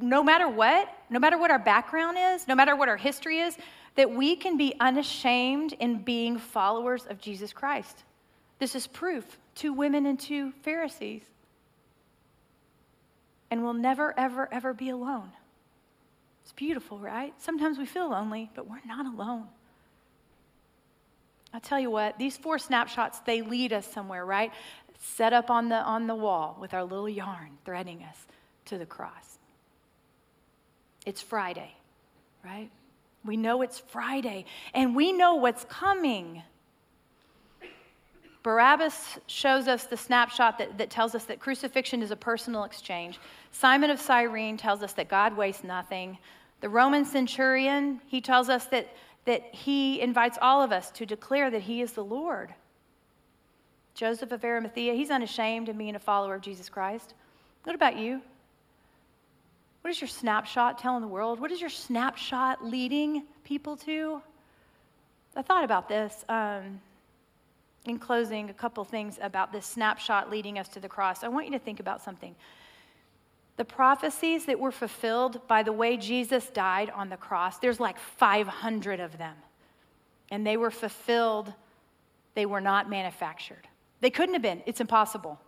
no 0.00 0.22
matter 0.22 0.48
what, 0.48 0.88
no 1.10 1.18
matter 1.18 1.36
what 1.36 1.50
our 1.50 1.58
background 1.58 2.16
is, 2.16 2.46
no 2.46 2.54
matter 2.54 2.76
what 2.76 2.88
our 2.88 2.96
history 2.96 3.40
is, 3.40 3.58
that 3.96 4.10
we 4.10 4.36
can 4.36 4.56
be 4.56 4.74
unashamed 4.78 5.74
in 5.74 6.02
being 6.02 6.38
followers 6.38 7.06
of 7.06 7.20
Jesus 7.20 7.52
Christ. 7.52 8.04
This 8.60 8.74
is 8.74 8.86
proof 8.86 9.38
two 9.54 9.72
women 9.72 10.06
and 10.06 10.18
two 10.18 10.52
Pharisees. 10.62 11.22
And 13.50 13.62
we'll 13.62 13.74
never, 13.74 14.18
ever, 14.18 14.48
ever 14.52 14.72
be 14.72 14.90
alone. 14.90 15.30
It's 16.42 16.52
beautiful, 16.52 16.98
right? 16.98 17.34
Sometimes 17.38 17.78
we 17.78 17.86
feel 17.86 18.10
lonely, 18.10 18.50
but 18.54 18.68
we're 18.68 18.80
not 18.86 19.06
alone. 19.06 19.46
I'll 21.52 21.60
tell 21.60 21.80
you 21.80 21.90
what, 21.90 22.16
these 22.16 22.36
four 22.36 22.58
snapshots, 22.58 23.18
they 23.20 23.42
lead 23.42 23.72
us 23.72 23.86
somewhere, 23.86 24.24
right? 24.24 24.52
set 25.00 25.32
up 25.32 25.50
on 25.50 25.68
the, 25.68 25.76
on 25.76 26.06
the 26.06 26.14
wall 26.14 26.56
with 26.60 26.74
our 26.74 26.84
little 26.84 27.08
yarn 27.08 27.58
threading 27.64 28.04
us 28.04 28.16
to 28.66 28.78
the 28.78 28.86
cross. 28.86 29.38
It's 31.06 31.22
Friday, 31.22 31.74
right? 32.44 32.70
We 33.24 33.36
know 33.36 33.62
it's 33.62 33.78
Friday, 33.78 34.44
and 34.74 34.94
we 34.94 35.12
know 35.12 35.36
what's 35.36 35.64
coming. 35.64 36.42
Barabbas 38.42 39.18
shows 39.26 39.68
us 39.68 39.84
the 39.84 39.96
snapshot 39.96 40.58
that, 40.58 40.78
that 40.78 40.90
tells 40.90 41.14
us 41.14 41.24
that 41.24 41.40
crucifixion 41.40 42.02
is 42.02 42.10
a 42.10 42.16
personal 42.16 42.64
exchange. 42.64 43.20
Simon 43.52 43.90
of 43.90 44.00
Cyrene 44.00 44.56
tells 44.56 44.82
us 44.82 44.94
that 44.94 45.08
God 45.08 45.36
wastes 45.36 45.62
nothing. 45.62 46.16
The 46.60 46.68
Roman 46.68 47.04
centurion, 47.04 48.00
he 48.06 48.20
tells 48.20 48.48
us 48.48 48.64
that, 48.66 48.88
that 49.26 49.54
he 49.54 50.00
invites 50.00 50.38
all 50.40 50.62
of 50.62 50.72
us 50.72 50.90
to 50.92 51.04
declare 51.04 51.50
that 51.50 51.62
he 51.62 51.82
is 51.82 51.92
the 51.92 52.04
Lord. 52.04 52.54
Joseph 53.94 54.32
of 54.32 54.42
Arimathea, 54.42 54.94
he's 54.94 55.10
unashamed 55.10 55.68
in 55.68 55.76
being 55.76 55.94
a 55.94 55.98
follower 55.98 56.34
of 56.34 56.40
Jesus 56.40 56.70
Christ. 56.70 57.12
What 57.64 57.74
about 57.74 57.96
you? 57.96 58.22
What 59.82 59.90
is 59.90 60.00
your 60.00 60.08
snapshot 60.08 60.78
telling 60.78 61.02
the 61.02 61.08
world? 61.08 61.40
What 61.40 61.50
is 61.50 61.60
your 61.60 61.70
snapshot 61.70 62.64
leading 62.64 63.24
people 63.44 63.76
to? 63.78 64.22
I 65.36 65.42
thought 65.42 65.64
about 65.64 65.88
this. 65.88 66.24
Um, 66.28 66.80
in 67.86 67.98
closing, 67.98 68.50
a 68.50 68.54
couple 68.54 68.84
things 68.84 69.18
about 69.22 69.52
this 69.52 69.66
snapshot 69.66 70.30
leading 70.30 70.58
us 70.58 70.68
to 70.68 70.80
the 70.80 70.88
cross. 70.88 71.24
I 71.24 71.28
want 71.28 71.46
you 71.46 71.52
to 71.52 71.58
think 71.58 71.80
about 71.80 72.02
something. 72.02 72.34
The 73.56 73.64
prophecies 73.64 74.46
that 74.46 74.58
were 74.58 74.72
fulfilled 74.72 75.46
by 75.48 75.62
the 75.62 75.72
way 75.72 75.96
Jesus 75.96 76.48
died 76.48 76.90
on 76.90 77.08
the 77.08 77.16
cross, 77.16 77.58
there's 77.58 77.80
like 77.80 77.98
500 77.98 79.00
of 79.00 79.18
them. 79.18 79.36
And 80.30 80.46
they 80.46 80.56
were 80.56 80.70
fulfilled, 80.70 81.52
they 82.34 82.46
were 82.46 82.60
not 82.60 82.88
manufactured. 82.88 83.66
They 84.00 84.10
couldn't 84.10 84.34
have 84.34 84.42
been, 84.42 84.62
it's 84.66 84.80
impossible. 84.80 85.40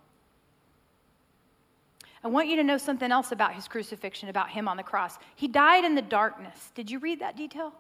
I 2.25 2.29
want 2.29 2.49
you 2.49 2.57
to 2.57 2.62
know 2.62 2.79
something 2.79 3.11
else 3.11 3.33
about 3.33 3.55
his 3.55 3.66
crucifixion, 3.66 4.29
about 4.29 4.49
him 4.49 4.68
on 4.68 4.77
the 4.77 4.83
cross. 4.83 5.18
He 5.35 5.49
died 5.49 5.85
in 5.85 5.95
the 5.95 6.03
darkness. 6.03 6.71
Did 6.75 6.90
you 6.90 6.99
read 6.99 7.21
that 7.21 7.37
detail? 7.37 7.73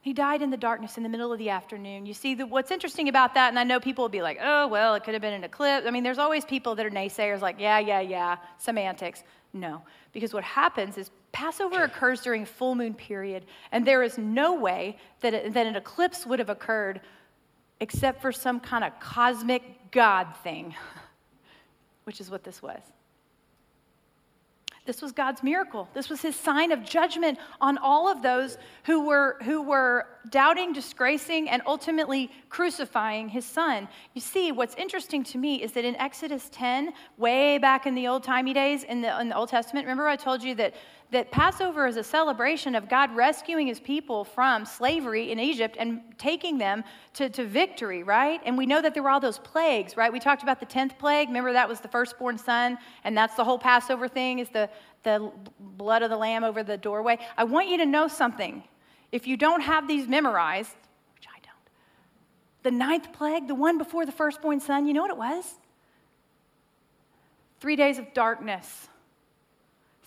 He 0.00 0.12
died 0.12 0.42
in 0.42 0.50
the 0.50 0.56
darkness 0.56 0.96
in 0.96 1.02
the 1.02 1.08
middle 1.08 1.32
of 1.32 1.38
the 1.38 1.50
afternoon. 1.50 2.06
You 2.06 2.14
see, 2.14 2.34
the, 2.34 2.46
what's 2.46 2.70
interesting 2.70 3.08
about 3.08 3.34
that, 3.34 3.48
and 3.48 3.58
I 3.58 3.64
know 3.64 3.80
people 3.80 4.04
will 4.04 4.08
be 4.08 4.22
like, 4.22 4.38
oh, 4.40 4.68
well, 4.68 4.94
it 4.94 5.02
could 5.02 5.14
have 5.14 5.20
been 5.20 5.34
an 5.34 5.44
eclipse. 5.44 5.86
I 5.86 5.90
mean, 5.90 6.04
there's 6.04 6.18
always 6.18 6.44
people 6.44 6.74
that 6.76 6.86
are 6.86 6.90
naysayers, 6.90 7.40
like, 7.40 7.56
yeah, 7.58 7.78
yeah, 7.78 8.00
yeah, 8.00 8.36
semantics. 8.58 9.24
No, 9.52 9.82
because 10.12 10.32
what 10.32 10.44
happens 10.44 10.98
is 10.98 11.10
Passover 11.32 11.82
occurs 11.82 12.20
during 12.20 12.44
full 12.44 12.74
moon 12.74 12.94
period, 12.94 13.44
and 13.72 13.84
there 13.84 14.02
is 14.02 14.18
no 14.18 14.54
way 14.54 14.96
that, 15.20 15.34
it, 15.34 15.52
that 15.54 15.66
an 15.66 15.74
eclipse 15.74 16.26
would 16.26 16.38
have 16.38 16.50
occurred 16.50 17.00
except 17.80 18.20
for 18.20 18.30
some 18.32 18.60
kind 18.60 18.84
of 18.84 18.98
cosmic 19.00 19.90
God 19.90 20.28
thing, 20.42 20.74
which 22.04 22.20
is 22.20 22.30
what 22.30 22.44
this 22.44 22.62
was. 22.62 22.80
This 24.88 25.02
was 25.02 25.12
God's 25.12 25.42
miracle. 25.42 25.86
This 25.92 26.08
was 26.08 26.22
his 26.22 26.34
sign 26.34 26.72
of 26.72 26.82
judgment 26.82 27.38
on 27.60 27.76
all 27.76 28.10
of 28.10 28.22
those 28.22 28.56
who 28.84 29.04
were, 29.04 29.36
who 29.42 29.60
were 29.60 30.06
doubting, 30.30 30.72
disgracing, 30.72 31.48
and 31.48 31.62
ultimately 31.66 32.30
crucifying 32.48 33.28
his 33.28 33.44
son. 33.44 33.88
You 34.14 34.20
see, 34.20 34.52
what's 34.52 34.74
interesting 34.76 35.24
to 35.24 35.38
me 35.38 35.62
is 35.62 35.72
that 35.72 35.84
in 35.84 35.96
Exodus 35.96 36.48
10, 36.52 36.92
way 37.16 37.58
back 37.58 37.86
in 37.86 37.94
the 37.94 38.08
old 38.08 38.22
timey 38.22 38.52
days 38.52 38.84
in 38.84 39.00
the, 39.00 39.20
in 39.20 39.28
the 39.28 39.36
Old 39.36 39.48
Testament, 39.48 39.86
remember 39.86 40.08
I 40.08 40.16
told 40.16 40.42
you 40.42 40.54
that 40.56 40.74
that 41.10 41.30
Passover 41.30 41.86
is 41.86 41.96
a 41.96 42.04
celebration 42.04 42.74
of 42.74 42.88
God 42.88 43.14
rescuing 43.16 43.66
his 43.66 43.80
people 43.80 44.24
from 44.24 44.66
slavery 44.66 45.32
in 45.32 45.38
Egypt 45.38 45.76
and 45.78 46.02
taking 46.18 46.58
them 46.58 46.84
to, 47.14 47.30
to 47.30 47.46
victory, 47.46 48.02
right? 48.02 48.40
And 48.44 48.58
we 48.58 48.66
know 48.66 48.82
that 48.82 48.92
there 48.92 49.02
were 49.02 49.08
all 49.08 49.20
those 49.20 49.38
plagues, 49.38 49.96
right? 49.96 50.12
We 50.12 50.20
talked 50.20 50.42
about 50.42 50.60
the 50.60 50.66
10th 50.66 50.98
plague. 50.98 51.28
Remember 51.28 51.52
that 51.54 51.68
was 51.68 51.80
the 51.80 51.88
firstborn 51.88 52.36
son, 52.36 52.76
and 53.04 53.16
that's 53.16 53.36
the 53.36 53.44
whole 53.44 53.58
Passover 53.58 54.06
thing 54.06 54.38
is 54.38 54.50
the, 54.50 54.68
the 55.02 55.32
blood 55.58 56.02
of 56.02 56.10
the 56.10 56.16
lamb 56.16 56.44
over 56.44 56.62
the 56.62 56.76
doorway. 56.76 57.18
I 57.38 57.44
want 57.44 57.68
you 57.68 57.78
to 57.78 57.86
know 57.86 58.06
something. 58.06 58.62
If 59.10 59.26
you 59.26 59.36
don't 59.36 59.62
have 59.62 59.88
these 59.88 60.06
memorized, 60.06 60.74
which 61.14 61.26
I 61.28 61.38
don't, 61.40 61.56
the 62.62 62.70
ninth 62.70 63.12
plague, 63.12 63.48
the 63.48 63.54
one 63.54 63.78
before 63.78 64.04
the 64.06 64.12
firstborn 64.12 64.60
son, 64.60 64.86
you 64.86 64.92
know 64.92 65.02
what 65.02 65.10
it 65.10 65.16
was? 65.16 65.54
Three 67.60 67.76
days 67.76 67.98
of 67.98 68.12
darkness 68.14 68.88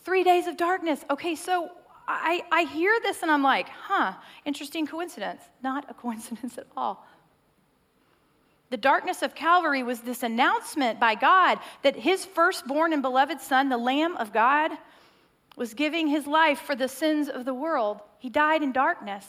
Three 0.04 0.24
days 0.24 0.48
of 0.48 0.58
darkness. 0.58 1.06
Okay, 1.10 1.36
so 1.36 1.70
I, 2.08 2.42
I 2.52 2.64
hear 2.64 2.92
this 3.04 3.22
and 3.22 3.32
I'm 3.32 3.44
like, 3.44 3.70
huh, 3.70 4.14
interesting 4.46 4.88
coincidence. 4.88 5.42
Not 5.62 5.90
a 5.90 5.94
coincidence 6.02 6.58
at 6.58 6.68
all. 6.76 7.06
The 8.72 8.78
darkness 8.78 9.22
of 9.22 9.36
Calvary 9.36 9.84
was 9.84 10.00
this 10.00 10.24
announcement 10.24 11.00
by 11.00 11.16
God 11.16 11.60
that 11.84 11.98
his 11.98 12.26
firstborn 12.26 12.94
and 12.94 13.02
beloved 13.02 13.42
son, 13.42 13.70
the 13.70 13.78
Lamb 13.78 14.16
of 14.16 14.32
God, 14.32 14.72
was 15.58 15.74
giving 15.74 16.08
his 16.08 16.26
life 16.26 16.60
for 16.62 16.74
the 16.74 16.88
sins 16.88 17.28
of 17.28 17.44
the 17.44 17.54
world. 17.54 18.00
He 18.22 18.30
died 18.30 18.62
in 18.62 18.72
darkness. 18.72 19.26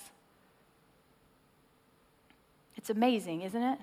It's 2.76 2.90
amazing, 2.90 3.40
isn't 3.40 3.62
it? 3.62 3.78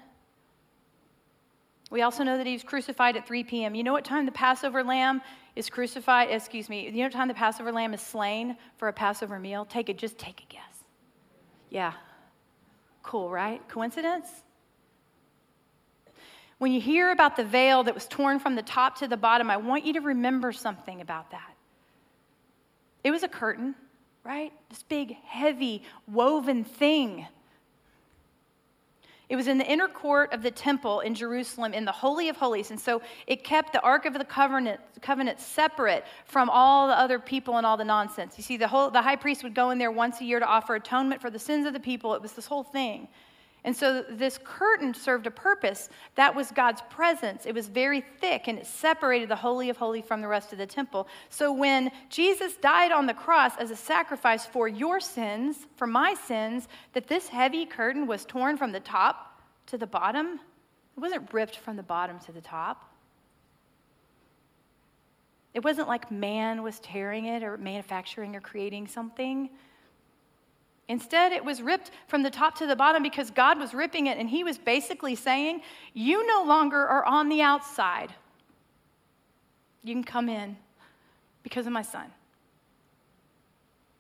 We 1.90 2.04
also 2.04 2.24
know 2.24 2.38
that 2.38 2.46
he 2.46 2.54
was 2.54 2.62
crucified 2.62 3.18
at 3.18 3.26
3 3.26 3.44
p.m. 3.44 3.74
You 3.74 3.84
know 3.84 3.92
what 3.92 4.06
time 4.06 4.28
the 4.28 4.32
Passover 4.32 4.84
lamb 4.84 5.22
is 5.56 5.68
crucified? 5.68 6.30
Excuse 6.30 6.70
me. 6.70 6.86
You 6.86 6.92
know 6.92 7.04
what 7.06 7.12
time 7.12 7.28
the 7.28 7.34
Passover 7.34 7.72
lamb 7.72 7.96
is 7.96 8.02
slain 8.02 8.56
for 8.78 8.88
a 8.88 8.94
Passover 8.94 9.40
meal? 9.40 9.66
Take 9.66 9.90
it, 9.90 9.98
just 9.98 10.20
take 10.20 10.44
a 10.48 10.54
guess. 10.54 10.62
Yeah. 11.72 11.94
Cool, 13.02 13.32
right? 13.32 13.68
Coincidence? 13.68 14.28
When 16.60 16.72
you 16.72 16.80
hear 16.80 17.10
about 17.10 17.36
the 17.36 17.46
veil 17.46 17.84
that 17.86 17.96
was 17.96 18.06
torn 18.06 18.38
from 18.38 18.54
the 18.54 18.62
top 18.62 19.00
to 19.00 19.08
the 19.08 19.18
bottom, 19.18 19.50
I 19.50 19.58
want 19.58 19.86
you 19.86 19.94
to 19.94 20.02
remember 20.02 20.52
something 20.52 21.02
about 21.02 21.32
that. 21.32 21.56
It 23.04 23.10
was 23.10 23.24
a 23.24 23.28
curtain, 23.28 23.74
right? 24.30 24.54
This 24.70 24.84
big, 24.84 25.18
heavy, 25.26 25.84
woven 26.08 26.64
thing 26.64 27.28
it 29.30 29.36
was 29.36 29.48
in 29.48 29.60
the 29.60 29.66
inner 29.66 29.88
court 29.88 30.34
of 30.34 30.42
the 30.42 30.50
temple 30.50 31.02
in 31.02 31.14
Jerusalem 31.14 31.76
in 31.76 31.86
the 31.86 31.92
Holy 31.92 32.30
of 32.30 32.38
Holies. 32.38 32.72
And 32.72 32.80
so 32.80 33.00
it 33.28 33.44
kept 33.44 33.74
the 33.74 33.82
Ark 33.82 34.06
of 34.06 34.16
the 34.16 34.26
Covenant, 34.26 34.82
covenant 35.04 35.40
separate 35.40 36.04
from 36.26 36.50
all 36.50 36.88
the 36.88 36.98
other 36.98 37.20
people 37.20 37.58
and 37.58 37.66
all 37.66 37.78
the 37.78 37.86
nonsense. 37.86 38.34
You 38.38 38.44
see, 38.44 38.58
the, 38.58 38.68
whole, 38.68 38.90
the 38.90 39.04
high 39.04 39.16
priest 39.16 39.44
would 39.44 39.54
go 39.54 39.70
in 39.70 39.78
there 39.78 39.92
once 39.92 40.20
a 40.20 40.24
year 40.24 40.40
to 40.40 40.48
offer 40.48 40.74
atonement 40.74 41.22
for 41.22 41.30
the 41.30 41.38
sins 41.38 41.68
of 41.68 41.74
the 41.74 41.80
people. 41.80 42.16
It 42.16 42.24
was 42.24 42.34
this 42.34 42.48
whole 42.48 42.64
thing. 42.64 43.08
And 43.66 43.76
so 43.76 44.06
this 44.10 44.40
curtain 44.44 44.94
served 44.94 45.28
a 45.28 45.32
purpose. 45.32 45.90
That 46.16 46.34
was 46.34 46.52
God's 46.52 46.82
presence. 46.90 47.46
It 47.46 47.54
was 47.54 47.68
very 47.68 48.02
thick 48.22 48.48
and 48.48 48.58
it 48.58 48.66
separated 48.66 49.28
the 49.28 49.36
Holy 49.36 49.70
of 49.70 49.78
Holies 49.78 50.06
from 50.06 50.22
the 50.22 50.28
rest 50.28 50.54
of 50.54 50.58
the 50.58 50.66
temple. 50.66 51.08
So 51.30 51.52
when 51.52 51.92
Jesus 52.10 52.56
died 52.56 52.92
on 52.92 53.06
the 53.06 53.14
cross 53.14 53.58
as 53.58 53.70
a 53.70 53.76
sacrifice 53.76 54.46
for 54.46 54.68
your 54.68 55.00
sins, 55.02 55.68
for 55.76 55.88
my 55.88 56.14
sins, 56.14 56.70
that 56.94 57.08
this 57.08 57.28
heavy 57.28 57.66
curtain 57.66 58.08
was 58.08 58.26
torn 58.26 58.56
from 58.56 58.72
the 58.72 58.80
top 58.80 59.42
to 59.68 59.78
the 59.78 59.88
bottom, 59.88 60.40
it 60.96 61.00
wasn't 61.00 61.32
ripped 61.34 61.58
from 61.58 61.76
the 61.76 61.84
bottom 61.84 62.18
to 62.20 62.32
the 62.32 62.42
top. 62.42 62.86
It 65.54 65.64
wasn't 65.64 65.88
like 65.88 66.12
man 66.12 66.64
was 66.64 66.80
tearing 66.80 67.26
it 67.26 67.44
or 67.44 67.58
manufacturing 67.58 68.36
or 68.36 68.42
creating 68.42 68.88
something. 68.88 69.50
Instead, 70.90 71.32
it 71.32 71.46
was 71.46 71.62
ripped 71.62 71.92
from 72.08 72.24
the 72.24 72.32
top 72.32 72.58
to 72.58 72.66
the 72.66 72.76
bottom 72.76 73.04
because 73.04 73.30
God 73.30 73.60
was 73.60 73.76
ripping 73.76 74.08
it, 74.08 74.18
and 74.18 74.28
He 74.28 74.44
was 74.44 74.58
basically 74.58 75.16
saying, 75.16 75.62
You 75.94 76.26
no 76.28 76.44
longer 76.44 76.86
are 76.86 77.06
on 77.06 77.30
the 77.30 77.42
outside. 77.42 78.12
You 79.84 79.94
can 79.94 80.04
come 80.04 80.28
in 80.28 80.58
because 81.44 81.68
of 81.68 81.72
my 81.72 81.84
son. 81.84 82.08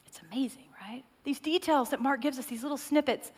It's 0.07 0.19
amazing, 0.31 0.65
right? 0.81 1.03
These 1.23 1.39
details 1.39 1.91
that 1.91 2.01
Mark 2.01 2.21
gives 2.21 2.39
us, 2.39 2.47
these 2.47 2.63
little 2.63 2.77
snippets, 2.77 3.31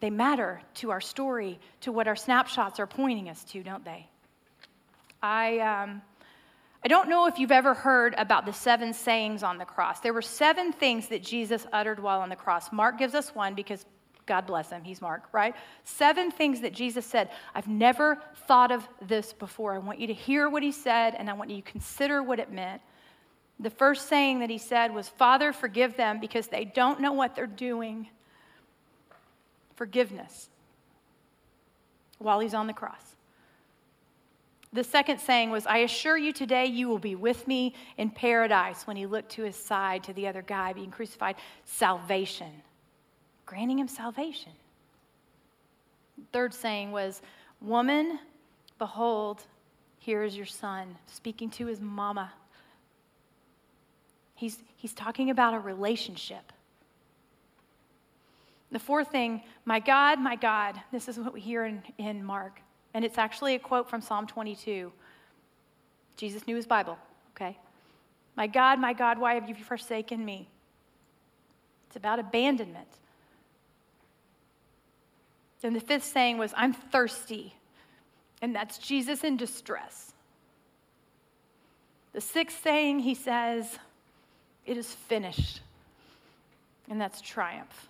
they 0.00 0.10
matter 0.10 0.60
to 0.74 0.90
our 0.90 1.00
story, 1.00 1.60
to 1.82 1.92
what 1.92 2.08
our 2.08 2.16
snapshots 2.16 2.80
are 2.80 2.86
pointing 2.86 3.28
us 3.28 3.44
to, 3.44 3.62
don't 3.62 3.84
they? 3.84 4.08
I. 5.22 5.58
Um, 5.60 6.02
I 6.84 6.88
don't 6.88 7.08
know 7.08 7.26
if 7.26 7.38
you've 7.38 7.50
ever 7.50 7.72
heard 7.72 8.14
about 8.18 8.44
the 8.44 8.52
seven 8.52 8.92
sayings 8.92 9.42
on 9.42 9.56
the 9.56 9.64
cross. 9.64 10.00
There 10.00 10.12
were 10.12 10.20
seven 10.20 10.70
things 10.70 11.08
that 11.08 11.22
Jesus 11.22 11.66
uttered 11.72 11.98
while 11.98 12.20
on 12.20 12.28
the 12.28 12.36
cross. 12.36 12.70
Mark 12.72 12.98
gives 12.98 13.14
us 13.14 13.34
one 13.34 13.54
because 13.54 13.86
God 14.26 14.46
bless 14.46 14.70
him, 14.70 14.84
he's 14.84 15.00
Mark, 15.00 15.24
right? 15.32 15.54
Seven 15.84 16.30
things 16.30 16.60
that 16.60 16.72
Jesus 16.72 17.06
said. 17.06 17.30
I've 17.54 17.68
never 17.68 18.20
thought 18.46 18.70
of 18.70 18.86
this 19.00 19.32
before. 19.32 19.74
I 19.74 19.78
want 19.78 19.98
you 19.98 20.06
to 20.08 20.14
hear 20.14 20.48
what 20.48 20.62
he 20.62 20.72
said 20.72 21.14
and 21.14 21.30
I 21.30 21.32
want 21.32 21.50
you 21.50 21.56
to 21.56 21.70
consider 21.70 22.22
what 22.22 22.38
it 22.38 22.52
meant. 22.52 22.82
The 23.60 23.70
first 23.70 24.08
saying 24.08 24.40
that 24.40 24.50
he 24.50 24.58
said 24.58 24.92
was, 24.92 25.08
Father, 25.08 25.52
forgive 25.52 25.96
them 25.96 26.20
because 26.20 26.48
they 26.48 26.64
don't 26.64 27.00
know 27.00 27.12
what 27.12 27.34
they're 27.34 27.46
doing. 27.46 28.08
Forgiveness 29.76 30.48
while 32.18 32.40
he's 32.40 32.54
on 32.54 32.66
the 32.66 32.72
cross. 32.72 33.13
The 34.74 34.82
second 34.82 35.20
saying 35.20 35.52
was, 35.52 35.66
I 35.66 35.78
assure 35.78 36.18
you 36.18 36.32
today 36.32 36.66
you 36.66 36.88
will 36.88 36.98
be 36.98 37.14
with 37.14 37.46
me 37.46 37.74
in 37.96 38.10
paradise 38.10 38.88
when 38.88 38.96
he 38.96 39.06
looked 39.06 39.30
to 39.32 39.44
his 39.44 39.54
side 39.54 40.02
to 40.02 40.12
the 40.12 40.26
other 40.26 40.42
guy 40.42 40.72
being 40.72 40.90
crucified. 40.90 41.36
Salvation, 41.64 42.50
granting 43.46 43.78
him 43.78 43.86
salvation. 43.86 44.50
Third 46.32 46.52
saying 46.52 46.90
was, 46.90 47.22
Woman, 47.60 48.18
behold, 48.80 49.44
here 49.98 50.24
is 50.24 50.36
your 50.36 50.44
son, 50.44 50.96
speaking 51.06 51.50
to 51.50 51.66
his 51.66 51.80
mama. 51.80 52.32
He's, 54.34 54.58
he's 54.74 54.92
talking 54.92 55.30
about 55.30 55.54
a 55.54 55.60
relationship. 55.60 56.52
The 58.72 58.80
fourth 58.80 59.12
thing, 59.12 59.44
my 59.64 59.78
God, 59.78 60.18
my 60.18 60.34
God, 60.34 60.80
this 60.90 61.06
is 61.06 61.16
what 61.16 61.32
we 61.32 61.40
hear 61.40 61.64
in, 61.64 61.80
in 61.96 62.24
Mark. 62.24 62.60
And 62.94 63.04
it's 63.04 63.18
actually 63.18 63.56
a 63.56 63.58
quote 63.58 63.90
from 63.90 64.00
Psalm 64.00 64.26
22. 64.26 64.92
Jesus 66.16 66.46
knew 66.46 66.56
his 66.56 66.66
Bible, 66.66 66.96
okay? 67.34 67.58
My 68.36 68.46
God, 68.46 68.78
my 68.78 68.92
God, 68.92 69.18
why 69.18 69.34
have 69.34 69.48
you 69.48 69.54
forsaken 69.56 70.24
me? 70.24 70.48
It's 71.88 71.96
about 71.96 72.18
abandonment. 72.18 72.88
And 75.64 75.74
the 75.74 75.80
fifth 75.80 76.04
saying 76.04 76.36
was, 76.38 76.52
I'm 76.56 76.74
thirsty. 76.74 77.54
And 78.42 78.54
that's 78.54 78.76
Jesus 78.76 79.24
in 79.24 79.38
distress. 79.38 80.12
The 82.12 82.20
sixth 82.20 82.62
saying, 82.62 83.00
he 83.00 83.14
says, 83.14 83.78
It 84.66 84.76
is 84.76 84.92
finished. 84.92 85.62
And 86.90 87.00
that's 87.00 87.22
triumph. 87.22 87.88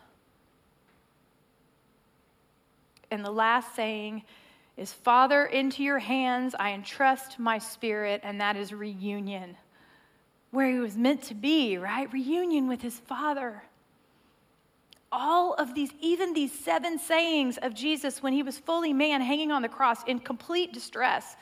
And 3.11 3.25
the 3.25 3.33
last 3.33 3.75
saying 3.75 4.23
is 4.77 4.93
Father, 4.93 5.45
into 5.45 5.83
your 5.83 5.99
hands 5.99 6.55
I 6.59 6.73
entrust 6.73 7.39
my 7.39 7.59
spirit, 7.59 8.21
and 8.25 8.41
that 8.41 8.57
is 8.57 8.73
reunion. 8.73 9.57
Where 10.51 10.71
he 10.71 10.79
was 10.79 10.97
meant 10.97 11.23
to 11.25 11.35
be, 11.35 11.79
right? 11.79 12.13
Reunion 12.13 12.69
with 12.69 12.83
his 12.83 12.99
Father. 12.99 13.63
All 15.13 15.55
of 15.55 15.75
these, 15.75 15.91
even 16.01 16.33
these 16.33 16.53
seven 16.53 16.99
sayings 16.99 17.57
of 17.59 17.73
Jesus 17.75 18.23
when 18.23 18.33
he 18.33 18.43
was 18.43 18.59
fully 18.59 18.93
man 18.93 19.21
hanging 19.21 19.53
on 19.53 19.63
the 19.63 19.69
cross 19.69 20.03
in 20.05 20.19
complete 20.19 20.73
distress, 20.73 21.37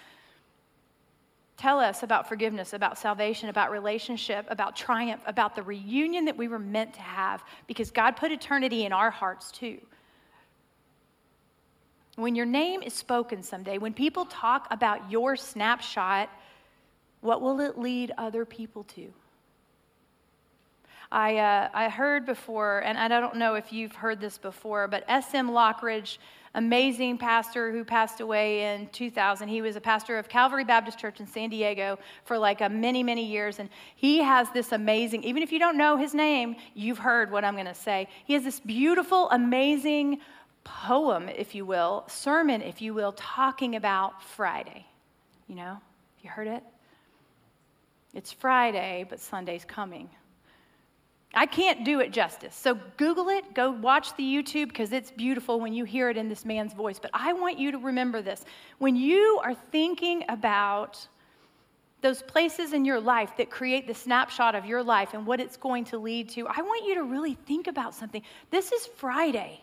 tell 1.57 1.81
us 1.81 2.03
about 2.03 2.29
forgiveness, 2.29 2.75
about 2.75 2.99
salvation, 2.99 3.49
about 3.49 3.71
relationship, 3.71 4.45
about 4.51 4.77
triumph, 4.77 5.23
about 5.27 5.55
the 5.55 5.63
reunion 5.63 6.27
that 6.27 6.37
we 6.37 6.49
were 6.49 6.59
meant 6.59 6.93
to 6.95 7.01
have 7.01 7.43
because 7.67 7.91
God 7.91 8.17
put 8.17 8.31
eternity 8.31 8.85
in 8.85 8.93
our 8.93 9.11
hearts 9.11 9.51
too. 9.51 9.79
When 12.17 12.35
your 12.35 12.47
name 12.47 12.83
is 12.83 12.93
spoken 12.93 13.43
someday, 13.43 13.79
when 13.79 13.95
people 13.95 14.27
talk 14.27 14.67
about 14.71 15.11
your 15.11 15.35
snapshot, 15.35 16.29
what 17.23 17.41
will 17.41 17.61
it 17.61 17.79
lead 17.79 18.13
other 18.19 18.45
people 18.45 18.85
to? 18.95 19.13
I, 21.11 21.37
uh, 21.37 21.69
I 21.75 21.89
heard 21.91 22.25
before, 22.25 22.81
and 22.81 22.99
I 22.99 23.07
don't 23.09 23.37
know 23.37 23.55
if 23.55 23.73
you've 23.73 23.95
heard 23.95 24.19
this 24.19 24.39
before, 24.39 24.89
but 24.89 25.05
S.M. 25.09 25.51
Lockridge, 25.51 26.17
amazing 26.55 27.19
pastor 27.19 27.71
who 27.71 27.85
passed 27.85 28.21
away 28.21 28.75
in 28.75 28.89
2000. 28.89 29.49
He 29.49 29.61
was 29.61 29.77
a 29.77 29.81
pastor 29.81 30.19
of 30.19 30.29
Calvary 30.29 30.65
Baptist 30.65 30.99
Church 30.99 31.21
in 31.21 31.27
San 31.27 31.51
Diego 31.51 31.99
for 32.25 32.39
like 32.39 32.63
a 32.63 32.69
many, 32.69 33.03
many 33.03 33.27
years. 33.27 33.59
And 33.59 33.69
he 33.95 34.19
has 34.19 34.49
this 34.51 34.73
amazing, 34.73 35.23
even 35.25 35.43
if 35.43 35.53
you 35.53 35.59
don't 35.59 35.77
know 35.77 35.99
his 35.99 36.15
name, 36.15 36.57
you've 36.75 36.99
heard 36.99 37.31
what 37.31 37.45
I'm 37.45 37.55
going 37.55 37.67
to 37.67 37.75
say. 37.75 38.09
He 38.25 38.33
has 38.33 38.43
this 38.43 38.61
beautiful, 38.61 39.29
amazing 39.31 40.19
poem, 40.65 41.29
if 41.29 41.55
you 41.55 41.65
will, 41.65 42.05
sermon, 42.09 42.63
if 42.63 42.81
you 42.81 42.95
will, 42.95 43.13
talking 43.13 43.77
about 43.77 44.23
Friday. 44.23 44.87
You 45.49 45.57
know, 45.57 45.79
you 46.23 46.31
heard 46.31 46.49
it? 46.49 46.63
It's 48.15 48.33
Friday, 48.33 49.07
but 49.09 49.21
Sunday's 49.21 49.65
coming. 49.65 50.11
I 51.35 51.47
can't 51.47 51.85
do 51.85 52.01
it 52.01 52.13
justice. 52.13 52.55
So 52.55 52.79
Google 52.99 53.31
it, 53.31 53.55
go 53.55 53.71
watch 53.71 54.15
the 54.17 54.23
YouTube 54.23 54.69
because 54.69 54.93
it's 54.93 55.11
beautiful 55.11 55.61
when 55.61 55.73
you 55.73 55.85
hear 55.85 56.11
it 56.11 56.19
in 56.19 56.29
this 56.29 56.45
man's 56.45 56.75
voice. 56.75 56.99
But 56.99 57.11
I 57.15 57.33
want 57.33 57.59
you 57.59 57.73
to 57.73 57.79
remember 57.79 58.21
this. 58.21 58.45
When 58.79 58.97
you 58.97 59.41
are 59.43 59.55
thinking 59.55 60.25
about 60.29 61.07
those 62.03 62.21
places 62.21 62.75
in 62.75 62.85
your 62.85 63.01
life 63.01 63.31
that 63.39 63.49
create 63.49 63.87
the 63.87 63.95
snapshot 63.95 64.55
of 64.55 64.67
your 64.67 64.83
life 64.83 65.15
and 65.15 65.25
what 65.25 65.41
it's 65.41 65.57
going 65.57 65.85
to 65.87 65.99
lead 65.99 66.29
to, 66.31 66.47
I 66.49 66.61
want 66.61 66.85
you 66.87 66.97
to 66.97 67.05
really 67.05 67.35
think 67.47 67.67
about 67.67 67.95
something. 67.95 68.23
This 68.51 68.71
is 68.73 68.87
Friday. 68.87 69.61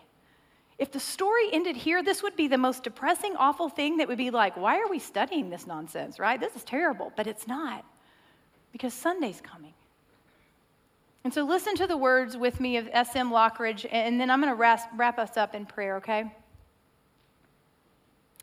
If 0.80 0.93
the 0.93 0.99
story 0.99 1.49
ended 1.51 1.75
here, 1.75 2.01
this 2.01 2.23
would 2.23 2.38
be 2.38 2.47
the 2.47 2.57
most 2.57 2.84
depressing, 2.84 3.36
awful 3.36 3.67
thing 3.67 3.97
that 3.97 4.07
would 4.07 4.17
be 4.17 4.32
like, 4.32 4.55
why 4.55 4.80
are 4.80 4.88
we 4.88 4.97
studying 4.97 5.49
this 5.49 5.67
nonsense, 5.67 6.19
right? 6.19 6.39
This 6.39 6.55
is 6.55 6.63
terrible. 6.63 7.11
But 7.17 7.27
it's 7.27 7.47
not 7.47 7.84
because 8.71 8.93
Sunday's 8.93 9.41
coming. 9.41 9.73
And 11.25 11.34
so 11.34 11.43
listen 11.43 11.75
to 11.75 11.86
the 11.86 11.97
words 11.97 12.38
with 12.38 12.61
me 12.61 12.77
of 12.77 12.88
S.M. 12.93 13.30
Lockridge, 13.30 13.86
and 13.91 14.19
then 14.21 14.32
I'm 14.32 14.39
going 14.39 14.51
to 14.51 14.55
wrap, 14.55 14.89
wrap 14.95 15.19
us 15.19 15.36
up 15.36 15.53
in 15.53 15.65
prayer, 15.65 15.97
okay? 15.97 16.32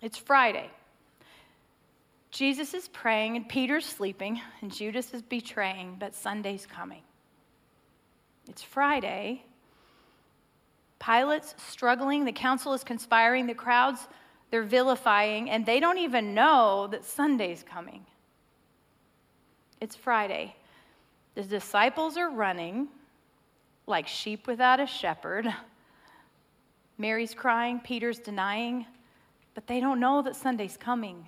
It's 0.03 0.19
Friday. 0.19 0.71
Jesus 2.31 2.75
is 2.75 2.87
praying, 2.89 3.37
and 3.37 3.49
Peter's 3.49 3.87
sleeping, 3.87 4.43
and 4.61 4.71
Judas 4.71 5.15
is 5.15 5.23
betraying, 5.23 5.97
but 5.99 6.15
Sunday's 6.15 6.67
coming. 6.67 7.01
It's 8.47 8.63
Friday. 8.63 9.43
Pilate's 10.99 11.55
struggling, 11.59 12.25
the 12.25 12.33
council 12.33 12.73
is 12.73 12.83
conspiring, 12.83 13.47
the 13.47 13.55
crowds, 13.55 14.09
they're 14.51 14.63
vilifying, 14.63 15.51
and 15.51 15.67
they 15.67 15.81
don't 15.81 15.99
even 15.99 16.35
know 16.35 16.89
that 16.91 17.05
Sunday's 17.05 17.63
coming. 17.63 18.07
It's 19.81 19.97
Friday. 19.97 20.57
The 21.35 21.43
disciples 21.43 22.17
are 22.17 22.31
running 22.31 22.89
like 23.87 24.09
sheep 24.09 24.47
without 24.47 24.81
a 24.81 24.87
shepherd. 24.87 25.47
Mary's 26.99 27.35
crying, 27.35 27.81
Peter's 27.81 28.19
denying, 28.19 28.87
but 29.55 29.67
they 29.67 29.81
don't 29.81 30.01
know 30.01 30.23
that 30.23 30.35
Sunday's 30.35 30.77
coming. 30.77 31.27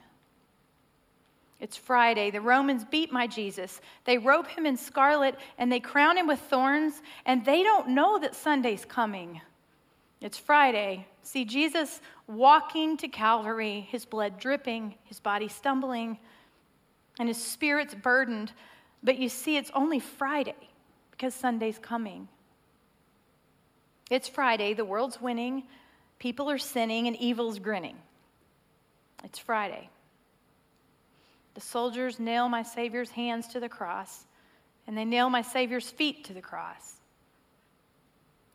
It's 1.61 1.77
Friday. 1.77 2.31
The 2.31 2.41
Romans 2.41 2.85
beat 2.85 3.13
my 3.13 3.27
Jesus. 3.27 3.81
They 4.05 4.17
robe 4.17 4.47
him 4.47 4.65
in 4.65 4.77
scarlet 4.77 5.35
and 5.59 5.71
they 5.71 5.81
crown 5.81 6.17
him 6.17 6.27
with 6.27 6.41
thorns, 6.41 7.03
and 7.27 7.45
they 7.45 7.63
don't 7.63 7.89
know 7.89 8.19
that 8.19 8.35
Sunday's 8.35 8.85
coming. 8.85 9.41
It's 10.21 10.39
Friday. 10.39 11.07
See 11.23 11.45
Jesus 11.45 12.01
walking 12.27 12.97
to 12.97 13.09
Calvary, 13.09 13.87
his 13.89 14.05
blood 14.05 14.41
dripping, 14.41 14.95
his 15.05 15.21
body 15.21 15.49
stumbling, 15.49 16.19
and 17.19 17.29
his 17.29 17.43
spirit's 17.43 17.95
burdened. 17.95 18.53
But 19.03 19.19
you 19.19 19.29
see, 19.29 19.57
it's 19.57 19.71
only 19.75 20.01
Friday 20.01 20.57
because 21.13 21.35
Sunday's 21.35 21.79
coming. 21.79 22.29
It's 24.11 24.29
Friday, 24.29 24.75
the 24.75 24.85
world's 24.85 25.21
winning, 25.21 25.65
people 26.19 26.51
are 26.51 26.59
sinning, 26.59 27.07
and 27.07 27.17
evil's 27.17 27.59
grinning. 27.59 27.99
It's 29.23 29.39
Friday. 29.39 29.91
The 31.55 31.61
soldiers 31.61 32.19
nail 32.19 32.49
my 32.49 32.63
Savior's 32.63 33.11
hands 33.11 33.49
to 33.49 33.61
the 33.61 33.69
cross, 33.69 34.25
and 34.87 34.97
they 34.97 35.05
nail 35.05 35.29
my 35.29 35.43
Savior's 35.43 35.91
feet 35.91 36.25
to 36.25 36.33
the 36.33 36.41
cross. 36.41 36.98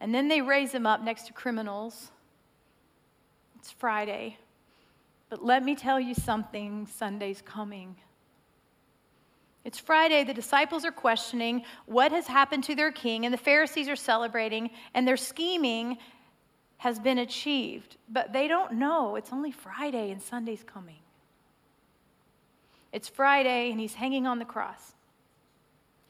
And 0.03 0.13
then 0.13 0.27
they 0.27 0.41
raise 0.41 0.73
him 0.73 0.85
up 0.85 1.01
next 1.01 1.27
to 1.27 1.33
criminals. 1.33 2.11
It's 3.57 3.71
Friday. 3.71 4.37
But 5.29 5.45
let 5.45 5.63
me 5.63 5.75
tell 5.75 5.97
you 5.97 6.13
something 6.13 6.87
Sunday's 6.87 7.41
coming. 7.41 7.95
It's 9.63 9.79
Friday. 9.79 10.25
The 10.25 10.33
disciples 10.33 10.83
are 10.83 10.91
questioning 10.91 11.63
what 11.85 12.11
has 12.11 12.27
happened 12.27 12.65
to 12.65 12.75
their 12.75 12.91
king, 12.91 13.23
and 13.23 13.33
the 13.33 13.37
Pharisees 13.37 13.87
are 13.87 13.95
celebrating, 13.95 14.71
and 14.93 15.07
their 15.07 15.15
scheming 15.15 15.97
has 16.79 16.99
been 16.99 17.17
achieved. 17.17 17.95
But 18.09 18.33
they 18.33 18.49
don't 18.49 18.73
know 18.73 19.15
it's 19.15 19.31
only 19.31 19.51
Friday 19.51 20.11
and 20.11 20.21
Sunday's 20.21 20.65
coming. 20.65 20.99
It's 22.91 23.07
Friday, 23.07 23.71
and 23.71 23.79
he's 23.79 23.93
hanging 23.93 24.27
on 24.27 24.39
the 24.39 24.43
cross, 24.43 24.95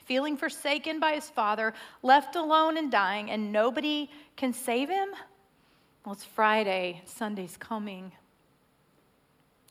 feeling 0.06 0.38
forsaken 0.38 0.99
by 0.99 1.14
his 1.14 1.30
father, 1.30 1.74
left 2.01 2.36
alone 2.36 2.78
and 2.78 2.91
dying, 2.91 3.30
and 3.32 3.51
nobody 3.51 4.10
can 4.36 4.54
save 4.54 4.89
him. 4.89 5.10
Well, 6.06 6.14
it's 6.14 6.24
Friday, 6.24 7.01
Sunday's 7.06 7.58
coming. 7.58 8.12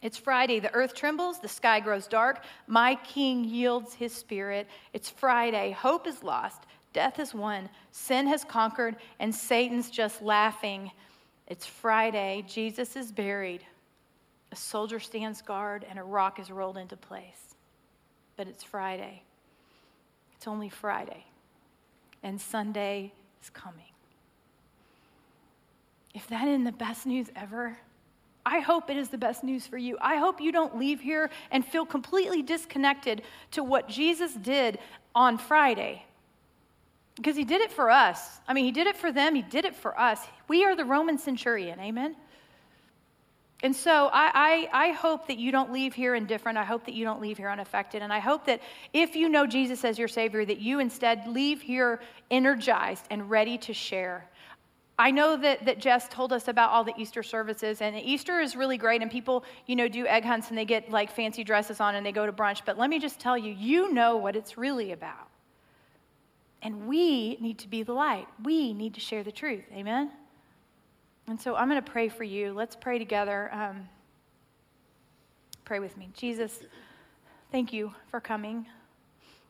It's 0.03 0.19
Friday. 0.19 0.59
The 0.59 0.75
earth 0.75 0.95
trembles, 0.95 1.39
the 1.39 1.49
sky 1.49 1.79
grows 1.79 2.09
dark. 2.09 2.45
My 2.67 2.97
king 2.97 3.45
yields 3.45 3.95
his 3.95 4.13
spirit. 4.13 4.67
It's 4.93 5.09
Friday. 5.09 5.71
Hope 5.71 6.07
is 6.09 6.25
lost, 6.25 6.63
death 6.93 7.21
is 7.21 7.33
won, 7.35 7.69
sin 7.93 8.27
has 8.27 8.45
conquered, 8.45 8.97
and 9.21 9.33
Satan's 9.33 9.91
just 9.91 10.21
laughing. 10.21 10.91
It's 11.47 11.67
Friday. 11.67 12.45
Jesus 12.49 12.97
is 12.97 13.13
buried. 13.13 13.65
A 14.51 14.57
soldier 14.57 14.99
stands 14.99 15.41
guard, 15.41 15.87
and 15.89 15.99
a 15.99 16.03
rock 16.03 16.41
is 16.41 16.51
rolled 16.51 16.79
into 16.79 16.97
place. 16.97 17.55
But 18.37 18.49
it's 18.49 18.65
Friday. 18.65 19.23
It's 20.43 20.49
only 20.49 20.71
Friday. 20.71 21.25
And 22.25 22.41
Sunday 22.41 23.13
is 23.41 23.49
coming. 23.51 23.93
If 26.15 26.27
that 26.27 26.49
isn't 26.49 26.65
the 26.65 26.73
best 26.73 27.07
news 27.07 27.29
ever, 27.37 27.79
I 28.45 28.59
hope 28.59 28.91
it 28.91 28.97
is 28.97 29.09
the 29.09 29.19
best 29.19 29.45
news 29.45 29.69
for 29.69 29.79
you. 29.79 29.97
I 30.01 30.17
hope 30.17 30.41
you 30.41 30.51
don't 30.51 30.77
leave 30.77 31.01
here 31.01 31.31
and 31.53 31.65
feel 31.65 31.87
completely 31.87 32.43
disconnected 32.43 33.23
to 33.53 33.63
what 33.63 33.89
Jesus 33.89 34.35
did 34.35 34.81
on 35.15 35.39
Friday. 35.39 36.05
Because 37.15 37.37
he 37.37 37.45
did 37.45 37.61
it 37.61 37.71
for 37.71 37.89
us. 37.89 38.41
I 38.49 38.53
mean, 38.53 38.65
he 38.65 38.73
did 38.73 38.89
it 38.89 38.97
for 38.97 39.13
them, 39.13 39.37
he 39.37 39.43
did 39.43 39.65
it 39.65 39.77
for 39.77 39.97
us. 39.97 40.19
We 40.49 40.65
are 40.65 40.75
the 40.75 40.85
Roman 40.85 41.19
centurion, 41.19 41.79
amen? 41.79 42.17
And 43.63 43.75
so 43.75 44.11
I, 44.13 44.69
I, 44.73 44.89
I, 44.89 44.93
hope 44.93 45.29
that 45.29 45.39
you 45.39 45.53
don't 45.53 45.73
leave 45.73 45.95
here 45.95 46.17
indifferent. 46.17 46.59
I 46.59 46.65
hope 46.65 46.85
that 46.87 46.95
you 46.95 47.05
don't 47.05 47.21
leave 47.21 47.39
here 47.39 47.49
unaffected. 47.49 48.03
And 48.03 48.13
I 48.13 48.19
hope 48.19 48.47
that 48.47 48.61
if 48.93 49.15
you 49.15 49.29
know 49.29 49.47
Jesus 49.47 49.85
as 49.85 49.99
your 50.01 50.09
Savior, 50.09 50.45
that 50.45 50.59
you 50.59 50.81
instead 50.81 51.29
leave 51.29 51.63
here 51.63 52.01
energized 52.31 53.07
and 53.09 53.31
ready 53.31 53.59
to 53.59 53.73
share 53.73 54.29
I 54.99 55.11
know 55.11 55.37
that, 55.37 55.65
that 55.65 55.81
Jess 55.81 56.09
told 56.09 56.33
us 56.33 56.49
about 56.49 56.71
all 56.71 56.85
the 56.85 56.93
Easter 56.97 57.23
services, 57.23 57.81
and 57.81 57.97
Easter 57.97 58.41
is 58.41 58.55
really 58.55 58.77
great, 58.77 59.03
and 59.03 59.11
people, 59.11 59.45
you 59.67 59.75
know, 59.75 59.89
do 59.89 60.07
egg 60.07 60.25
hunts 60.25 60.49
and 60.49 60.57
they 60.57 60.65
get 60.65 60.91
like 60.91 61.11
fancy 61.11 61.43
dresses 61.45 61.81
on 61.81 61.95
and 61.95 62.05
they 62.05 62.13
go 62.13 62.27
to 62.27 62.33
brunch. 62.33 62.61
But 62.65 62.79
let 62.79 62.91
me 62.91 62.99
just 62.99 63.19
tell 63.19 63.37
you, 63.37 63.53
you 63.53 63.93
know 63.93 64.17
what 64.17 64.37
it's 64.37 64.59
really 64.59 64.93
about. 64.93 65.29
And 66.63 66.87
we 66.87 67.37
need 67.41 67.59
to 67.61 67.69
be 67.69 67.83
the 67.83 67.93
light. 67.93 68.29
We 68.45 68.75
need 68.75 68.95
to 68.95 69.01
share 69.01 69.25
the 69.25 69.33
truth. 69.33 69.65
Amen? 69.73 70.11
And 71.27 71.41
so 71.41 71.55
I'm 71.55 71.69
going 71.69 71.83
to 71.83 71.91
pray 71.91 72.09
for 72.09 72.25
you. 72.25 72.53
Let's 72.53 72.77
pray 72.77 72.99
together. 72.99 73.51
Um, 73.53 73.89
pray 75.65 75.79
with 75.79 75.97
me. 75.97 76.11
Jesus, 76.15 76.59
thank 77.51 77.73
you 77.73 77.95
for 78.09 78.21
coming. 78.21 78.67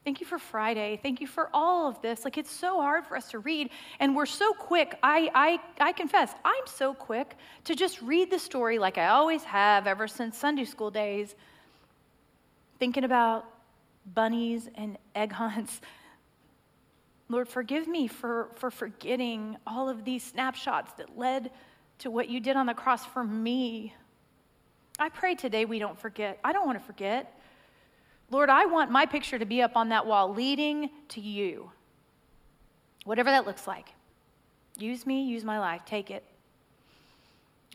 Thank 0.05 0.21
you 0.21 0.27
for 0.27 0.39
Friday. 0.39 0.99
Thank 1.01 1.21
you 1.21 1.29
for 1.29 1.49
all 1.55 1.89
of 1.89 2.03
this. 2.03 2.25
Like, 2.25 2.37
it's 2.37 2.51
so 2.51 2.81
hard 2.81 3.07
for 3.07 3.17
us 3.17 3.31
to 3.31 3.39
read, 3.39 3.71
and 4.01 4.17
we're 4.17 4.27
so 4.27 4.53
quick. 4.53 4.99
I, 5.01 5.31
I, 5.33 5.61
I 5.85 5.93
confess, 5.93 6.35
I'm 6.45 6.67
so 6.67 6.93
quick 6.93 7.37
to 7.65 7.77
just 7.77 8.03
read 8.03 8.29
the 8.29 8.39
story 8.39 8.81
like 8.81 8.99
I 8.99 9.09
always 9.09 9.45
have 9.45 9.87
ever 9.87 10.09
since 10.09 10.37
Sunday 10.37 10.65
school 10.65 10.91
days, 10.91 11.37
thinking 12.81 13.05
about 13.05 13.45
bunnies 14.13 14.69
and 14.75 14.99
egg 15.15 15.31
hunts. 15.31 15.81
Lord, 17.33 17.49
forgive 17.49 17.89
me 17.89 18.09
for, 18.09 18.51
for 18.57 18.71
forgetting 18.71 19.57
all 19.67 19.89
of 19.89 20.05
these 20.05 20.23
snapshots 20.23 20.93
that 20.99 21.17
led 21.17 21.51
to 22.01 22.11
what 22.11 22.29
you 22.29 22.41
did 22.41 22.57
on 22.57 22.67
the 22.67 22.75
cross 22.75 23.07
for 23.07 23.25
me. 23.25 23.95
I 24.99 25.09
pray 25.09 25.35
today 25.35 25.65
we 25.65 25.79
don't 25.79 25.99
forget. 25.99 26.39
I 26.45 26.53
don't 26.53 26.67
want 26.67 26.79
to 26.79 26.85
forget. 26.85 27.41
Lord, 28.31 28.51
I 28.51 28.67
want 28.67 28.91
my 28.91 29.07
picture 29.07 29.39
to 29.39 29.47
be 29.47 29.63
up 29.63 29.77
on 29.77 29.89
that 29.89 30.07
wall 30.07 30.35
leading 30.35 30.91
to 31.09 31.23
you. 31.23 31.73
Whatever 33.05 33.31
that 33.31 33.47
looks 33.47 33.67
like. 33.67 33.89
Use 34.77 35.07
me, 35.07 35.25
use 35.25 35.43
my 35.43 35.59
life, 35.59 35.87
take 35.87 36.11
it. 36.11 36.25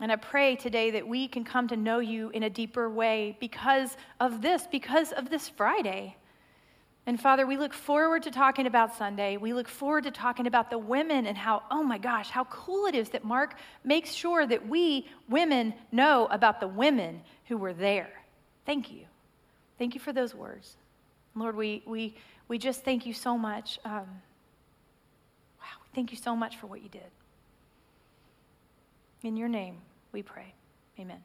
And 0.00 0.12
I 0.12 0.16
pray 0.16 0.54
today 0.54 0.92
that 0.92 1.08
we 1.08 1.26
can 1.26 1.42
come 1.42 1.66
to 1.66 1.76
know 1.76 1.98
you 1.98 2.30
in 2.30 2.44
a 2.44 2.50
deeper 2.50 2.88
way 2.88 3.36
because 3.40 3.96
of 4.20 4.40
this, 4.40 4.68
because 4.70 5.10
of 5.10 5.30
this 5.30 5.48
Friday. 5.48 6.16
And 7.08 7.18
Father, 7.18 7.46
we 7.46 7.56
look 7.56 7.72
forward 7.72 8.24
to 8.24 8.30
talking 8.30 8.66
about 8.66 8.94
Sunday. 8.94 9.38
We 9.38 9.54
look 9.54 9.66
forward 9.66 10.04
to 10.04 10.10
talking 10.10 10.46
about 10.46 10.68
the 10.68 10.76
women 10.76 11.26
and 11.26 11.38
how, 11.38 11.62
oh 11.70 11.82
my 11.82 11.96
gosh, 11.96 12.28
how 12.28 12.44
cool 12.44 12.84
it 12.84 12.94
is 12.94 13.08
that 13.08 13.24
Mark 13.24 13.54
makes 13.82 14.12
sure 14.12 14.46
that 14.46 14.68
we 14.68 15.08
women 15.26 15.72
know 15.90 16.28
about 16.30 16.60
the 16.60 16.68
women 16.68 17.22
who 17.46 17.56
were 17.56 17.72
there. 17.72 18.10
Thank 18.66 18.92
you. 18.92 19.06
Thank 19.78 19.94
you 19.94 20.02
for 20.02 20.12
those 20.12 20.34
words. 20.34 20.76
Lord, 21.34 21.56
we, 21.56 21.82
we, 21.86 22.14
we 22.46 22.58
just 22.58 22.84
thank 22.84 23.06
you 23.06 23.14
so 23.14 23.38
much. 23.38 23.78
Um, 23.86 24.06
wow, 25.60 25.78
thank 25.94 26.10
you 26.10 26.18
so 26.18 26.36
much 26.36 26.58
for 26.58 26.66
what 26.66 26.82
you 26.82 26.90
did. 26.90 27.10
In 29.22 29.34
your 29.34 29.48
name, 29.48 29.78
we 30.12 30.22
pray. 30.22 30.52
Amen. 31.00 31.22